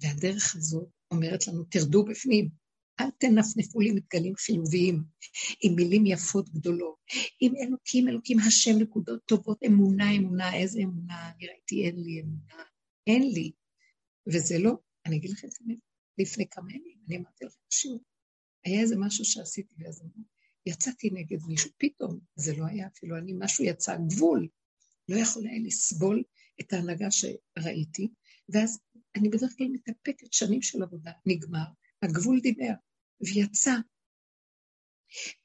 והדרך 0.01 0.57
הזאת 0.57 0.89
אומרת 1.11 1.47
לנו, 1.47 1.65
תרדו 1.65 2.05
בפנים, 2.05 2.62
אל 3.03 3.11
תנפנפו 3.11 3.81
לי 3.81 3.91
מתגלים 3.93 4.35
חיוביים, 4.37 5.03
עם 5.63 5.75
מילים 5.75 6.07
יפות 6.07 6.49
גדולות, 6.51 6.97
עם 7.41 7.53
אלוקים, 7.57 8.09
אלוקים, 8.09 8.39
השם, 8.39 8.79
נקודות 8.79 9.21
טובות, 9.27 9.59
אמונה, 9.67 10.17
אמונה, 10.17 10.55
איזה 10.55 10.81
אמונה, 10.81 11.31
אני 11.31 11.47
ראיתי, 11.47 11.87
אין 11.87 11.97
לי 11.97 12.21
אמונה, 12.21 12.63
אין 13.07 13.23
לי. 13.23 13.53
וזה 14.27 14.59
לא, 14.59 14.73
אני 15.07 15.17
אגיד 15.17 15.31
לכם 15.31 15.47
את 15.47 15.53
זה 15.53 15.65
לפני 16.19 16.45
כמה 16.51 16.73
ימים, 16.73 16.99
אני 17.09 17.17
אמרתי 17.17 17.45
לכם 17.45 17.59
בשיעור, 17.71 18.01
היה 18.65 18.81
איזה 18.81 18.97
משהו 18.99 19.25
שעשיתי, 19.25 19.75
ואז 19.79 20.03
יצאתי 20.67 21.11
נגד 21.11 21.39
מישהו, 21.47 21.71
פתאום, 21.79 22.19
זה 22.37 22.57
לא 22.57 22.65
היה 22.67 22.87
אפילו 22.87 23.19
אני, 23.19 23.33
משהו 23.39 23.65
יצא, 23.65 23.97
גבול. 24.09 24.49
לא 25.09 25.17
יכול 25.17 25.47
היה 25.47 25.59
לסבול 25.65 26.23
את 26.61 26.73
ההנהגה 26.73 27.09
שראיתי, 27.11 28.09
ואז 28.49 28.79
אני 29.17 29.29
בדרך 29.29 29.55
כלל 29.59 29.69
מתאפקת 29.69 30.33
שנים 30.33 30.63
של 30.63 30.83
עבודה, 30.83 31.11
נגמר, 31.27 31.65
הגבול 32.03 32.41
דיבר, 32.41 32.73
ויצא. 33.23 33.75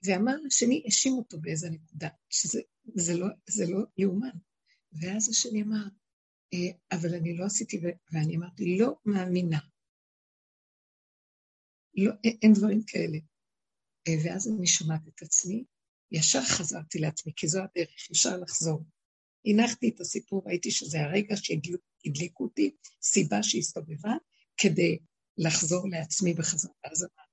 ואמר 0.03 0.35
לשני, 0.45 0.83
האשים 0.85 1.13
אותו 1.13 1.41
באיזה 1.41 1.69
נקודה, 1.69 2.09
שזה 2.29 2.61
זה 2.95 3.13
לא, 3.17 3.27
לא 3.67 3.85
יאומן. 3.97 4.37
ואז 4.91 5.29
השני 5.29 5.61
אמר, 5.61 5.83
אה, 6.53 6.97
אבל 6.97 7.15
אני 7.15 7.37
לא 7.37 7.45
עשיתי, 7.45 7.81
ואני 8.11 8.37
אמרתי, 8.37 8.77
לא 8.77 8.95
מאמינה. 9.05 9.59
לא, 11.97 12.11
אין 12.41 12.53
דברים 12.53 12.83
כאלה. 12.87 13.17
אה, 14.07 14.13
ואז 14.23 14.47
אני 14.47 14.67
שומעת 14.67 15.07
את 15.07 15.21
עצמי, 15.21 15.63
ישר 16.11 16.41
חזרתי 16.41 16.99
לעצמי, 16.99 17.33
כי 17.35 17.47
זו 17.47 17.59
הדרך, 17.59 18.09
ישר 18.11 18.37
לחזור. 18.37 18.83
הנחתי 19.45 19.89
את 19.89 19.99
הסיפור, 19.99 20.43
ראיתי 20.45 20.71
שזה 20.71 21.01
הרגע 21.01 21.35
שהדליקו 21.37 22.43
אותי, 22.43 22.75
סיבה 23.01 23.43
שהסתובבה, 23.43 24.11
כדי 24.57 24.99
לחזור 25.37 25.89
לעצמי 25.89 26.33
בחזרה. 26.33 26.73
אז 26.91 27.03
אמרתי, 27.03 27.26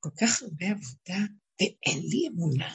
כל 0.00 0.10
כך 0.20 0.42
הרבה 0.42 0.66
עבודה, 0.70 1.26
ואין 1.60 2.02
לי 2.10 2.28
אמונה? 2.28 2.74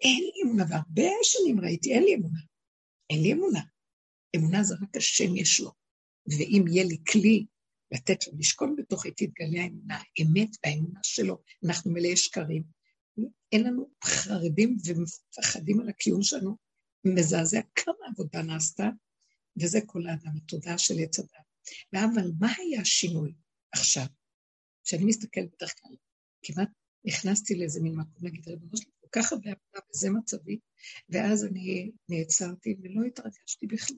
אין 0.00 0.20
לי 0.22 0.42
אמונה, 0.44 0.64
והרבה 0.70 1.10
שנים 1.22 1.60
ראיתי, 1.60 1.92
אין 1.92 2.02
לי 2.02 2.14
אמונה. 2.14 2.40
אין 3.10 3.22
לי 3.22 3.32
אמונה. 3.32 3.60
אמונה 4.36 4.62
זה 4.62 4.74
רק 4.82 4.96
השם 4.96 5.36
יש 5.36 5.60
לו. 5.60 5.72
ואם 6.26 6.64
יהיה 6.68 6.84
לי 6.84 6.96
כלי 7.12 7.46
לתת 7.90 8.26
לו 8.26 8.32
לשכון 8.38 8.76
בתוכי, 8.76 9.10
תתגלה 9.10 9.62
האמונה, 9.62 10.02
האמת 10.18 10.48
והאמונה 10.64 11.00
שלו. 11.02 11.42
אנחנו 11.64 11.90
מלאי 11.90 12.16
שקרים. 12.16 12.62
אין 13.52 13.62
לנו 13.62 13.90
חרדים 14.04 14.76
ומפחדים 14.84 15.80
על 15.80 15.88
הקיום 15.88 16.22
שלנו. 16.22 16.56
מזעזע 17.04 17.60
כמה 17.74 18.06
עבודה 18.10 18.42
נעשתה, 18.42 18.88
וזה 19.62 19.78
כל 19.86 20.06
האדם, 20.06 20.36
התודעה 20.36 20.78
של 20.78 20.94
עץ 20.98 21.18
הדת. 21.18 21.30
אבל 21.94 22.30
מה 22.40 22.52
היה 22.58 22.80
השינוי 22.80 23.34
עכשיו? 23.72 24.06
כשאני 24.86 25.04
מסתכלת 25.04 25.48
בדרך 25.56 25.74
כלל, 25.80 25.96
כמעט 26.42 26.68
נכנסתי 27.04 27.54
לאיזה 27.54 27.80
מין 27.82 27.94
מקום 27.94 28.24
להגיד, 28.24 28.48
ריבונו 28.48 28.76
שלי, 28.76 28.90
כל 29.00 29.08
כך 29.12 29.32
הרבה 29.32 29.50
עבודה, 29.50 29.88
וזה 29.90 30.10
מצבי, 30.10 30.58
ואז 31.08 31.44
אני 31.44 31.90
נעצרתי 32.08 32.76
ולא 32.82 33.06
התרגשתי 33.06 33.66
בכלל. 33.66 33.96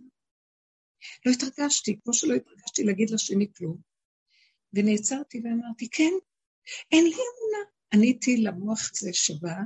לא 1.27 1.33
התרגשתי, 1.33 1.99
כמו 2.05 2.15
שלא 2.15 2.35
התרגשתי 2.35 2.85
להגיד 2.85 3.11
לשני 3.11 3.47
כלום. 3.57 3.77
ונעצרתי 4.73 5.41
ואמרתי, 5.45 5.89
כן, 5.91 6.13
אין 6.93 7.05
לי 7.05 7.11
אמונה. 7.11 7.71
עניתי 7.93 8.37
למוח 8.37 8.91
הזה 8.93 9.11
שבא 9.13 9.57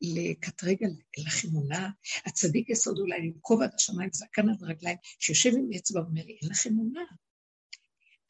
לקטרגל, 0.00 0.90
אין 1.16 1.24
לך 1.26 1.44
אמונה, 1.44 1.90
הצדיק 2.26 2.70
יסוד 2.70 2.98
אולי 2.98 3.18
לנקוב 3.20 3.62
עד 3.62 3.74
השמיים, 3.74 4.10
זקן 4.12 4.48
עד 4.48 4.62
רגליים, 4.62 4.96
שיושב 5.18 5.50
עם 5.50 5.68
אצבע 5.76 6.00
ואומר 6.00 6.24
לי, 6.24 6.38
אין 6.42 6.50
לך 6.50 6.66
אמונה. 6.66 7.04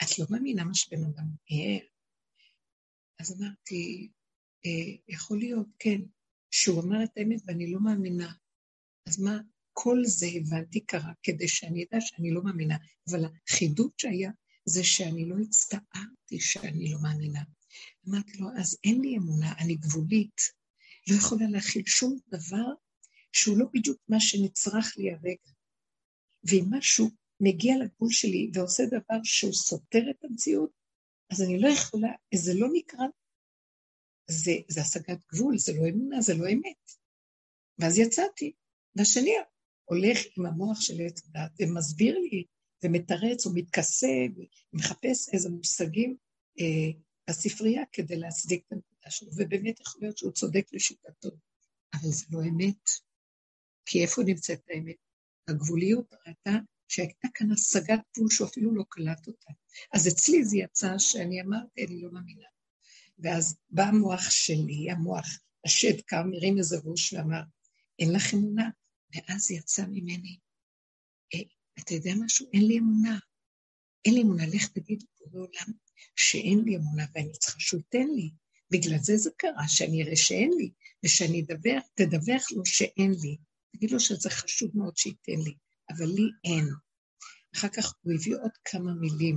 את 0.03 0.19
לא 0.19 0.27
מאמינה 0.31 0.65
מה 0.65 0.75
שבן 0.75 1.03
אדם 1.03 1.25
אומר. 1.51 1.94
אז 3.21 3.33
אמרתי, 3.41 4.09
אה, 4.67 4.97
יכול 5.09 5.39
להיות, 5.39 5.67
כן, 5.79 6.01
שהוא 6.51 6.83
אמר 6.83 7.05
את 7.05 7.11
האמת 7.17 7.41
ואני 7.47 7.73
לא 7.73 7.81
מאמינה. 7.81 8.33
אז 9.09 9.21
מה, 9.21 9.39
כל 9.73 9.99
זה 10.05 10.27
הבנתי 10.37 10.81
קרה 10.81 11.13
כדי 11.23 11.49
שאני 11.49 11.85
אדע 11.85 12.01
שאני 12.01 12.31
לא 12.31 12.43
מאמינה, 12.43 12.77
אבל 13.11 13.25
החידוד 13.49 13.91
שהיה 13.99 14.31
זה 14.65 14.85
שאני 14.85 15.29
לא 15.29 15.37
הצטערתי 15.39 16.41
שאני 16.41 16.93
לא 16.93 16.99
מאמינה. 17.03 17.43
אמרתי 18.09 18.39
לו, 18.39 18.49
אז 18.59 18.79
אין 18.85 19.01
לי 19.01 19.17
אמונה, 19.17 19.53
אני 19.59 19.75
גבולית, 19.75 20.41
לא 21.11 21.17
יכולה 21.17 21.47
להכיל 21.49 21.83
שום 21.87 22.19
דבר 22.29 22.67
שהוא 23.33 23.59
לא 23.59 23.67
בדיוק 23.75 23.99
מה 24.09 24.21
שנצרך 24.21 24.97
לי 24.97 25.11
הרגע. 25.11 25.51
ואם 26.45 26.65
משהו 26.71 27.11
מגיע 27.41 27.75
לגבול 27.79 28.11
שלי 28.11 28.51
ועושה 28.55 28.83
דבר 28.87 29.21
שהוא 29.25 29.53
סותר 29.53 30.11
את 30.11 30.25
המציאות, 30.25 30.71
אז 31.31 31.43
אני 31.43 31.61
לא 31.61 31.69
יכולה, 31.69 32.09
זה 32.35 32.53
לא 32.55 32.69
נקרא, 32.73 33.05
זה, 34.31 34.53
זה 34.69 34.81
השגת 34.81 35.19
גבול, 35.33 35.59
זה 35.59 35.73
לא 35.73 35.89
אמונה, 35.89 36.21
זה 36.21 36.35
לא 36.35 36.49
אמת. 36.53 36.93
ואז 37.79 37.99
יצאתי, 37.99 38.53
והשני 38.97 39.35
הולך 39.85 40.19
עם 40.37 40.47
המוח 40.47 40.81
של 40.81 40.95
עץ 41.07 41.23
הדת 41.27 41.51
ומסביר 41.61 42.19
לי 42.19 42.45
ומתרץ 42.85 43.47
ומתכסה 43.47 44.27
ומחפש 44.73 45.29
איזה 45.33 45.51
מושגים 45.51 46.17
אה, 46.61 47.01
בספרייה 47.31 47.83
כדי 47.93 48.17
להצדיק 48.17 48.65
את 48.67 48.73
הנקודה 48.73 49.11
שלו, 49.11 49.29
ובאמת 49.37 49.81
יכול 49.81 50.01
להיות 50.03 50.19
שהוא 50.19 50.33
צודק 50.33 50.67
לשיטתו, 50.73 51.31
אבל 51.95 52.09
זה 52.11 52.27
לא 52.31 52.39
אמת. 52.43 52.89
כי 53.87 54.03
איפה 54.03 54.23
נמצאת 54.23 54.61
האמת? 54.69 54.97
הגבוליות 55.49 56.13
ראתה 56.27 56.59
שהייתה 56.89 57.29
כאן 57.35 57.53
השגת 57.53 58.01
גבול 58.17 58.31
שהוא 58.31 58.49
אפילו 58.49 58.75
לא 58.75 58.85
קלט 58.89 59.27
אותה. 59.27 59.51
אז 59.93 60.09
אצלי 60.09 60.45
זה 60.45 60.57
יצא 60.57 60.99
שאני 60.99 61.41
אמרתי, 61.41 61.85
אני 61.85 62.03
לא 62.03 62.13
מאמינה. 62.13 62.47
ואז 63.19 63.57
בא 63.71 63.83
המוח 63.83 64.31
שלי, 64.31 64.91
המוח, 64.91 65.27
השד 65.65 66.01
קם, 66.01 66.31
הרים 66.35 66.59
איזה 66.59 66.77
ראש 66.85 67.13
ואמר, 67.13 67.43
אין 67.99 68.13
לך 68.13 68.35
אמונה? 68.35 68.71
ואז 69.15 69.51
יצא 69.51 69.85
ממני, 69.87 70.39
אה, 71.35 71.41
אתה 71.81 71.95
יודע 71.95 72.13
משהו? 72.25 72.47
אין 72.53 72.67
לי 72.67 72.79
אמונה. 72.79 73.19
אין 74.05 74.15
לי 74.15 74.23
אמונה, 74.23 74.47
לך 74.47 74.69
תגיד 74.69 75.03
לבורא 75.21 75.43
עולם 75.43 75.73
שאין 76.17 76.65
לי 76.65 76.77
אמונה 76.77 77.05
ואני 77.15 77.33
צריכה 77.33 77.61
שהוא 77.61 77.81
ייתן 77.81 78.09
לי. 78.17 78.31
בגלל 78.71 78.99
זה 78.99 79.17
זה 79.17 79.31
קרה, 79.37 79.69
שאני 79.69 80.03
אראה 80.03 80.17
שאין 80.17 80.51
לי, 80.59 80.71
ושאני 81.05 81.43
אדווח, 81.43 81.83
תדווח 81.95 82.53
לו 82.53 82.67
שאין 82.67 83.15
לי. 83.23 83.37
תגיד 83.77 83.91
לו 83.91 84.01
שזה 84.01 84.31
חשוב 84.31 84.71
מאוד 84.75 84.97
שייתן 84.97 85.41
לי, 85.45 85.55
אבל 85.91 86.07
לי 86.07 86.29
אין. 86.45 86.69
אחר 87.55 87.69
כך 87.69 87.95
הוא 88.03 88.13
הביא 88.13 88.37
עוד 88.37 88.51
כמה 88.65 88.95
מילים, 88.95 89.37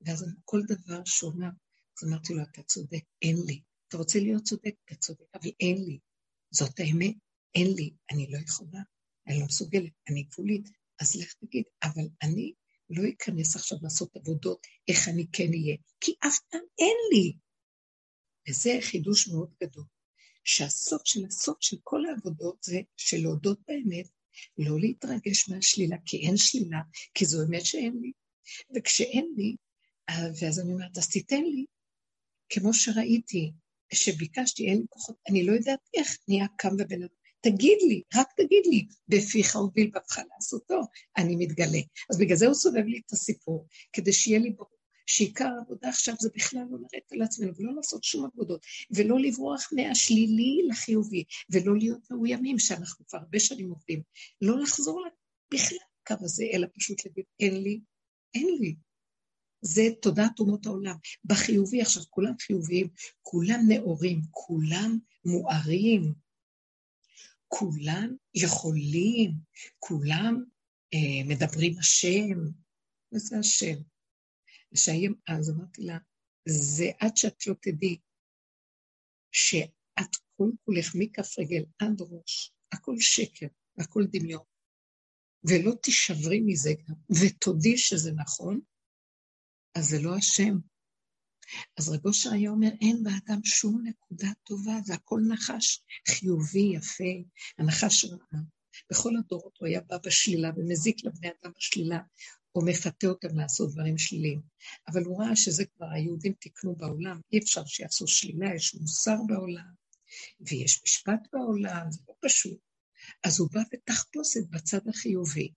ואז 0.00 0.24
כל 0.44 0.60
דבר 0.68 1.02
שהוא 1.04 1.32
אמר, 1.32 1.48
אז 1.96 2.08
אמרתי 2.08 2.34
לו, 2.34 2.42
אתה 2.42 2.62
צודק, 2.62 3.04
אין 3.22 3.36
לי. 3.46 3.62
אתה 3.88 3.96
רוצה 3.96 4.18
להיות 4.18 4.42
צודק? 4.42 4.74
אתה 4.84 4.94
צודק, 4.94 5.26
אבל 5.34 5.50
אין 5.60 5.84
לי. 5.84 5.98
זאת 6.50 6.80
האמת, 6.80 7.14
אין 7.54 7.66
לי. 7.76 7.94
אני 8.10 8.30
לא 8.30 8.38
יכולה, 8.38 8.80
אני 9.26 9.40
לא 9.40 9.46
מסוגלת, 9.46 9.92
אני 10.10 10.22
גבולית. 10.22 10.68
אז 11.00 11.16
לך 11.16 11.34
תגיד, 11.34 11.64
אבל 11.82 12.08
אני 12.22 12.52
לא 12.90 13.02
אכנס 13.08 13.56
עכשיו 13.56 13.78
לעשות 13.82 14.16
עבודות 14.16 14.66
איך 14.88 15.08
אני 15.08 15.26
כן 15.32 15.48
אהיה, 15.52 15.76
כי 16.00 16.14
אף 16.26 16.38
פעם 16.50 16.60
אין 16.78 16.96
לי. 17.12 17.36
וזה 18.48 18.78
חידוש 18.80 19.28
מאוד 19.28 19.54
גדול, 19.62 19.84
שהסוף 20.44 21.02
של 21.04 21.20
הסוף 21.26 21.56
של 21.60 21.76
כל 21.82 22.06
העבודות 22.06 22.62
זה 22.62 22.80
של 22.96 23.16
להודות 23.16 23.58
באמת, 23.68 24.08
לא 24.58 24.80
להתרגש 24.80 25.48
מהשלילה, 25.48 25.96
כי 26.06 26.26
אין 26.26 26.36
שלילה, 26.36 26.80
כי 27.14 27.24
זו 27.24 27.38
אמת 27.42 27.66
שאין 27.66 27.98
לי. 28.00 28.12
וכשאין 28.76 29.34
לי, 29.36 29.56
ואז 30.40 30.60
אני 30.60 30.72
אומרת, 30.72 30.98
אז 30.98 31.08
תיתן 31.08 31.44
לי, 31.44 31.64
כמו 32.48 32.74
שראיתי, 32.74 33.52
כשביקשתי, 33.88 34.68
אין 34.68 34.78
לי 34.78 34.84
כוחות, 34.88 35.16
אני 35.28 35.46
לא 35.46 35.52
יודעת 35.52 35.80
איך 35.94 36.18
נהיה 36.28 36.46
קם 36.58 36.74
ובן 36.74 37.02
אדם. 37.02 37.14
תגיד 37.40 37.78
לי, 37.88 38.02
רק 38.14 38.28
תגיד 38.36 38.66
לי, 38.66 38.86
בפיך 39.08 39.56
ובלבבך 39.56 40.18
לעשותו, 40.34 40.80
אני 41.16 41.36
מתגלה. 41.36 41.78
אז 42.10 42.18
בגלל 42.18 42.36
זה 42.36 42.46
הוא 42.46 42.54
סובב 42.54 42.84
לי 42.86 43.00
את 43.06 43.12
הסיפור, 43.12 43.66
כדי 43.92 44.12
שיהיה 44.12 44.38
לי 44.38 44.50
ברור 44.50 44.75
שעיקר 45.06 45.48
העבודה 45.58 45.88
עכשיו 45.88 46.14
זה 46.20 46.28
בכלל 46.34 46.60
לא 46.70 46.78
לרדת 46.78 47.12
על 47.12 47.22
עצמנו 47.22 47.52
ולא 47.56 47.74
לעשות 47.74 48.04
שום 48.04 48.24
עבודות, 48.24 48.66
ולא 48.90 49.20
לברוח 49.20 49.68
מהשלילי 49.72 50.60
לחיובי, 50.68 51.24
ולא 51.50 51.76
להיות 51.76 52.10
מאוימים, 52.10 52.58
שאנחנו 52.58 53.06
כבר 53.06 53.18
הרבה 53.18 53.40
שנים 53.40 53.70
עובדים. 53.70 54.02
לא 54.40 54.58
לחזור 54.58 55.06
בכלל 55.54 55.78
לקו 56.02 56.24
הזה, 56.24 56.44
אלא 56.52 56.66
פשוט 56.74 57.06
להגיד, 57.06 57.24
אין 57.40 57.62
לי, 57.62 57.80
אין 58.34 58.56
לי. 58.60 58.76
זה 59.60 59.82
תודעת 60.02 60.38
אומות 60.38 60.66
העולם. 60.66 60.96
בחיובי, 61.24 61.80
עכשיו 61.80 62.02
כולם 62.10 62.32
חיוביים, 62.40 62.88
כולם 63.22 63.60
נאורים, 63.68 64.20
כולם 64.30 64.98
מוארים, 65.24 66.14
כולם 67.48 68.16
יכולים, 68.34 69.32
כולם 69.78 70.44
אה, 70.94 71.24
מדברים 71.28 71.78
השם, 71.78 72.38
וזה 73.14 73.38
השם. 73.38 73.76
אז 74.72 75.50
אמרתי 75.50 75.82
לה, 75.82 75.98
זה 76.48 76.84
עד 77.00 77.16
שאת 77.16 77.46
לא 77.46 77.54
תדעי 77.62 77.98
שאת 79.32 80.16
כל 80.36 80.50
כולך 80.64 80.92
מכף 80.94 81.38
רגל 81.38 81.64
עד 81.78 82.00
ראש, 82.00 82.52
הכל 82.72 82.94
שקר, 82.98 83.46
הכל 83.78 84.04
דמיון, 84.12 84.44
ולא 85.44 85.72
תישברי 85.82 86.40
מזה 86.46 86.70
גם, 86.88 86.94
ותודי 87.10 87.78
שזה 87.78 88.12
נכון, 88.12 88.60
אז 89.74 89.84
זה 89.84 89.96
לא 90.02 90.16
השם. 90.16 90.58
אז 91.78 91.88
רב 91.88 92.06
אושר 92.06 92.30
אומר, 92.48 92.68
אין 92.80 93.02
באדם 93.02 93.44
שום 93.44 93.82
נקודה 93.84 94.28
טובה, 94.44 94.72
זה 94.84 94.94
הכל 94.94 95.20
נחש 95.28 95.82
חיובי, 96.08 96.72
יפה, 96.76 97.28
הנחש 97.58 98.04
רעה. 98.04 98.42
בכל 98.90 99.10
הדורות 99.18 99.56
הוא 99.58 99.68
היה 99.68 99.80
בא 99.80 99.98
בשלילה 100.06 100.50
ומזיק 100.56 101.04
לבני 101.04 101.28
אדם 101.28 101.52
בשלילה, 101.56 102.00
או 102.56 102.64
מפתה 102.64 103.06
אותם 103.06 103.38
לעשות 103.38 103.72
דברים 103.72 103.98
שליליים. 103.98 104.40
אבל 104.88 105.02
הוא 105.04 105.22
ראה 105.22 105.36
שזה 105.36 105.64
כבר 105.64 105.86
היהודים 105.86 106.32
תיקנו 106.32 106.76
בעולם, 106.76 107.20
אי 107.32 107.38
אפשר 107.38 107.64
שיעשו 107.66 108.06
שלילה, 108.06 108.54
יש 108.54 108.74
מוסר 108.74 109.16
בעולם, 109.26 109.72
ויש 110.40 110.82
משפט 110.84 111.20
בעולם, 111.32 111.90
זה 111.90 112.00
לא 112.08 112.14
פשוט. 112.20 112.58
אז 113.24 113.40
הוא 113.40 113.48
בא 113.52 113.60
בתחפושת 113.72 114.40
בצד 114.50 114.88
החיובי, 114.88 115.52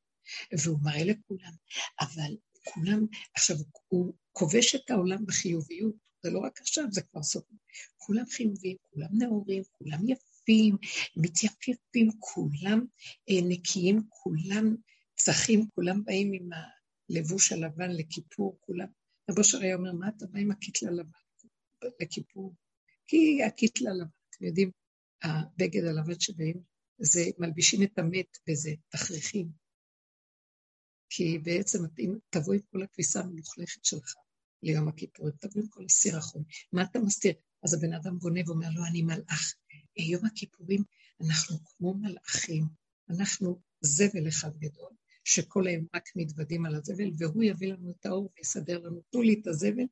והוא 0.63 0.79
מראה 0.83 1.03
לכולם, 1.03 1.53
אבל 1.99 2.35
כולם, 2.63 3.05
עכשיו, 3.35 3.55
הוא 3.87 4.13
כובש 4.31 4.75
את 4.75 4.89
העולם 4.89 5.25
בחיוביות, 5.25 5.95
זה 6.23 6.29
לא 6.29 6.39
רק 6.39 6.61
עכשיו, 6.61 6.83
זה 6.91 7.01
כבר 7.01 7.23
סוף. 7.23 7.43
כולם 7.97 8.25
חיוביים, 8.25 8.77
כולם 8.89 9.07
נאורים, 9.11 9.63
כולם 9.71 9.99
יפים, 10.07 10.77
מתייפייפים, 11.15 12.09
כולם 12.19 12.85
אה, 13.29 13.35
נקיים, 13.43 14.01
כולם 14.09 14.75
צחים, 15.15 15.67
כולם 15.75 16.03
באים 16.03 16.31
עם 16.33 16.49
הלבוש 17.09 17.51
הלבן 17.51 17.91
לכיפור, 17.91 18.57
כולם. 18.59 18.87
רבו 19.31 19.43
שר 19.43 19.57
היה 19.61 19.75
אומר, 19.75 19.93
מה 19.93 20.09
אתה 20.17 20.25
בא 20.25 20.39
עם 20.39 20.51
הקיטלה 20.51 20.91
לבן 20.91 21.09
לכיפור? 22.01 22.55
כי 23.07 23.43
הקיטלה 23.43 23.93
לבן, 23.93 24.09
אתם 24.29 24.45
יודעים, 24.45 24.71
הבגד 25.23 25.83
הלבן 25.83 26.19
שבאים, 26.19 26.63
זה 26.99 27.21
מלבישים 27.37 27.83
את 27.83 27.99
המת 27.99 28.37
בזה, 28.49 28.71
תכריכים. 28.89 29.51
כי 31.09 31.39
בעצם 31.39 31.79
אם 31.99 32.17
תבוא 32.29 32.53
עם 32.53 32.59
כל 32.71 32.83
הכביסה 32.83 33.19
המלוכלכת 33.19 33.85
שלך 33.85 34.13
ליום 34.63 34.87
הכיפורים, 34.87 35.33
תבוא 35.39 35.61
עם 35.61 35.67
כל 35.67 35.85
הסירחון, 35.85 36.43
מה 36.73 36.83
אתה 36.83 36.99
מסתיר? 36.99 37.33
אז 37.63 37.73
הבן 37.73 37.93
אדם 37.93 38.17
גונב 38.17 38.49
ואומר 38.49 38.69
לו, 38.75 38.85
אני 38.85 39.01
מלאך. 39.01 39.55
יום 39.97 40.25
הכיפורים 40.25 40.83
אנחנו 41.21 41.57
כמו 41.65 41.93
מלאכים, 41.93 42.63
אנחנו 43.09 43.61
זבל 43.81 44.27
אחד 44.27 44.57
גדול, 44.57 44.91
שכל 45.29 45.67
היום 45.67 45.85
רק 45.95 46.09
מתוודים 46.15 46.65
על 46.65 46.75
הזבל, 46.75 47.11
והוא 47.17 47.43
יביא 47.43 47.73
לנו 47.73 47.91
את 47.91 48.05
האור 48.05 48.29
ויסדר 48.37 48.79
לנו, 48.79 49.01
תנו 49.11 49.21
לי 49.21 49.39
את 49.41 49.47
הזבל, 49.47 49.83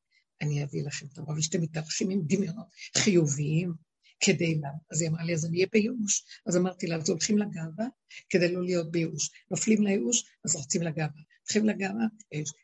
אני 0.42 0.64
אביא 0.64 0.84
לכם 0.84 1.06
את 1.14 1.18
האור. 1.18 1.32
אבל 1.32 1.42
שאתם 1.42 1.62
מתרחשים 1.62 2.10
עם 2.10 2.22
דמיונות 2.28 2.68
חיוביים, 2.98 3.74
כדי 4.20 4.56
למה? 4.56 4.70
אז 4.92 5.02
היא 5.02 5.10
אמרה 5.10 5.24
לי, 5.24 5.34
אז 5.34 5.46
אני 5.46 5.58
אהיה 5.58 5.68
בייאוש. 5.72 6.24
אז 6.48 6.58
אמרתי 6.58 6.88
לה, 6.88 6.96
אז 6.96 7.10
הולכים 7.10 7.38
לגאווה 7.38 7.86
כדי 8.30 8.54
לא 8.54 8.64
להיות 8.64 8.92
בייאוש. 8.92 9.30
נופלים 9.52 9.84
לייאוש, 9.84 10.24
אז 10.46 10.56
רצים 10.56 10.82
לגאווה. 10.82 11.22
הולכים 11.40 11.66
לגאווה, 11.66 12.06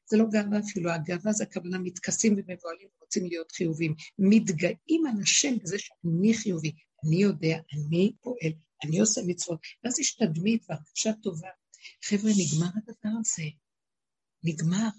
זה 0.10 0.18
לא 0.18 0.26
גאווה 0.32 0.60
אפילו, 0.60 0.92
הגאווה 0.92 1.32
זה 1.32 1.44
הכוונה 1.44 1.80
מתכסים 1.80 2.34
ומבוהלים 2.34 2.88
ורוצים 2.98 3.26
להיות 3.26 3.52
חיוביים. 3.52 3.96
מתגאים 4.20 5.06
על 5.06 5.22
השם 5.22 5.58
בזה 5.64 5.80
שאני 5.80 6.34
חיובי. 6.34 6.72
אני 7.06 7.16
יודע, 7.16 7.58
אני 7.74 8.14
פועל, 8.22 8.52
אני 8.84 9.00
עושה 9.00 9.22
מצוות. 9.28 9.60
ואז 9.84 10.00
יש 10.00 10.16
תדמית 10.16 10.66
והרגשה 10.70 11.12
טובה. 11.24 11.50
חבר'ה, 12.04 12.32
נגמר 12.38 12.70
הדבר 12.76 13.20
הזה. 13.20 13.50
נגמר. 14.44 14.90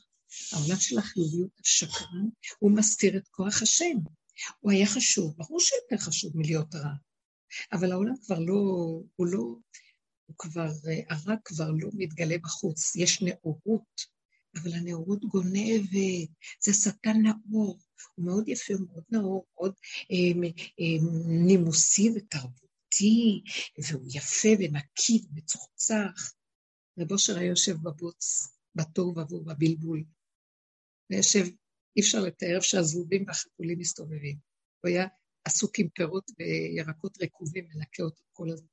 העולם 0.53 0.77
של 0.77 0.99
החיוביות 0.99 1.51
השקרן, 1.61 2.29
הוא 2.59 2.77
מסתיר 2.77 3.17
את 3.17 3.29
כוח 3.29 3.63
השם. 3.63 3.97
הוא 4.61 4.73
היה 4.73 4.87
חשוב, 4.87 5.35
ברור 5.37 5.61
שיותר 5.61 6.05
חשוב 6.05 6.33
מלהיות 6.37 6.75
רע, 6.75 6.93
אבל 7.73 7.93
העולם 7.93 8.15
כבר 8.27 8.39
לא, 8.39 8.55
הוא 9.17 9.27
לא, 9.27 9.57
הוא 10.27 10.37
כבר, 10.39 10.71
הרע 11.11 11.35
כבר 11.45 11.71
לא 11.71 11.91
מתגלה 11.95 12.39
בחוץ, 12.39 12.97
יש 12.97 13.23
נאורות, 13.23 14.01
אבל 14.57 14.73
הנאורות 14.75 15.25
גונבת, 15.25 16.29
זה 16.61 16.73
שטן 16.73 17.23
נאור, 17.23 17.79
הוא 18.15 18.27
מאוד 18.27 18.49
יפה, 18.49 18.75
הוא 18.75 18.87
מאוד 18.93 19.05
נאור, 19.11 19.47
מאוד 19.55 19.75
אה, 20.11 20.49
אה, 20.81 21.07
נימוסי 21.47 22.11
ותרבותי, 22.17 23.43
והוא 23.79 24.07
יפה 24.15 24.49
ונקי 24.59 25.25
ומצוחצח. 25.31 26.33
רב 26.99 27.13
אושר 27.13 27.39
היה 27.39 27.49
יושב 27.49 27.77
בבוץ, 27.83 28.49
בתוהו 28.75 29.19
ובוהו, 29.19 29.45
בבלבול, 29.45 30.05
ויושב 31.11 31.45
אי 31.97 32.03
אפשר 32.03 32.21
לתאר 32.21 32.61
שהזבובים 32.61 33.25
והחתולים 33.27 33.79
מסתובבים. 33.79 34.37
הוא 34.81 34.89
היה 34.89 35.07
עסוק 35.45 35.79
עם 35.79 35.89
פירות 35.89 36.31
וירקות 36.39 37.23
רקובים, 37.23 37.69
מנקה 37.75 38.03
אותם 38.03 38.23
כל 38.33 38.51
הזמן. 38.51 38.67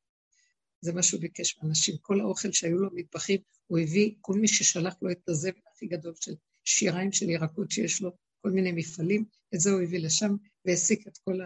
זה 0.82 0.93
מה 0.93 1.03
שהוא 1.03 1.22
ביקש 1.22 1.57
מאנשים. 1.57 1.95
כל 2.01 2.19
האוכל 2.19 2.51
שהיו 2.51 2.78
לו 2.78 2.89
מטבחים, 2.93 3.41
הוא 3.67 3.80
הביא, 3.80 4.15
כל 4.22 4.34
מי 4.34 4.47
ששלח 4.47 4.95
לו 5.01 5.11
את 5.11 5.30
הזבל 5.30 5.59
הכי 5.74 5.88
גדול 5.88 6.13
של 6.15 6.36
שיריים 6.65 7.11
של 7.11 7.30
ירקות 7.30 7.72
שיש 7.72 8.01
לו, 8.01 8.11
כל 8.41 8.49
מיני 8.51 8.72
מפעלים, 8.72 9.26
את 9.55 9.59
זה 9.59 9.69
הוא 9.72 9.82
הביא 9.82 9.99
לשם, 9.99 10.36
והעסיק 10.65 11.07
את 11.07 11.17
כל 11.17 11.38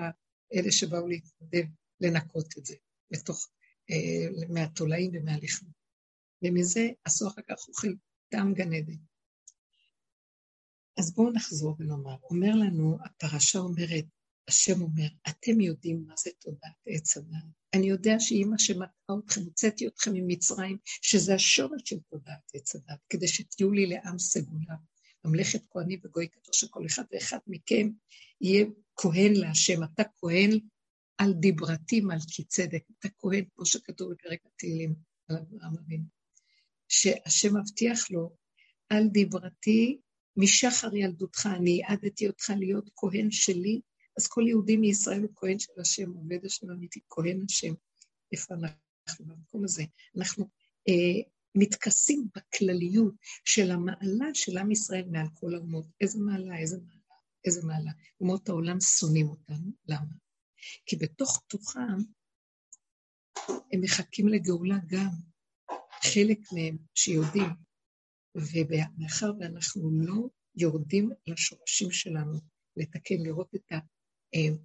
אלה 0.53 0.71
שבאו 0.71 1.07
להתנדב 1.07 1.65
לנקות 2.01 2.57
את 2.57 2.65
זה, 2.65 2.75
בתוך, 3.11 3.49
אה, 3.89 4.45
מהתולעים 4.49 5.11
ומהלכלוך. 5.13 5.73
ומזה 6.43 6.89
עשו 7.05 7.27
אחר 7.27 7.41
כך 7.49 7.67
אוכל 7.67 7.93
טעם 8.29 8.53
גן 8.53 8.73
עדן. 8.73 8.97
אז 10.97 11.13
בואו 11.13 11.31
נחזור 11.31 11.75
ונאמר. 11.79 12.15
אומר 12.29 12.55
לנו, 12.55 12.97
הפרשה 13.05 13.59
אומרת, 13.59 14.05
השם 14.47 14.81
אומר, 14.81 15.07
אתם 15.29 15.61
יודעים 15.61 16.03
מה 16.07 16.13
זה 16.17 16.29
תודעת 16.39 16.75
עץ 16.85 17.17
הדת. 17.17 17.43
אני 17.75 17.87
יודע 17.87 18.15
שאימא 18.19 18.57
שמטעה 18.57 19.15
אתכם, 19.25 19.41
הוצאתי 19.41 19.87
אתכם 19.87 20.11
ממצרים, 20.13 20.77
שזה 20.85 21.35
השורש 21.35 21.81
של 21.85 21.99
תודעת 22.09 22.51
עץ 22.53 22.75
הדת, 22.75 22.99
כדי 23.09 23.27
שתהיו 23.27 23.71
לי 23.71 23.85
לעם 23.85 24.19
סגולה. 24.19 24.75
ממלכת 25.25 25.61
כהנים 25.69 25.99
וגוי 26.03 26.27
קדוש, 26.27 26.59
שכל 26.59 26.85
אחד 26.85 27.03
ואחד 27.11 27.37
מכם 27.47 27.89
יהיה 28.41 28.65
כהן 28.95 29.33
להשם. 29.33 29.83
אתה 29.83 30.03
כהן 30.15 30.59
על 31.17 31.33
דיברתי 31.33 32.01
מלכי 32.01 32.43
צדק. 32.43 32.83
אתה 32.99 33.07
כהן, 33.17 33.45
כמו 33.55 33.65
שכתוב 33.65 34.11
בפרק 34.11 34.39
התהילים 34.45 34.95
על 35.29 35.37
אברהם 35.37 35.73
אבינו. 35.77 36.14
שהשם 36.87 37.57
מבטיח 37.57 38.11
לו, 38.11 38.35
על 38.89 39.07
דיברתי 39.07 39.99
משחר 40.37 40.95
ילדותך, 40.95 41.49
אני 41.55 41.81
העדתי 41.85 42.27
אותך 42.27 42.49
להיות 42.57 42.89
כהן 42.95 43.31
שלי, 43.31 43.81
אז 44.19 44.27
כל 44.27 44.43
יהודי 44.47 44.77
מישראל 44.77 45.21
הוא 45.21 45.31
כהן 45.35 45.59
של 45.59 45.71
השם, 45.81 46.11
עובד 46.11 46.45
השם 46.45 46.71
אמיתי, 46.71 46.99
כהן 47.09 47.41
השם. 47.49 47.73
איפה 48.31 48.55
אנחנו 48.55 49.25
במקום 49.25 49.63
הזה? 49.63 49.83
אנחנו 50.17 50.49
אה, 50.87 51.21
מתכסים 51.55 52.27
בכלליות 52.35 53.13
של 53.45 53.71
המעלה 53.71 54.33
של 54.33 54.57
עם 54.57 54.71
ישראל 54.71 55.05
מעל 55.11 55.27
כל 55.33 55.55
האומות. 55.55 55.85
איזה 56.01 56.19
מעלה, 56.19 56.57
איזה 56.57 56.77
מעלה, 56.77 57.15
איזה 57.45 57.61
מעלה. 57.63 57.91
אומות 58.21 58.49
העולם 58.49 58.79
שונאים 58.79 59.29
אותנו, 59.29 59.71
למה? 59.87 60.13
כי 60.85 60.95
בתוך 60.95 61.43
תוכם 61.47 61.97
הם 63.47 63.81
מחכים 63.81 64.27
לגאולה 64.27 64.77
גם, 64.87 65.11
חלק 66.13 66.39
מהם 66.51 66.77
שיודעים, 66.95 67.49
ומאחר 68.35 69.31
ואנחנו 69.39 69.91
לא 69.93 70.29
יורדים 70.55 71.11
לשורשים 71.27 71.91
שלנו, 71.91 72.39
לתקן, 72.77 73.15
לראות 73.19 73.55
את, 73.55 73.71
ה, 73.71 73.75
אה, 74.35 74.55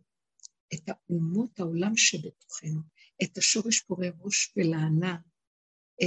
את 0.74 0.88
האומות 0.88 1.60
העולם 1.60 1.96
שבתוכנו, 1.96 2.80
את 3.22 3.38
השורש 3.38 3.80
פורה 3.80 4.08
ראש 4.20 4.52
ולענה, 4.56 5.16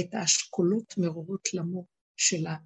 את 0.00 0.14
האשכולות 0.14 0.94
מרורות 0.98 1.54
למות 1.54 1.86
של 2.16 2.46
אה, 2.46 2.56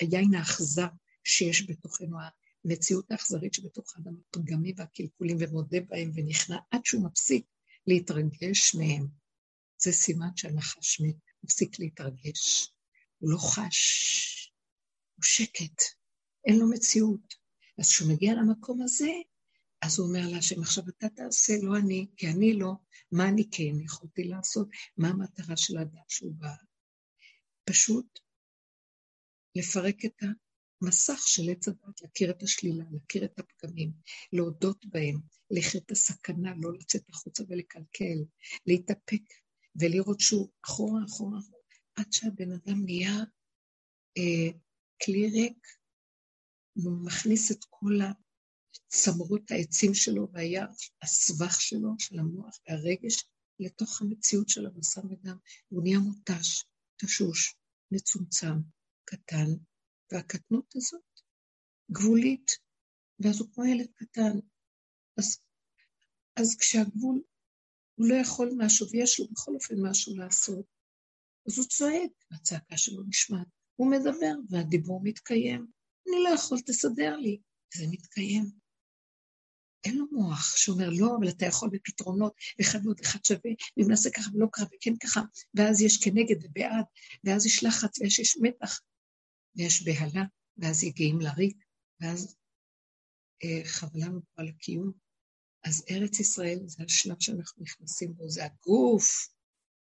היין 0.00 0.34
האכזר 0.34 0.88
שיש 1.24 1.70
בתוכנו, 1.70 2.16
המציאות 2.64 3.10
האכזרית 3.10 3.54
שבתוך 3.54 3.96
האדם, 3.96 4.14
הפגמים 4.28 4.74
והקלקולים, 4.78 5.36
ומודה 5.40 5.78
בהם 5.88 6.10
ונכנע 6.14 6.56
עד 6.70 6.80
שהוא 6.84 7.04
מפסיק 7.04 7.46
להתרגש 7.86 8.74
מהם. 8.74 9.06
זה 9.82 9.92
סימן 9.92 10.28
שהנחש 10.36 11.00
מפסיק 11.44 11.78
להתרגש. 11.78 12.72
הוא 13.18 13.30
לא 13.30 13.38
חש, 13.38 14.52
הוא 15.16 15.24
שקט, 15.24 15.82
אין 16.46 16.58
לו 16.58 16.70
מציאות. 16.70 17.34
אז 17.78 17.88
כשהוא 17.88 18.12
מגיע 18.12 18.34
למקום 18.34 18.82
הזה, 18.82 19.10
אז 19.82 19.98
הוא 19.98 20.08
אומר 20.08 20.28
להשם, 20.28 20.60
עכשיו 20.60 20.84
אתה 20.88 21.08
תעשה, 21.08 21.52
לא 21.62 21.76
אני, 21.76 22.06
כי 22.16 22.28
אני 22.28 22.54
לא, 22.54 22.72
מה 23.12 23.28
אני 23.28 23.48
כן 23.52 23.80
יכולתי 23.84 24.24
לעשות, 24.24 24.68
מה 24.96 25.08
המטרה 25.08 25.56
של 25.56 25.78
האדם 25.78 26.02
שהוא 26.08 26.34
בא. 26.34 26.54
פשוט 27.64 28.18
לפרק 29.54 30.04
את 30.04 30.22
המסך 30.82 31.22
של 31.26 31.42
עץ 31.50 31.68
הדת, 31.68 32.02
להכיר 32.02 32.30
את 32.30 32.42
השלילה, 32.42 32.84
להכיר 32.92 33.24
את 33.24 33.38
הפגמים, 33.38 33.92
להודות 34.32 34.86
בהם, 34.86 35.20
ללכת 35.50 35.76
את 35.76 35.90
הסכנה, 35.90 36.54
לא 36.60 36.72
לצאת 36.72 37.08
החוצה 37.08 37.42
ולקלקל, 37.48 38.24
להתאפק 38.66 39.22
ולראות 39.76 40.20
שוב 40.20 40.50
אחורה, 40.64 41.00
אחורה, 41.04 41.38
עד 41.96 42.12
שהבן 42.12 42.52
אדם 42.52 42.84
נהיה 42.84 43.16
אה, 44.18 44.58
כלי 45.04 45.30
ריק, 45.30 45.66
והוא 46.76 47.06
מכניס 47.06 47.52
את 47.52 47.64
כל 47.70 47.98
צמרות 48.88 49.50
העצים 49.50 49.94
שלו 49.94 50.28
והיער, 50.32 50.68
הסבך 51.02 51.60
שלו, 51.60 51.90
של 51.98 52.18
המוח 52.18 52.58
והרגש, 52.68 53.24
לתוך 53.60 54.02
המציאות 54.02 54.48
של 54.48 54.66
הבשר 54.66 55.00
ודם. 55.10 55.36
הוא 55.68 55.82
נהיה 55.82 55.98
מותש, 55.98 56.64
תשוש, 56.96 57.54
מצומצם, 57.90 58.54
קטן, 59.04 59.46
והקטנות 60.12 60.76
הזאת 60.76 61.00
גבולית, 61.90 62.50
ואז 63.18 63.40
הוא 63.40 63.48
כמו 63.54 63.64
ילד 63.64 63.88
קטן. 63.94 64.38
אז, 65.18 65.38
אז 66.36 66.56
כשהגבול, 66.60 67.22
הוא 68.00 68.08
לא 68.08 68.14
יכול 68.14 68.52
משהו, 68.58 68.86
ויש 68.90 69.20
לו 69.20 69.26
בכל 69.30 69.54
אופן 69.54 69.74
משהו 69.82 70.16
לעשות, 70.16 70.66
אז 71.46 71.58
הוא 71.58 71.66
צועק, 71.66 72.10
והצעקה 72.30 72.76
שלו 72.76 73.02
נשמעת. 73.08 73.46
הוא 73.76 73.90
מדבר, 73.90 74.34
והדיבור 74.50 75.00
מתקיים. 75.04 75.66
אני 76.08 76.16
לא 76.24 76.28
יכול, 76.28 76.58
תסדר 76.66 77.16
לי. 77.16 77.40
זה 77.74 77.84
מתקיים. 77.90 78.50
אין 79.84 79.98
לו 79.98 80.06
מוח 80.12 80.56
שאומר, 80.56 80.90
לא, 80.90 81.16
אבל 81.18 81.28
אתה 81.28 81.46
יכול 81.46 81.70
בפתרונות, 81.72 82.34
אחד 82.60 82.78
ועוד 82.84 83.00
אחד 83.00 83.24
שווה, 83.24 83.50
ואם 83.76 83.86
נעשה 83.88 84.10
ככה 84.10 84.30
ולא 84.34 84.46
ככה 84.52 84.64
וכן 84.64 84.96
ככה, 85.02 85.20
ואז 85.54 85.82
יש 85.82 86.04
כנגד 86.04 86.44
ובעד, 86.44 86.84
ואז 87.24 87.46
יש 87.46 87.64
לחץ 87.64 88.00
ויש 88.00 88.18
יש 88.18 88.36
מתח, 88.40 88.80
ויש 89.56 89.84
בהלה, 89.84 90.24
ואז 90.56 90.84
יגעים 90.84 91.20
לריק, 91.20 91.64
ואז 92.00 92.36
אה, 93.44 93.64
חבלה 93.64 94.06
פה 94.06 94.42
על 94.42 94.48
הקיום. 94.48 95.09
אז 95.64 95.84
ארץ 95.90 96.20
ישראל 96.20 96.58
זה 96.66 96.84
השלב 96.84 97.16
שאנחנו 97.20 97.62
נכנסים 97.62 98.14
בו, 98.16 98.28
זה 98.28 98.44
הגוף, 98.44 99.28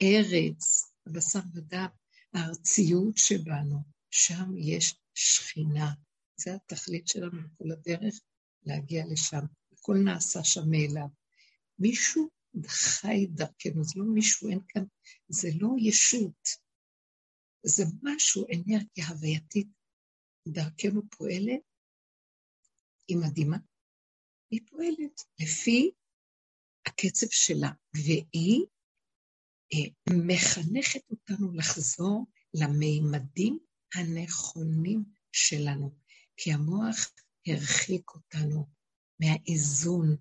ארץ, 0.02 0.92
הבשר 1.06 1.40
ודם, 1.54 1.88
הארציות 2.34 3.16
שבנו, 3.16 3.78
שם 4.10 4.56
יש 4.58 4.94
שכינה. 5.14 5.92
זה 6.36 6.54
התכלית 6.54 7.08
שלנו 7.08 7.42
בכל 7.42 7.70
הדרך, 7.72 8.20
להגיע 8.62 9.04
לשם. 9.06 9.44
הכל 9.72 9.96
נעשה 10.04 10.44
שם 10.44 10.70
מאליו. 10.70 11.08
מישהו 11.78 12.28
חי 12.66 13.26
דרכנו, 13.26 13.84
זה 13.84 13.92
לא 13.96 14.04
מישהו, 14.14 14.50
אין 14.50 14.60
כאן, 14.68 14.84
זה 15.28 15.48
לא 15.60 15.68
ישות, 15.78 16.48
זה 17.66 17.84
משהו, 18.02 18.46
אנרגיה 18.54 19.08
הווייתית, 19.08 19.68
דרכנו 20.48 21.02
פועלת, 21.10 21.60
היא 23.08 23.16
מדהימה, 23.16 23.56
היא 24.54 24.60
פועלת 24.70 25.20
לפי 25.40 25.90
הקצב 26.86 27.26
שלה, 27.30 27.70
והיא 27.94 28.64
אה, 29.72 29.88
מחנכת 30.10 31.10
אותנו 31.10 31.54
לחזור 31.54 32.26
למימדים 32.54 33.58
הנכונים 33.94 35.04
שלנו, 35.32 35.94
כי 36.36 36.52
המוח 36.52 37.10
הרחיק 37.46 38.10
אותנו 38.10 38.66
מהאיזון, 39.20 40.16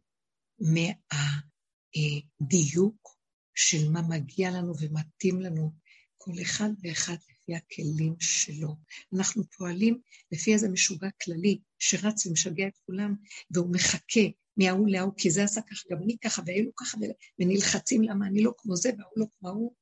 מהדיוק 1.92 3.18
של 3.56 3.90
מה 3.92 4.02
מגיע 4.10 4.52
לנו 4.52 4.74
ומתאים 4.80 5.42
לנו, 5.42 5.74
כל 6.18 6.32
אחד 6.42 6.70
ואחד 6.84 7.18
לפי 7.44 7.56
הכלים 7.56 8.16
שלו. 8.20 8.76
אנחנו 9.16 9.44
פועלים 9.58 10.00
לפי 10.32 10.54
איזה 10.54 10.70
משוגע 10.70 11.10
כללי 11.24 11.60
שרץ 11.80 12.26
ומשגע 12.26 12.68
את 12.68 12.78
כולם, 12.86 13.16
והוא 13.52 13.72
מחכה 13.72 14.22
מההוא 14.58 14.90
להוא, 14.90 15.14
כי 15.18 15.32
זה 15.32 15.44
עשה 15.44 15.62
ככה, 15.62 15.82
גם 15.92 16.04
אני 16.04 16.18
ככה, 16.24 16.42
ואלו 16.46 16.76
ככה, 16.76 16.98
ונלחצים 17.40 18.02
למה 18.02 18.28
אני 18.28 18.44
לא 18.44 18.54
כמו 18.58 18.76
זה 18.76 18.90
וההוא 18.98 19.14
לא 19.18 19.26
כמו 19.40 19.50
ההוא, 19.50 19.74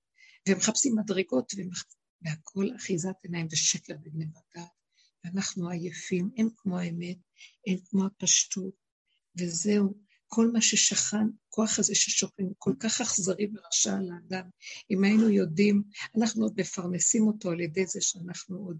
ומחפשים 0.49 0.95
מדרגות, 0.95 1.53
והכל 2.22 2.76
אחיזת 2.76 3.16
עיניים 3.24 3.47
ושקר 3.51 3.93
בגנבת 3.97 4.41
דעת. 4.55 4.68
ואנחנו 5.24 5.70
עייפים, 5.70 6.30
אין 6.38 6.49
כמו 6.57 6.80
האמת, 6.80 7.18
אין 7.68 7.78
כמו 7.86 8.05
הפשטות, 8.05 8.74
וזהו, 9.39 9.93
כל 10.34 10.51
מה 10.51 10.61
ששכן, 10.61 11.27
הכוח 11.47 11.79
הזה 11.79 11.95
ששוכן, 11.95 12.43
כל 12.57 12.73
כך 12.79 13.01
אכזרי 13.01 13.47
ורשע 13.53 13.97
על 13.97 14.09
האדם. 14.11 14.49
אם 14.91 15.03
היינו 15.03 15.29
יודעים, 15.29 15.84
אנחנו 16.17 16.43
עוד 16.43 16.53
מפרנסים 16.57 17.27
אותו 17.27 17.49
על 17.49 17.59
ידי 17.59 17.86
זה 17.86 18.01
שאנחנו 18.01 18.57
עוד 18.57 18.77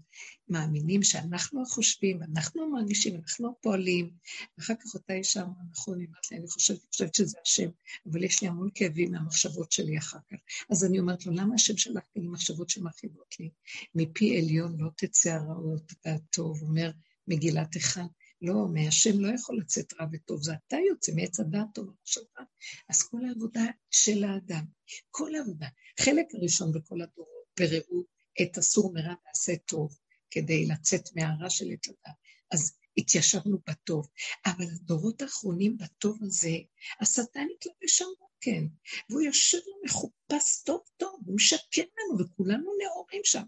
מאמינים 0.48 1.02
שאנחנו 1.02 1.62
החושבים, 1.62 2.22
אנחנו 2.22 2.62
המרגישים, 2.62 3.16
אנחנו 3.16 3.50
הפועלים. 3.50 4.10
ואחר 4.58 4.74
כך 4.74 4.94
אותה 4.94 5.12
אישה 5.12 5.42
אמרה, 5.42 5.62
נכון, 5.70 5.98
היא 6.00 6.08
אמרת 6.08 6.30
לי, 6.30 6.38
אני 6.38 6.48
חושבת, 6.48 6.78
חושבת 6.90 7.14
שזה 7.14 7.36
השם, 7.46 7.68
אבל 8.10 8.24
יש 8.24 8.42
לי 8.42 8.48
המון 8.48 8.68
כאבים 8.74 9.12
מהמחשבות 9.12 9.72
שלי 9.72 9.98
אחר 9.98 10.18
כך. 10.30 10.38
אז 10.70 10.84
אני 10.84 10.98
אומרת 10.98 11.26
לו, 11.26 11.32
למה 11.32 11.54
השם 11.54 11.76
שלח 11.76 12.04
לי 12.16 12.28
מחשבות 12.28 12.70
שמרחיבות 12.70 13.34
לי? 13.40 13.50
מפי 13.94 14.38
עליון 14.38 14.80
לא 14.80 14.90
תצא 14.96 15.30
הרעות 15.30 15.92
והטוב, 16.04 16.62
אומר 16.62 16.90
מגילת 17.28 17.76
אחד. 17.76 18.06
לא, 18.42 18.54
מהשם 18.72 19.20
לא 19.20 19.34
יכול 19.34 19.58
לצאת 19.58 19.92
רע 20.00 20.06
וטוב, 20.12 20.42
זה 20.42 20.52
אתה 20.66 20.76
יוצא 20.88 21.12
מעץ 21.16 21.40
הדעת 21.40 21.66
טוב 21.74 21.94
שלך. 22.04 22.40
אז 22.88 23.02
כל 23.02 23.18
העבודה 23.28 23.64
של 23.90 24.24
האדם, 24.24 24.64
כל 25.10 25.34
העבודה, 25.34 25.66
חלק 26.00 26.26
הראשון 26.34 26.72
בכל 26.72 27.00
הדורות, 27.00 27.46
בראו 27.60 28.04
את 28.42 28.58
אסור 28.58 28.92
מרע 28.94 29.14
ועשה 29.26 29.56
טוב, 29.56 29.96
כדי 30.30 30.66
לצאת 30.66 31.02
מהרע 31.16 31.50
של 31.50 31.64
עץ 31.72 31.88
הדעת. 31.88 32.16
אז 32.52 32.72
התיישבנו 32.96 33.58
בטוב. 33.68 34.08
אבל 34.46 34.64
הדורות 34.74 35.22
האחרונים 35.22 35.76
בטוב 35.76 36.18
הזה, 36.22 36.56
השטן 37.00 37.46
התלבש 37.56 37.98
שם 37.98 38.04
כן, 38.42 38.64
והוא 39.10 39.22
יושב 39.22 39.58
לו 39.66 39.74
מחופש 39.84 40.62
טוב 40.64 40.80
טוב, 40.96 41.20
הוא 41.26 41.36
משקר 41.36 41.82
לנו, 41.82 42.24
וכולנו 42.24 42.70
נאורים 42.82 43.20
שם. 43.24 43.42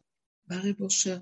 בא 0.47 0.57
רב 0.57 0.81
אושר 0.81 1.19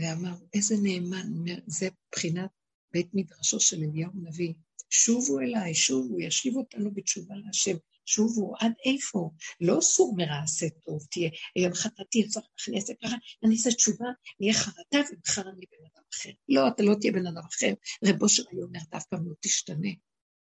ואמר, 0.00 0.34
איזה 0.54 0.74
נאמן, 0.82 1.26
זה 1.66 1.88
מבחינת 2.08 2.50
בית 2.92 3.08
מדרשו 3.14 3.60
של 3.60 3.76
אליהו 3.76 4.10
הנביא. 4.14 4.54
שובו 4.90 5.40
אליי, 5.40 5.74
שובו, 5.74 6.20
ישיב 6.20 6.56
אותנו 6.56 6.94
בתשובה 6.94 7.34
להשם. 7.46 7.76
שובו, 8.06 8.54
עד 8.60 8.72
איפה? 8.84 9.30
לא 9.60 9.80
סור 9.80 10.14
מרע 10.16 10.42
עשה 10.42 10.66
טוב, 10.84 11.06
תהיה, 11.10 11.30
היום 11.54 11.74
חטאתי, 11.74 12.26
אני 12.68 12.76
אעשה 12.76 12.92
ככה, 13.02 13.16
אני 13.44 13.56
אעשה 13.56 13.70
תשובה, 13.70 14.06
נהיה 14.40 14.54
חרטה, 14.54 14.98
ומחר 15.12 15.42
אני 15.42 15.66
בן 15.70 15.86
אדם 15.92 16.02
אחר. 16.14 16.30
לא, 16.48 16.68
אתה 16.68 16.82
לא 16.82 16.94
תהיה 17.00 17.12
בן 17.12 17.26
אדם 17.26 17.42
אחר. 17.54 17.72
רבו 18.04 18.28
של 18.28 18.42
היום 18.50 18.62
אומר, 18.62 18.80
אתה 18.88 18.96
אף 18.96 19.06
פעם 19.06 19.28
לא 19.28 19.34
תשתנה. 19.40 19.88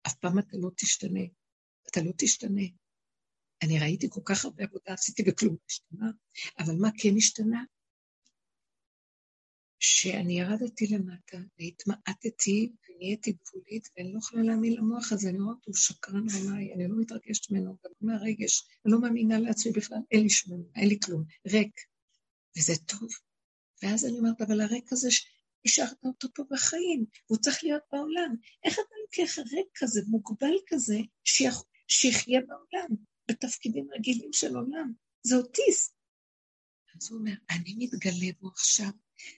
אף 0.07 0.13
פעם 0.13 0.39
אתה 0.39 0.57
לא 0.57 0.69
תשתנה. 0.75 1.23
אתה 1.91 2.01
לא 2.01 2.11
תשתנה. 2.17 2.61
אני 3.63 3.79
ראיתי 3.79 4.07
כל 4.09 4.21
כך 4.25 4.45
הרבה 4.45 4.63
עבודה, 4.63 4.93
עשיתי 4.93 5.23
וכלום 5.27 5.53
לא 5.53 5.59
השתנה, 5.69 6.11
אבל 6.59 6.75
מה 6.79 6.89
כן 6.97 7.17
השתנה? 7.17 7.63
שאני 9.85 10.39
ירדתי 10.39 10.87
למטה 10.87 11.37
והתמעטתי 11.59 12.71
ונהייתי 12.89 13.31
גבולית 13.31 13.89
ואני 13.97 14.13
לא 14.13 14.17
יכולה 14.17 14.43
להאמין 14.43 14.73
למוח 14.73 15.11
הזה, 15.11 15.29
אני 15.29 15.39
רואה 15.39 15.53
אותו 15.53 15.73
שקרן 15.73 16.25
עליי, 16.29 16.73
אני 16.73 16.87
לא 16.87 16.95
מתרגשת 16.99 17.51
ממנו, 17.51 17.77
גם 17.85 17.91
מהרגש, 18.01 18.67
אני 18.85 18.93
לא 18.93 19.01
מאמינה 19.01 19.39
לעצמי 19.39 19.71
בכלל, 19.71 19.97
אין 20.11 20.23
לי 20.23 20.29
שום, 20.29 20.63
אין 20.75 20.87
לי 20.87 20.97
כלום, 21.05 21.23
ריק. 21.47 21.79
וזה 22.57 22.73
טוב. 22.85 23.09
ואז 23.83 24.05
אני 24.05 24.19
אומרת, 24.19 24.41
אבל 24.41 24.61
הריק 24.61 24.93
הזה, 24.93 25.07
השארת 25.65 26.05
אותו 26.05 26.27
פה 26.35 26.43
בחיים, 26.51 27.05
והוא 27.29 27.39
צריך 27.39 27.63
להיות 27.63 27.83
בעולם. 27.91 28.35
איך 28.63 28.73
אתה 28.73 28.95
לוקח 29.01 29.39
ריק 29.39 29.67
כזה, 29.75 30.01
מוגבל 30.07 30.53
כזה, 30.67 30.97
שיחיה 31.87 32.41
בעולם, 32.41 32.89
בתפקידים 33.27 33.87
רגילים 33.95 34.33
של 34.33 34.55
עולם? 34.55 34.93
זה 35.23 35.35
אוטיסט. 35.35 35.95
אז 36.95 37.11
הוא 37.11 37.19
אומר, 37.19 37.33
אני 37.49 37.75
מתגלה 37.77 38.31
בו 38.41 38.47
עכשיו, 38.47 38.89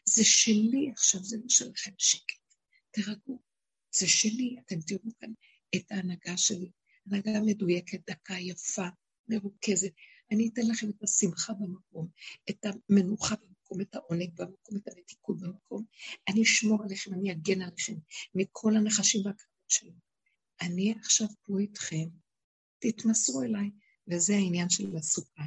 זה 0.05 0.23
שלי 0.23 0.89
עכשיו, 0.91 1.23
זה 1.23 1.37
לא 1.37 1.49
שלכם 1.49 1.91
שקט. 1.97 2.45
תרגעו, 2.91 3.41
זה 3.95 4.07
שלי, 4.07 4.55
אתם 4.65 4.81
תראו 4.81 5.11
כאן 5.19 5.33
את 5.75 5.91
ההנהגה 5.91 6.37
שלי. 6.37 6.71
הנהגה 7.05 7.41
מדויקת, 7.41 8.09
דקה, 8.09 8.33
יפה, 8.39 8.87
מרוכזת. 9.27 9.91
אני 10.31 10.49
אתן 10.53 10.61
לכם 10.67 10.89
את 10.89 11.03
השמחה 11.03 11.53
במקום, 11.53 12.07
את 12.49 12.65
המנוחה 12.65 13.35
במקום, 13.35 13.81
את 13.81 13.95
העונג 13.95 14.29
במקום, 14.35 14.77
את 14.77 14.87
המתיקות 14.87 15.39
במקום. 15.39 15.85
אני 16.27 16.43
אשמור 16.43 16.83
עליכם, 16.83 17.13
אני 17.13 17.31
אגן 17.31 17.61
עליכם 17.61 17.93
מכל 18.35 18.75
הנחשים 18.75 19.25
והקרבות 19.25 19.69
שלנו. 19.69 19.99
אני 20.61 20.91
עכשיו 20.99 21.27
פה 21.43 21.59
איתכם, 21.59 22.07
תתמסרו 22.79 23.43
אליי, 23.43 23.69
וזה 24.07 24.33
העניין 24.33 24.69
של 24.69 24.95
הסוכה. 24.97 25.43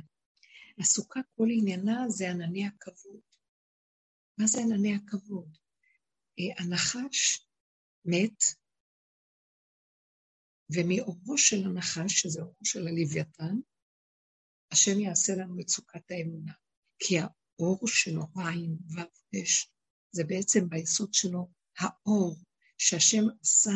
הסוכה, 0.79 1.21
כל 1.37 1.49
עניינה 1.51 2.09
זה 2.09 2.31
ענני 2.31 2.67
הכבוד. 2.67 3.21
מה 4.39 4.47
זה 4.47 4.61
ענני 4.61 4.95
הכבוד? 4.95 5.59
אה, 6.39 6.65
הנחש 6.65 7.47
מת, 8.05 8.43
ומאורו 10.73 11.39
של 11.39 11.65
הנחש, 11.65 12.21
שזה 12.21 12.41
אורו 12.41 12.65
של 12.65 12.89
הלוויתן, 12.89 13.57
השם 14.73 15.01
יעשה 15.01 15.33
לנו 15.37 15.57
סוכת 15.69 16.11
האמונה. 16.11 16.53
כי 16.99 17.15
האור 17.19 17.89
שלו, 17.89 18.23
העין, 18.37 18.77
ו' 18.95 19.01
אש, 19.43 19.71
זה 20.13 20.25
בעצם 20.25 20.69
ביסוד 20.69 21.15
שלו 21.15 21.51
האור 21.79 22.37
שהשם 22.79 23.25
עשה 23.43 23.71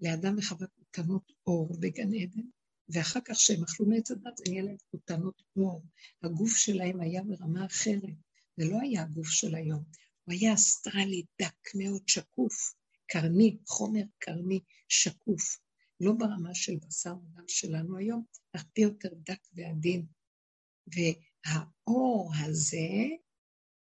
לאדם 0.00 0.38
וחווה 0.38 0.66
קטנות 0.90 1.32
אור 1.46 1.80
בגן 1.80 2.14
עדן, 2.14 2.48
ואחר 2.88 3.20
כך 3.24 3.34
כשהם 3.34 3.64
אכלו 3.64 3.86
מעץ 3.86 4.10
הדת, 4.10 4.36
זה 4.36 4.44
נהיה 4.48 4.62
להם 4.62 4.76
קטנות 4.96 5.42
אור. 5.56 5.84
הגוף 6.22 6.56
שלהם 6.56 7.00
היה 7.00 7.22
ברמה 7.22 7.66
אחרת. 7.66 8.27
זה 8.58 8.64
לא 8.64 8.78
היה 8.82 9.02
הגוף 9.02 9.28
של 9.28 9.54
היום, 9.54 9.84
הוא 10.24 10.34
היה 10.34 10.54
אסטרלי 10.54 11.24
דק 11.42 11.74
מאוד, 11.74 12.08
שקוף, 12.08 12.74
קרני, 13.06 13.58
חומר 13.66 14.02
קרני 14.18 14.60
שקוף, 14.88 15.58
לא 16.00 16.12
ברמה 16.12 16.54
של 16.54 16.76
בשר 16.76 17.14
ודם 17.16 17.44
שלנו 17.48 17.96
היום, 17.96 18.24
הרבה 18.54 18.80
יותר 18.82 19.08
דק 19.14 19.40
ועדין. 19.52 20.06
והאור 20.86 22.32
הזה 22.40 23.06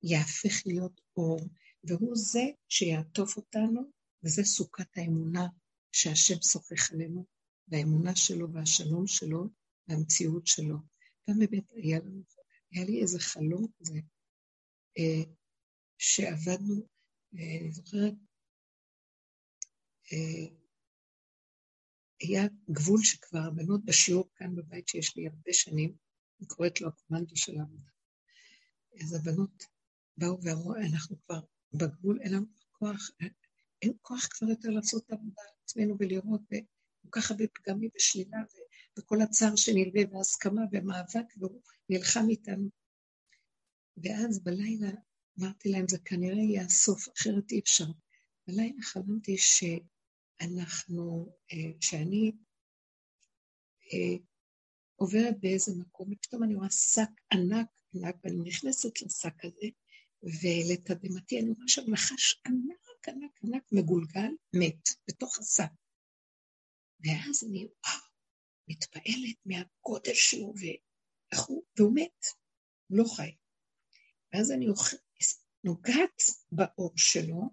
יהפך 0.03 0.67
להיות 0.67 1.01
אור, 1.17 1.41
והוא 1.85 2.17
זה 2.17 2.45
שיעטוף 2.69 3.37
אותנו, 3.37 3.81
וזה 4.25 4.45
סוכת 4.45 4.97
האמונה 4.97 5.47
שהשם 5.93 6.43
שוחח 6.43 6.93
עלינו, 6.93 7.25
והאמונה 7.69 8.17
שלו 8.17 8.53
והשלום 8.53 9.07
שלו 9.07 9.49
והמציאות 9.89 10.47
שלו. 10.47 10.77
גם 11.31 11.39
באמת 11.39 11.65
היה 11.73 12.01
היה 12.73 12.85
לי 12.85 13.03
איזה 13.03 13.19
חלום 13.19 13.67
כזה, 13.79 14.01
שעבדנו, 15.99 16.87
אה, 17.35 17.59
אני 17.61 17.73
זוכרת, 17.73 18.15
אה, 20.13 20.57
היה 22.21 22.43
גבול 22.71 23.01
שכבר 23.03 23.39
הבנות 23.39 23.85
בשיעור 23.85 24.31
כאן 24.37 24.55
בבית 24.57 24.89
שיש 24.89 25.17
לי 25.17 25.27
הרבה 25.27 25.53
שנים, 25.53 25.97
אני 26.41 26.49
קוראת 26.49 26.81
לו 26.81 26.89
הקומנדו 26.89 27.37
של 27.37 27.59
העבודה. 27.59 27.91
אז 29.03 29.15
הבנות 29.15 29.65
באו 30.17 30.39
ואמרו, 30.43 30.75
אנחנו 30.77 31.17
כבר 31.23 31.41
בגבול, 31.73 32.21
אין 32.21 32.33
לנו 32.33 32.47
כוח, 32.73 33.11
אין 33.83 33.93
כוח 34.03 34.27
כבר 34.31 34.49
יותר 34.49 34.69
לעשות 34.71 35.05
את 35.07 35.11
העבודה 35.11 35.43
על 35.43 35.55
עצמנו 35.65 35.97
ולראות, 35.99 36.41
וכל 36.41 37.09
כך 37.11 37.31
הרבה 37.31 37.45
פגמים 37.55 37.91
ושלילה, 37.97 38.39
וכל 38.99 39.21
הצער 39.21 39.57
שנלווה, 39.57 40.03
והסכמה 40.13 40.63
ומאבק, 40.73 41.27
והוא 41.39 41.61
נלחם 41.89 42.25
איתנו. 42.29 42.84
ואז 43.97 44.43
בלילה 44.43 44.91
אמרתי 45.41 45.69
להם, 45.69 45.89
זה 45.89 45.99
כנראה 46.05 46.43
יהיה 46.43 46.63
הסוף, 46.63 47.09
אחרת 47.17 47.51
אי 47.51 47.59
אפשר. 47.59 47.87
בלילה 48.47 48.83
חלמתי 48.83 49.37
שאנחנו, 49.39 51.33
אה, 51.53 51.73
שאני 51.81 52.33
אה, 53.93 54.17
עוברת 54.97 55.41
באיזה 55.41 55.73
מקום, 55.79 56.13
ופתאום 56.13 56.43
אני 56.43 56.55
רואה 56.55 56.71
שק 56.71 57.11
ענק 57.33 57.67
ענק, 57.95 58.17
ואני 58.25 58.49
נכנסת 58.49 59.03
לשק 59.03 59.45
הזה, 59.45 59.67
ולתדהמתי 60.23 61.41
אני 61.41 61.51
רואה 61.51 61.69
שם 61.69 61.83
נחש 61.93 62.41
ענק 62.47 62.85
ענק 63.09 63.31
ענק 63.45 63.73
מגולגל, 63.73 64.31
מת, 64.55 64.89
בתוך 65.09 65.39
השק. 65.39 65.73
ואז 67.01 67.45
אני, 67.45 67.59
וואו, 67.59 68.05
מתפעלת 68.69 69.37
מהגודל 69.47 70.15
שלו, 70.15 70.55
והוא 71.79 71.95
מת, 71.95 72.25
הוא 72.89 72.99
לא 72.99 73.05
חי. 73.17 73.35
ואז 74.35 74.51
אני 74.51 74.67
נוגעת 75.65 76.23
באור 76.53 76.93
שלו, 76.97 77.51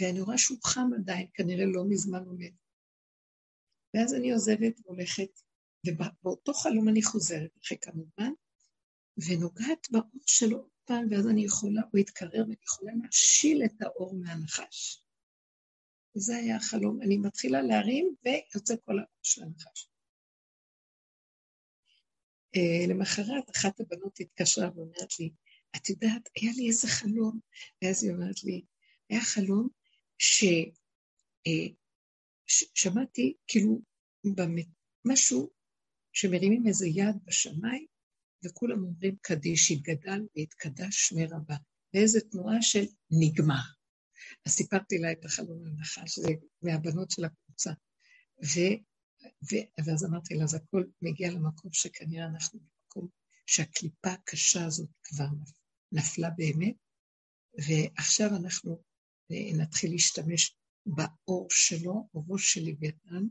ואני 0.00 0.20
רואה 0.20 0.38
שהוא 0.38 0.58
חם 0.64 0.90
עדיין, 0.98 1.26
כנראה 1.34 1.64
לא 1.66 1.84
מזמן 1.88 2.24
מת. 2.38 2.52
ואז 3.94 4.14
אני 4.14 4.32
עוזבת 4.32 4.80
והולכת, 4.84 5.40
ובאותו 5.86 6.54
חלום 6.54 6.88
אני 6.88 7.02
חוזרת 7.02 7.50
אחרי 7.62 7.78
כמה 7.80 8.02
זמן, 8.14 8.32
ונוגעת 9.16 9.90
באור 9.90 10.22
שלו 10.26 10.56
עוד 10.56 10.70
פעם, 10.84 11.06
ואז 11.10 11.26
אני 11.26 11.44
יכולה, 11.44 11.82
הוא 11.92 11.98
יתקרר 12.00 12.42
ואני 12.42 12.62
יכולה 12.62 12.92
להשיל 13.02 13.62
את 13.64 13.82
האור 13.82 14.14
מהנחש. 14.14 15.04
וזה 16.16 16.36
היה 16.36 16.56
החלום. 16.56 17.02
אני 17.02 17.16
מתחילה 17.16 17.62
להרים 17.62 18.14
ויוצא 18.24 18.74
כל 18.84 18.98
האור 18.98 19.20
של 19.22 19.42
הנחש. 19.42 19.88
Uh, 22.56 22.90
למחרת 22.90 23.50
אחת 23.56 23.80
הבנות 23.80 24.20
התקשרה 24.20 24.70
ואומרת 24.74 25.20
לי, 25.20 25.30
את 25.76 25.88
יודעת, 25.88 26.28
היה 26.36 26.52
לי 26.56 26.68
איזה 26.68 26.88
חלום, 26.88 27.40
ואז 27.82 28.04
היא 28.04 28.12
אומרת 28.12 28.44
לי, 28.44 28.62
היה 29.10 29.20
חלום 29.20 29.68
ששמעתי 32.48 33.26
אה, 33.26 33.32
כאילו 33.46 33.82
במת... 34.36 34.66
משהו 35.04 35.50
שמרימים 36.12 36.66
איזה 36.66 36.86
יד 36.86 37.16
בשמיים, 37.24 37.86
וכולם 38.44 38.84
אומרים 38.84 39.16
קדיש, 39.20 39.70
יתגדל 39.70 40.20
ויתקדש 40.36 41.08
שמי 41.08 41.26
רבה. 41.26 41.56
ואיזו 41.94 42.20
תנועה 42.30 42.62
של 42.62 42.84
נגמר. 43.10 43.62
אז 44.46 44.52
סיפרתי 44.52 44.98
לה 44.98 45.12
את 45.12 45.24
החלום 45.24 45.64
להנחה, 45.64 46.06
שזה 46.06 46.28
מהבנות 46.62 47.10
של 47.10 47.24
הקבוצה. 47.24 47.70
ו, 48.44 48.60
ו, 49.22 49.56
ואז 49.86 50.04
אמרתי 50.04 50.34
לה, 50.34 50.44
אז 50.44 50.54
הכל 50.54 50.84
מגיע 51.02 51.30
למקום 51.30 51.72
שכנראה 51.72 52.26
אנחנו 52.26 52.60
במקום 52.60 53.08
שהקליפה 53.46 54.10
הקשה 54.10 54.64
הזאת 54.64 54.88
כבר 55.04 55.24
נפלה 55.24 55.61
באמת, 56.36 56.76
ועכשיו 57.66 58.26
אנחנו 58.42 58.82
אה, 59.30 59.62
נתחיל 59.62 59.90
להשתמש 59.90 60.56
באור 60.86 61.46
שלו, 61.50 62.08
אורו 62.14 62.38
של 62.38 62.60
לוויתן, 62.60 63.24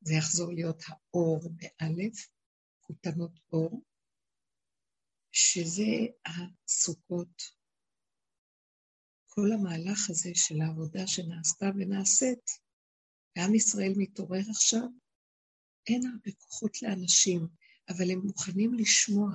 זה 0.00 0.14
יחזור 0.14 0.52
להיות 0.52 0.82
האור 0.88 1.50
באלף, 1.50 2.28
כותנות 2.80 3.40
אור, 3.52 3.82
שזה 5.32 5.92
הסוכות. 6.26 7.42
כל 9.26 9.52
המהלך 9.52 10.10
הזה 10.10 10.30
של 10.34 10.60
העבודה 10.60 11.06
שנעשתה 11.06 11.66
ונעשית, 11.76 12.50
ועם 13.36 13.54
ישראל 13.54 13.92
מתעורר 13.96 14.50
עכשיו, 14.50 14.88
אין 15.86 16.06
הרבה 16.06 16.32
כוחות 16.38 16.82
לאנשים, 16.82 17.48
אבל 17.88 18.10
הם 18.10 18.18
מוכנים 18.18 18.74
לשמוע. 18.74 19.30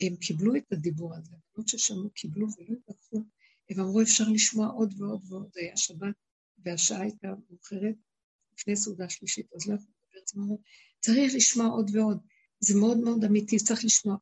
הם 0.00 0.16
קיבלו 0.16 0.56
את 0.56 0.72
הדיבור 0.72 1.14
הזה, 1.14 1.30
הבנות 1.36 1.68
ששמעו 1.68 2.10
קיבלו 2.10 2.46
ולא 2.58 2.76
התווכחו, 2.78 3.24
הם 3.70 3.80
אמרו, 3.80 4.02
אפשר 4.02 4.24
לשמוע 4.28 4.66
עוד 4.66 4.94
ועוד 4.98 5.20
ועוד, 5.28 5.50
היה 5.54 5.76
שבת, 5.76 6.14
והשעה 6.58 7.00
הייתה 7.00 7.28
מאוחרת, 7.50 7.94
לפני 8.52 8.76
סעודה 8.76 9.08
שלישית, 9.08 9.46
אז 9.54 9.66
לא 9.66 9.74
יכולתי 9.74 9.92
לדבר, 10.08 10.20
אז 10.24 10.38
אמרו, 10.38 10.60
צריך 11.00 11.34
לשמוע 11.34 11.66
עוד 11.66 11.90
ועוד, 11.94 12.18
זה 12.60 12.78
מאוד 12.78 12.98
מאוד 12.98 13.24
אמיתי, 13.24 13.58
צריך 13.58 13.84
לשמוע. 13.84 14.16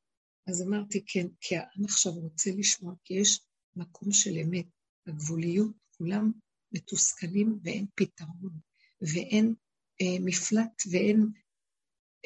אז 0.47 0.63
אמרתי, 0.63 1.05
כן, 1.07 1.27
כי 1.41 1.57
העם 1.57 1.85
עכשיו 1.85 2.13
רוצה 2.13 2.51
לשמוע, 2.57 2.95
כי 3.05 3.15
יש 3.15 3.41
מקום 3.77 4.13
של 4.13 4.39
אמת. 4.39 4.67
הגבוליות, 5.07 5.73
כולם 5.91 6.33
מתוסכלים 6.73 7.59
ואין 7.63 7.87
פתרון, 7.95 8.59
ואין 9.01 9.55
אה, 10.01 10.17
מפלט 10.21 10.83
ואין 10.91 11.27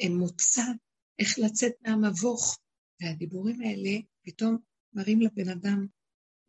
אה, 0.01 0.09
מוצא 0.09 0.63
איך 1.19 1.39
לצאת 1.39 1.71
מהמבוך. 1.81 2.59
והדיבורים 3.01 3.61
האלה 3.61 3.99
פתאום 4.21 4.57
מראים 4.93 5.21
לבן 5.21 5.49
אדם, 5.49 5.87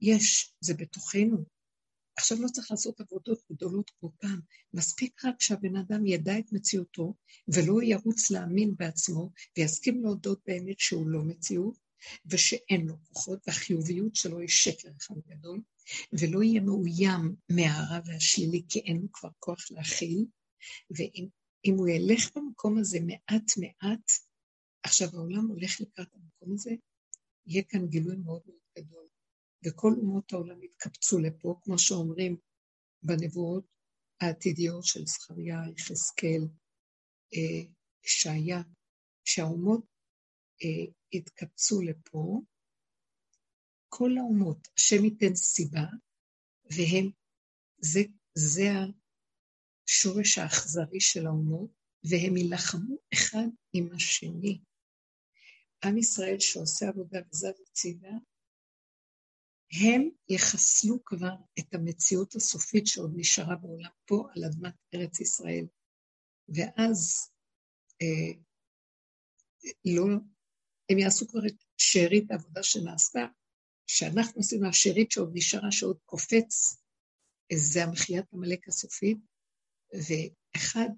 יש, 0.00 0.54
זה 0.60 0.74
בתוכנו. 0.74 1.44
עכשיו 2.16 2.42
לא 2.42 2.48
צריך 2.48 2.70
לעשות 2.70 3.00
עבודות 3.00 3.38
גדולות 3.52 3.90
כמו 3.90 4.12
פעם, 4.20 4.40
מספיק 4.74 5.24
רק 5.24 5.40
שהבן 5.40 5.76
אדם 5.76 6.06
ידע 6.06 6.38
את 6.38 6.52
מציאותו 6.52 7.14
ולא 7.48 7.82
ירוץ 7.82 8.30
להאמין 8.30 8.74
בעצמו 8.76 9.30
ויסכים 9.58 10.02
להודות 10.02 10.40
באמת 10.46 10.80
שהוא 10.80 11.08
לא 11.08 11.22
מציאות 11.22 11.78
ושאין 12.26 12.86
לו 12.86 12.96
כוחות 13.02 13.38
והחיוביות 13.46 14.14
שלו 14.14 14.38
היא 14.38 14.48
שקר 14.48 14.88
אחד 15.00 15.14
גדול 15.28 15.60
ולא 16.12 16.42
יהיה 16.42 16.60
מאוים 16.60 17.34
מהרע 17.50 18.00
והשלילי 18.04 18.62
כי 18.68 18.78
אין 18.78 18.96
לו 18.96 19.12
כבר 19.12 19.30
כוח 19.38 19.70
להכיל. 19.70 20.24
ואם 20.90 21.74
הוא 21.76 21.88
ילך 21.88 22.30
במקום 22.36 22.78
הזה 22.78 22.98
מעט 23.00 23.50
מעט, 23.56 24.10
עכשיו 24.82 25.08
העולם 25.12 25.46
הולך 25.46 25.80
לקראת 25.80 26.08
המקום 26.40 26.54
הזה, 26.54 26.70
יהיה 27.46 27.62
כאן 27.68 27.86
גילוי 27.86 28.16
מאוד 28.16 28.42
מאוד 28.46 28.60
גדול. 28.78 29.08
וכל 29.66 29.92
אומות 29.96 30.32
העולם 30.32 30.62
יתקבצו 30.62 31.18
לפה, 31.18 31.60
כמו 31.62 31.78
שאומרים 31.78 32.36
בנבואות 33.02 33.64
העתידיות 34.20 34.84
של 34.84 35.06
זכריה, 35.06 35.58
יחזקאל, 35.76 36.42
אה, 37.34 37.70
ישעיה, 38.04 38.62
שהאומות 39.24 39.84
אה, 40.62 40.92
יתקבצו 41.12 41.82
לפה, 41.82 42.40
כל 43.88 44.10
האומות, 44.18 44.68
השם 44.76 45.04
ייתן 45.04 45.34
סיבה, 45.34 45.86
והם, 46.64 47.10
זה, 47.78 48.00
זה 48.34 48.68
השורש 49.88 50.38
האכזרי 50.38 51.00
של 51.00 51.26
האומות, 51.26 51.70
והם 52.04 52.36
יילחמו 52.36 52.96
אחד 53.14 53.46
עם 53.72 53.88
השני. 53.94 54.60
עם 55.84 55.98
ישראל 55.98 56.36
שעושה 56.38 56.88
עבודה 56.88 57.18
וזז 57.32 57.62
הצידה, 57.68 58.12
הם 59.82 60.10
יחסלו 60.28 61.04
כבר 61.04 61.34
את 61.58 61.74
המציאות 61.74 62.34
הסופית 62.34 62.86
שעוד 62.86 63.12
נשארה 63.16 63.56
בעולם 63.56 63.90
פה 64.04 64.28
על 64.36 64.44
אדמת 64.44 64.74
ארץ 64.94 65.20
ישראל. 65.20 65.66
ואז 66.48 67.30
אה, 68.02 68.40
לא, 69.84 70.04
הם 70.90 70.98
יעשו 70.98 71.28
כבר 71.28 71.46
את 71.46 71.64
שארית 71.76 72.30
העבודה 72.30 72.62
שנעשתה, 72.62 73.26
שאנחנו 73.86 74.40
עשינו 74.40 74.68
השארית 74.68 75.10
שעוד 75.10 75.30
נשארה, 75.34 75.72
שעוד 75.72 75.98
קופץ, 76.04 76.76
זה 77.52 77.84
המחיית 77.84 78.24
עמלק 78.32 78.68
הסופית, 78.68 79.18
ואחד, 79.92 80.88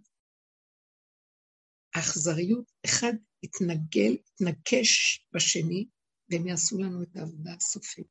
האכזריות, 1.95 2.72
אחד 2.84 3.12
יתנגל, 3.43 4.12
יתנקש 4.12 5.20
בשני, 5.34 5.86
והם 6.28 6.47
יעשו 6.47 6.78
לנו 6.78 7.03
את 7.03 7.16
העבודה 7.16 7.55
הסופית. 7.55 8.07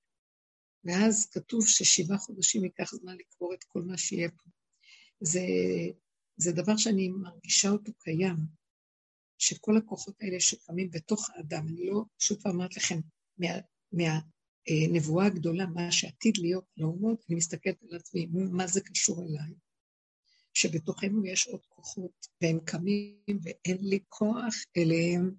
ואז 0.84 1.30
כתוב 1.32 1.68
ששבעה 1.68 2.18
חודשים 2.18 2.64
ייקח 2.64 2.96
זמן 2.96 3.16
לקבור 3.18 3.54
את 3.54 3.64
כל 3.64 3.82
מה 3.82 3.98
שיהיה 3.98 4.30
פה. 4.30 4.50
זה, 5.20 5.42
זה 6.38 6.52
דבר 6.52 6.78
שאני 6.78 7.10
מרגישה 7.10 7.70
אותו 7.70 7.92
קיים, 7.94 8.36
שכל 9.38 9.78
הכוחות 9.78 10.16
האלה 10.22 10.40
שקמים 10.40 10.92
בתוך 10.92 11.30
האדם, 11.30 11.68
אני 11.68 11.86
לא, 11.86 12.04
שוב 12.20 12.38
פעם 12.42 12.56
אמרת 12.56 12.78
לכם, 12.78 13.00
מהנבואה 13.92 15.24
מה, 15.24 15.30
אה, 15.30 15.32
הגדולה, 15.32 15.66
מה 15.66 15.92
שעתיד 15.92 16.38
להיות 16.38 16.66
לאומות, 16.78 17.26
אני 17.30 17.38
מסתכלת 17.38 17.84
על 17.84 17.98
עצמי, 17.98 18.28
מה 18.32 18.68
זה 18.68 18.82
קשור 18.82 19.24
אליי? 19.24 19.54
שבתוכנו 20.54 21.26
יש 21.26 21.47
עוד 21.47 21.66
כוחות, 21.66 22.28
והם 22.41 22.60
קמים 22.66 23.39
ואין 23.43 23.78
לי 23.82 23.99
כוח 24.10 24.56
אליהם. 24.78 25.36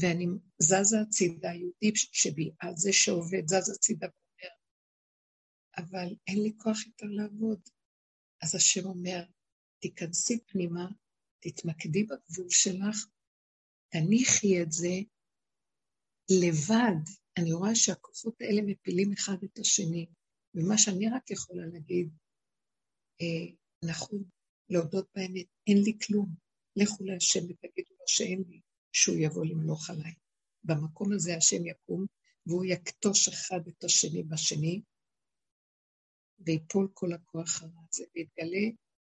ואני 0.00 0.26
זזה 0.58 1.00
הצידה, 1.00 1.48
יהודי 1.48 1.92
שבי, 1.94 2.50
אז 2.60 2.74
זה 2.76 2.92
שעובד, 2.92 3.48
זז 3.48 3.70
הצידה 3.74 4.06
ואומר, 4.06 4.54
אבל 5.76 6.14
אין 6.26 6.42
לי 6.42 6.52
כוח 6.56 6.86
יותר 6.86 7.06
לעבוד. 7.06 7.60
אז 8.42 8.54
השם 8.54 8.86
אומר, 8.86 9.24
תיכנסי 9.78 10.38
פנימה, 10.46 10.86
תתמקדי 11.40 12.02
בגבול 12.04 12.50
שלך, 12.50 13.06
תניחי 13.88 14.62
את 14.62 14.72
זה 14.72 14.94
לבד. 16.30 17.10
אני 17.38 17.52
רואה 17.52 17.74
שהכוחות 17.74 18.40
האלה 18.40 18.62
מפילים 18.62 19.12
אחד 19.12 19.36
את 19.44 19.58
השני, 19.58 20.06
ומה 20.54 20.78
שאני 20.78 21.08
רק 21.08 21.30
יכולה 21.30 21.66
להגיד, 21.66 22.08
אה, 23.20 23.54
נכון, 23.84 24.24
להודות 24.68 25.08
באמת, 25.14 25.46
אין 25.66 25.82
לי 25.82 25.98
כלום. 26.06 26.34
לכו 26.76 27.04
להשם 27.04 27.44
ותגידו 27.44 27.94
לו 28.00 28.04
שאין 28.06 28.44
לי. 28.48 28.60
שהוא 28.96 29.16
יבוא 29.18 29.46
למלוך 29.46 29.90
עליי. 29.90 30.14
במקום 30.64 31.12
הזה 31.12 31.36
השם 31.36 31.66
יקום, 31.66 32.06
והוא 32.46 32.64
יקטוש 32.64 33.28
אחד 33.28 33.60
את 33.68 33.84
השני 33.84 34.22
בשני, 34.22 34.82
ויפול 36.38 36.88
כל 36.94 37.12
הכוח 37.12 37.62
הרע 37.62 37.82
הזה, 37.88 38.04
ויתגלה 38.14 38.66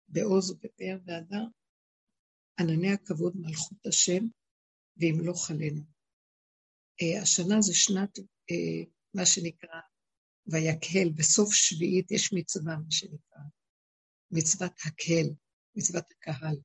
בעוז 0.08 0.50
ובפאר 0.50 0.98
והדר 1.06 1.44
ענני 2.60 2.92
הכבוד 2.92 3.32
מלכות 3.36 3.86
השם, 3.86 4.24
וימלוך 4.96 5.50
עלינו. 5.50 5.82
Uh, 7.02 7.22
השנה 7.22 7.60
זה 7.60 7.74
שנת, 7.74 8.18
uh, 8.18 8.88
מה 9.14 9.26
שנקרא, 9.26 9.80
ויקהל, 10.46 11.10
בסוף 11.16 11.54
שביעית 11.54 12.10
יש 12.10 12.32
מצווה, 12.32 12.76
מה 12.76 12.90
שנקרא, 12.90 13.42
מצוות 14.30 14.72
הקהל, 14.84 15.26
מצוות 15.76 16.04
הקהל, 16.10 16.56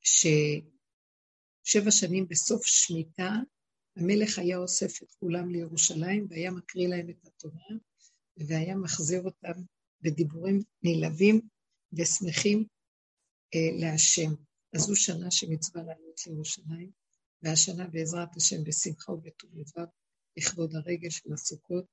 ש... 0.00 0.26
שבע 1.64 1.90
שנים 1.90 2.28
בסוף 2.28 2.66
שמיטה, 2.66 3.30
המלך 3.96 4.38
היה 4.38 4.58
אוסף 4.58 5.02
את 5.02 5.12
כולם 5.20 5.50
לירושלים 5.50 6.26
והיה 6.30 6.50
מקריא 6.50 6.88
להם 6.88 7.10
את 7.10 7.26
התורה, 7.26 7.76
והיה 8.36 8.76
מחזיר 8.76 9.22
אותם 9.22 9.62
בדיבורים 10.00 10.62
נלהבים 10.82 11.40
ושמחים 11.92 12.64
אה, 13.54 13.80
להשם. 13.80 14.30
אז 14.74 14.80
זו 14.80 14.96
שנה 14.96 15.30
שמצווה 15.30 15.82
לעלות 15.82 16.26
לירושלים, 16.26 16.90
והשנה 17.42 17.86
בעזרת 17.86 18.36
השם 18.36 18.64
בשמחה 18.64 19.12
ובטוב 19.12 19.50
לבב, 19.54 19.88
לכבוד 20.36 20.74
הרגל 20.74 21.10
של 21.10 21.32
הסוכות, 21.32 21.84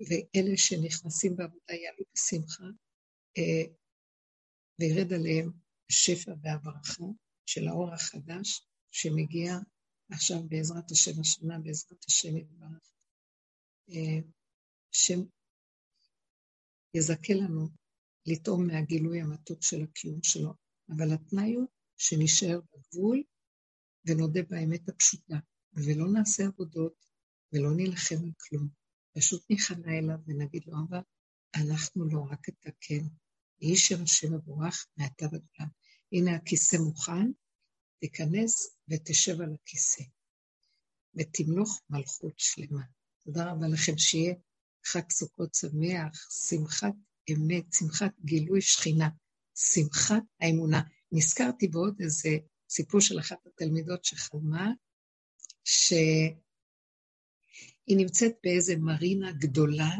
ואלה 0.00 0.56
שנכנסים 0.56 1.36
בעבודה 1.36 1.74
יעלו 1.74 2.04
בשמחה, 2.14 2.64
אה, 3.38 3.72
וירד 4.80 5.12
עליהם 5.12 5.50
השפע 5.90 6.32
והברכה 6.42 7.04
של 7.46 7.68
האור 7.68 7.94
החדש, 7.94 8.66
שמגיע 8.90 9.58
עכשיו 10.10 10.48
בעזרת 10.48 10.90
השם 10.90 11.20
השנה, 11.20 11.58
בעזרת 11.58 12.04
השם 12.08 12.36
יתברך. 12.36 12.92
אה, 13.90 14.18
השם 14.94 15.20
יזכה 16.94 17.34
לנו 17.34 17.68
לטעום 18.26 18.66
מהגילוי 18.66 19.20
המתוק 19.20 19.62
של 19.62 19.82
הקיום 19.82 20.22
שלו, 20.22 20.54
אבל 20.88 21.12
התנאי 21.14 21.54
הוא 21.54 21.66
שנשאר 21.96 22.60
בגבול 22.60 23.22
ונודה 24.06 24.42
באמת 24.42 24.88
הפשוטה, 24.88 25.36
ולא 25.72 26.12
נעשה 26.12 26.46
עבודות 26.46 27.06
ולא 27.52 27.74
נילחם 27.76 28.24
על 28.24 28.32
כלום. 28.38 28.68
פשוט 29.16 29.50
ניכנע 29.50 29.98
אליו 29.98 30.18
ונגיד 30.26 30.62
לו, 30.66 30.76
אבל 30.88 31.00
אנחנו 31.54 32.04
לא, 32.04 32.20
רק 32.30 32.48
אתה 32.48 32.70
כן. 32.80 33.04
יהי 33.60 33.76
שם 33.76 34.02
השם 34.02 34.34
מבורך 34.34 34.86
מעתה 34.96 35.26
ועד 35.32 35.42
עולם. 35.58 35.70
הנה 36.12 36.36
הכיסא 36.36 36.76
מוכן, 36.76 37.30
תיכנס 38.00 38.76
ותשב 38.88 39.40
על 39.40 39.54
הכיסא, 39.54 40.02
ותמלוך 41.14 41.80
מלכות 41.90 42.38
שלמה. 42.38 42.82
תודה 43.24 43.50
רבה 43.50 43.68
לכם, 43.68 43.98
שיהיה 43.98 44.34
חג 44.84 45.10
סוכות 45.10 45.54
שמח, 45.54 46.28
שמחת 46.48 46.94
אמת, 47.32 47.72
שמחת 47.72 48.12
גילוי 48.24 48.60
שכינה, 48.60 49.08
שמחת 49.54 50.22
האמונה. 50.40 50.82
נזכרתי 51.12 51.68
בעוד 51.68 52.00
איזה 52.00 52.28
סיפור 52.68 53.00
של 53.00 53.18
אחת 53.18 53.46
התלמידות 53.46 54.04
שחלמה, 54.04 54.70
שהיא 55.64 56.36
נמצאת 57.88 58.32
באיזה 58.42 58.76
מרינה 58.76 59.32
גדולה, 59.32 59.90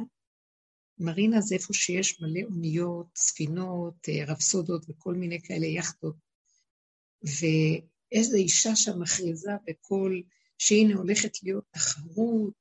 מרינה 0.99 1.41
זה 1.41 1.55
איפה 1.55 1.75
שיש 1.75 2.21
מלא 2.21 2.41
אוניות, 2.51 3.07
ספינות, 3.17 4.09
אה, 4.09 4.25
רפסודות 4.27 4.85
וכל 4.89 5.15
מיני 5.15 5.43
כאלה 5.43 5.67
יאכטות 5.67 6.17
ואיזו 7.23 8.37
אישה 8.37 8.77
שם 8.77 9.01
מכריזה 9.01 9.51
בקול 9.67 10.23
שהנה 10.59 10.95
הולכת 10.95 11.43
להיות 11.43 11.65
תחרות 11.71 12.55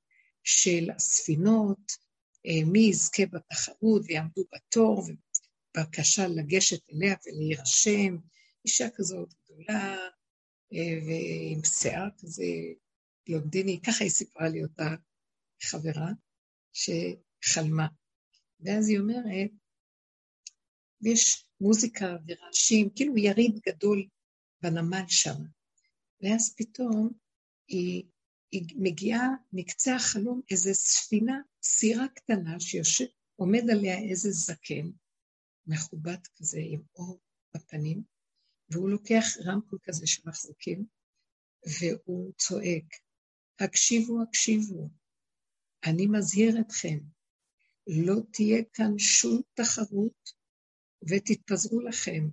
של 0.44 0.90
הספינות, 0.96 1.92
אה, 2.46 2.66
מי 2.66 2.80
יזכה 2.80 3.24
בתחרות 3.26 4.02
ויעמדו 4.06 4.44
בתור, 4.56 5.04
ובקשה 5.78 6.28
לגשת 6.28 6.80
אליה 6.94 7.16
ולהירשם. 7.26 8.18
אישה 8.66 8.90
כזאת 8.96 9.34
גדולה, 9.44 9.98
אה, 10.74 11.00
ועם 11.06 11.64
שיער 11.64 12.10
כזה 12.20 12.46
בלונדיני, 13.28 13.80
ככה 13.86 14.04
היא 14.04 14.12
סיפרה 14.12 14.50
לי 14.50 14.64
אותה 14.64 14.96
חברה, 15.64 16.10
שחלמה. 16.74 17.88
ואז 18.60 18.90
היא 18.90 19.00
אומרת, 19.00 19.52
ויש 21.02 21.46
מוזיקה 21.62 22.06
ורעשים, 22.28 22.90
כאילו 22.96 23.18
יריד 23.18 23.60
גדול 23.68 24.08
בנמל 24.62 25.06
שם. 25.08 25.42
ואז 26.22 26.56
פתאום 26.58 27.10
היא, 27.68 28.04
היא 28.52 28.76
מגיעה 28.76 29.28
מקצה 29.54 29.96
החלום 29.96 30.42
איזו 30.52 30.70
ספינה, 30.74 31.40
סירה 31.64 32.08
קטנה, 32.16 32.60
שעומד 32.60 33.70
עליה 33.72 33.98
איזה 34.10 34.32
זקן, 34.32 34.90
מכובד 35.68 36.28
כזה, 36.38 36.60
עם 36.62 36.82
אור 36.96 37.20
בפנים, 37.56 38.04
והוא 38.70 38.90
לוקח 38.90 39.26
רמקול 39.46 39.80
כזה 39.84 40.08
שמחזיקים, 40.08 40.86
והוא 41.80 42.34
צועק, 42.38 42.86
הקשיבו, 43.60 44.22
הקשיבו, 44.22 44.90
אני 45.86 46.08
מזהיר 46.08 46.62
אתכם, 46.62 46.98
לא 47.88 48.16
תהיה 48.32 48.64
כאן 48.74 48.98
שום 48.98 49.42
תחרות 49.54 50.32
ותתפזרו 51.10 51.82
לכם. 51.82 52.30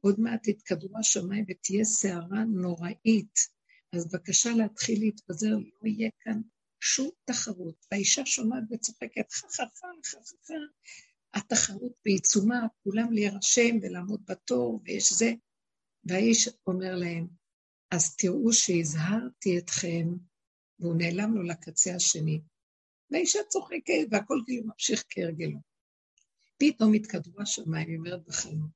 עוד 0.00 0.20
מעט 0.20 0.48
תתקדרו 0.48 0.98
השמיים 0.98 1.44
ותהיה 1.48 1.84
סערה 1.84 2.44
נוראית. 2.44 3.38
אז 3.92 4.08
בבקשה 4.08 4.50
להתחיל 4.50 5.00
להתפזר, 5.00 5.56
לא 5.56 5.88
יהיה 5.88 6.10
כאן 6.20 6.40
שום 6.80 7.10
תחרות. 7.24 7.86
והאישה 7.92 8.26
שומעת 8.26 8.62
וצוחקת, 8.70 9.32
חככה, 9.32 9.88
חככה. 10.04 10.54
התחרות 11.34 11.92
בעיצומה, 12.04 12.66
כולם 12.82 13.12
להירשם 13.12 13.76
ולעמוד 13.82 14.22
בתור, 14.26 14.80
ויש 14.84 15.12
זה. 15.12 15.32
והאיש 16.04 16.48
אומר 16.66 16.94
להם, 16.96 17.26
אז 17.90 18.16
תראו 18.16 18.52
שהזהרתי 18.52 19.58
אתכם, 19.58 20.08
והוא 20.80 20.94
נעלם 20.98 21.34
לו 21.34 21.42
לקצה 21.42 21.94
השני. 21.94 22.40
והאישה 23.10 23.38
צוחקת, 23.48 24.06
והכל 24.10 24.40
כאילו 24.46 24.66
ממשיך 24.66 25.04
כהרגלו. 25.10 25.58
פתאום 26.58 26.94
התקדרו 26.94 27.42
השמיים, 27.42 27.88
היא 27.88 27.98
אומרת 27.98 28.24
בחלום, 28.26 28.68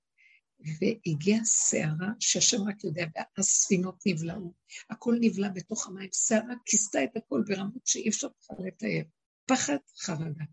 והגיעה 0.80 1.45
סערה 1.45 2.09
שהשם 2.20 2.68
רק 2.68 2.85
יודע, 2.85 3.05
והספינות 3.37 4.03
נבלעו, 4.07 4.55
הכל 4.91 5.14
נבלע 5.20 5.49
בתוך 5.49 5.87
המים, 5.87 6.09
סערה 6.12 6.55
כיסתה 6.66 7.05
את 7.05 7.16
הכל 7.16 7.43
ברמות 7.47 7.87
שאי 7.87 8.09
אפשר 8.09 8.28
בכלל 8.39 8.66
לתאר. 8.66 9.03
פחד, 9.47 9.76
חרדה. 9.99 10.45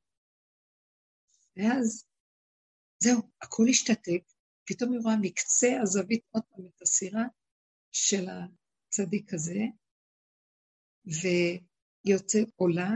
ואז, 1.58 2.06
זהו, 3.04 3.22
הכל 3.42 3.64
השתתק, 3.70 4.24
פתאום 4.66 4.92
היא 4.92 5.00
רואה 5.04 5.16
מקצה 5.22 5.68
הזווית 5.82 6.24
עוד 6.32 6.44
פעם 6.50 6.66
את 6.66 6.82
הסירה 6.82 7.24
של 7.92 8.26
הצדיק 8.30 9.34
הזה, 9.34 9.60
ויוצאת 11.06 12.48
עולה, 12.56 12.90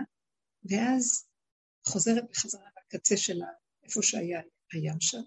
ואז 0.65 1.25
חוזרת 1.87 2.23
בחזרה 2.31 2.67
לקצה 2.77 3.17
של 3.17 3.39
איפה 3.83 4.03
שהיה 4.03 4.41
הים 4.73 4.99
שם, 5.01 5.21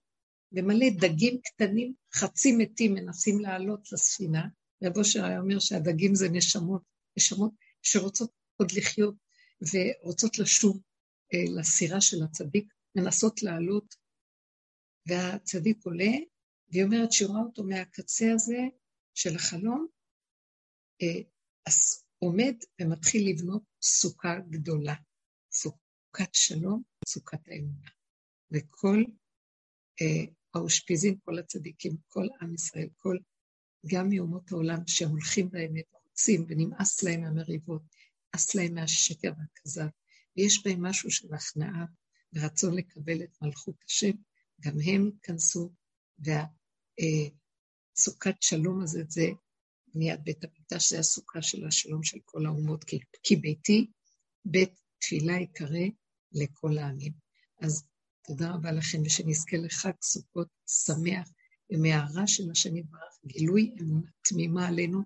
ומלא 0.52 0.86
דגים 1.00 1.40
קטנים, 1.40 1.94
חצי 2.14 2.52
מתים, 2.52 2.94
מנסים 2.94 3.40
לעלות 3.40 3.92
לספינה. 3.92 4.48
רב 4.84 4.96
אושר 4.96 5.24
היה 5.24 5.40
אומר 5.40 5.58
שהדגים 5.58 6.14
זה 6.14 6.28
נשמות, 6.28 6.82
נשמות 7.16 7.52
שרוצות 7.82 8.30
עוד 8.56 8.72
לחיות 8.72 9.14
ורוצות 9.72 10.38
לשוב 10.38 10.80
אה, 11.34 11.60
לסירה 11.60 12.00
של 12.00 12.16
הצדיק, 12.22 12.74
מנסות 12.94 13.42
לעלות, 13.42 13.94
והצדיק 15.06 15.78
עולה, 15.84 16.12
והיא 16.68 16.84
אומרת 16.84 17.12
שהיא 17.12 17.28
רואה 17.28 17.40
אותו 17.40 17.64
מהקצה 17.64 18.32
הזה 18.34 18.58
של 19.14 19.34
החלום, 19.34 19.86
אה, 21.02 21.22
עומד 22.18 22.54
ומתחיל 22.80 23.30
לבנות 23.30 23.62
סוכה 23.82 24.38
גדולה, 24.50 24.94
סוכת 25.56 26.34
שלום, 26.34 26.82
סוכת 27.08 27.48
האמונה. 27.48 27.90
וכל 28.50 29.04
אה, 30.00 30.24
האושפיזין, 30.54 31.18
כל 31.24 31.38
הצדיקים, 31.38 31.96
כל 32.08 32.26
עם 32.42 32.54
ישראל, 32.54 32.88
כל, 32.96 33.18
גם 33.86 34.08
מאומות 34.08 34.52
העולם 34.52 34.86
שהולכים 34.86 35.50
באמת, 35.50 35.84
רוצים 35.92 36.46
ונמאס 36.48 37.02
להם 37.02 37.20
מהמריבות, 37.20 37.82
נמאס 37.82 38.54
להם 38.54 38.74
מהשקר 38.74 39.32
והכזב, 39.38 39.86
ויש 40.36 40.66
בהם 40.66 40.82
משהו 40.82 41.10
של 41.10 41.34
הכנעה 41.34 41.84
ורצון 42.32 42.74
לקבל 42.74 43.22
את 43.22 43.42
מלכות 43.42 43.76
השם, 43.88 44.12
גם 44.60 44.74
הם 44.86 45.10
ייכנסו, 45.14 45.72
והסוכת 46.18 46.36
אה, 48.26 48.32
שלום 48.40 48.82
הזה, 48.82 49.02
זה 49.08 49.26
בניית 49.94 50.20
בית 50.24 50.44
המקדש, 50.44 50.90
זה 50.90 50.98
הסוכה 50.98 51.42
של 51.42 51.66
השלום 51.66 52.02
של 52.02 52.18
כל 52.24 52.46
האומות, 52.46 52.84
כי, 52.84 52.98
כי 53.22 53.36
ביתי 53.36 53.90
בית 54.44 54.85
תפילה 55.06 55.40
יקרא 55.40 55.86
לכל 56.32 56.78
העמים. 56.78 57.12
אז 57.60 57.84
תודה 58.26 58.50
רבה 58.50 58.72
לכם, 58.72 58.98
ושנזכה 59.04 59.56
לחג 59.56 59.92
סוכות 60.02 60.48
שמח 60.66 61.28
ומהרע 61.70 62.26
של 62.26 62.50
השם 62.50 62.76
יתברך, 62.76 63.18
גילוי 63.26 63.74
אמונה 63.80 64.10
תמימה 64.28 64.68
עלינו, 64.68 65.02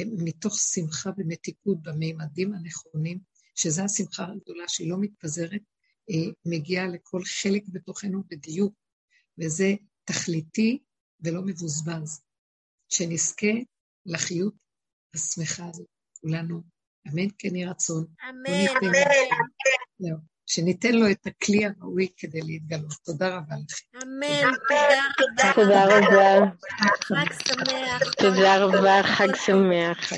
מתוך 0.00 0.58
שמחה 0.58 1.10
ומתיקות 1.18 1.82
במימדים 1.82 2.54
הנכונים, 2.54 3.18
שזו 3.54 3.82
השמחה 3.82 4.24
הגדולה 4.24 4.64
שהיא 4.68 4.90
לא 4.90 4.96
מתפזרת, 5.00 5.62
היא 6.08 6.32
מגיעה 6.46 6.86
לכל 6.86 7.22
חלק 7.42 7.62
בתוכנו 7.68 8.22
בדיוק, 8.28 8.74
וזה 9.38 9.74
תכליתי 10.04 10.78
ולא 11.20 11.42
מבוזבז. 11.46 12.20
שנזכה 12.88 13.52
לחיות 14.06 14.54
השמחה 15.14 15.68
הזאת, 15.68 15.88
כולנו. 16.20 16.75
אמן 17.12 17.28
כן 17.38 17.56
יהי 17.56 17.66
רצון. 17.66 18.04
אמן. 18.30 18.66
אמן. 18.82 20.16
שניתן 20.46 20.92
לו 20.92 21.10
את 21.10 21.26
הכלי 21.26 21.66
הראוי 21.66 22.08
כדי 22.16 22.40
להתגלות. 22.42 22.92
תודה 23.04 23.28
רבה 23.28 23.54
לכם. 23.68 23.98
אמן, 24.02 24.52
תודה, 25.18 25.52
תודה 25.54 25.84
רבה. 25.84 26.50
חג 27.02 27.32
שמח. 27.32 28.14
תודה 28.18 28.64
רבה. 28.64 29.02
חג 29.02 29.34
שמח. 29.34 30.12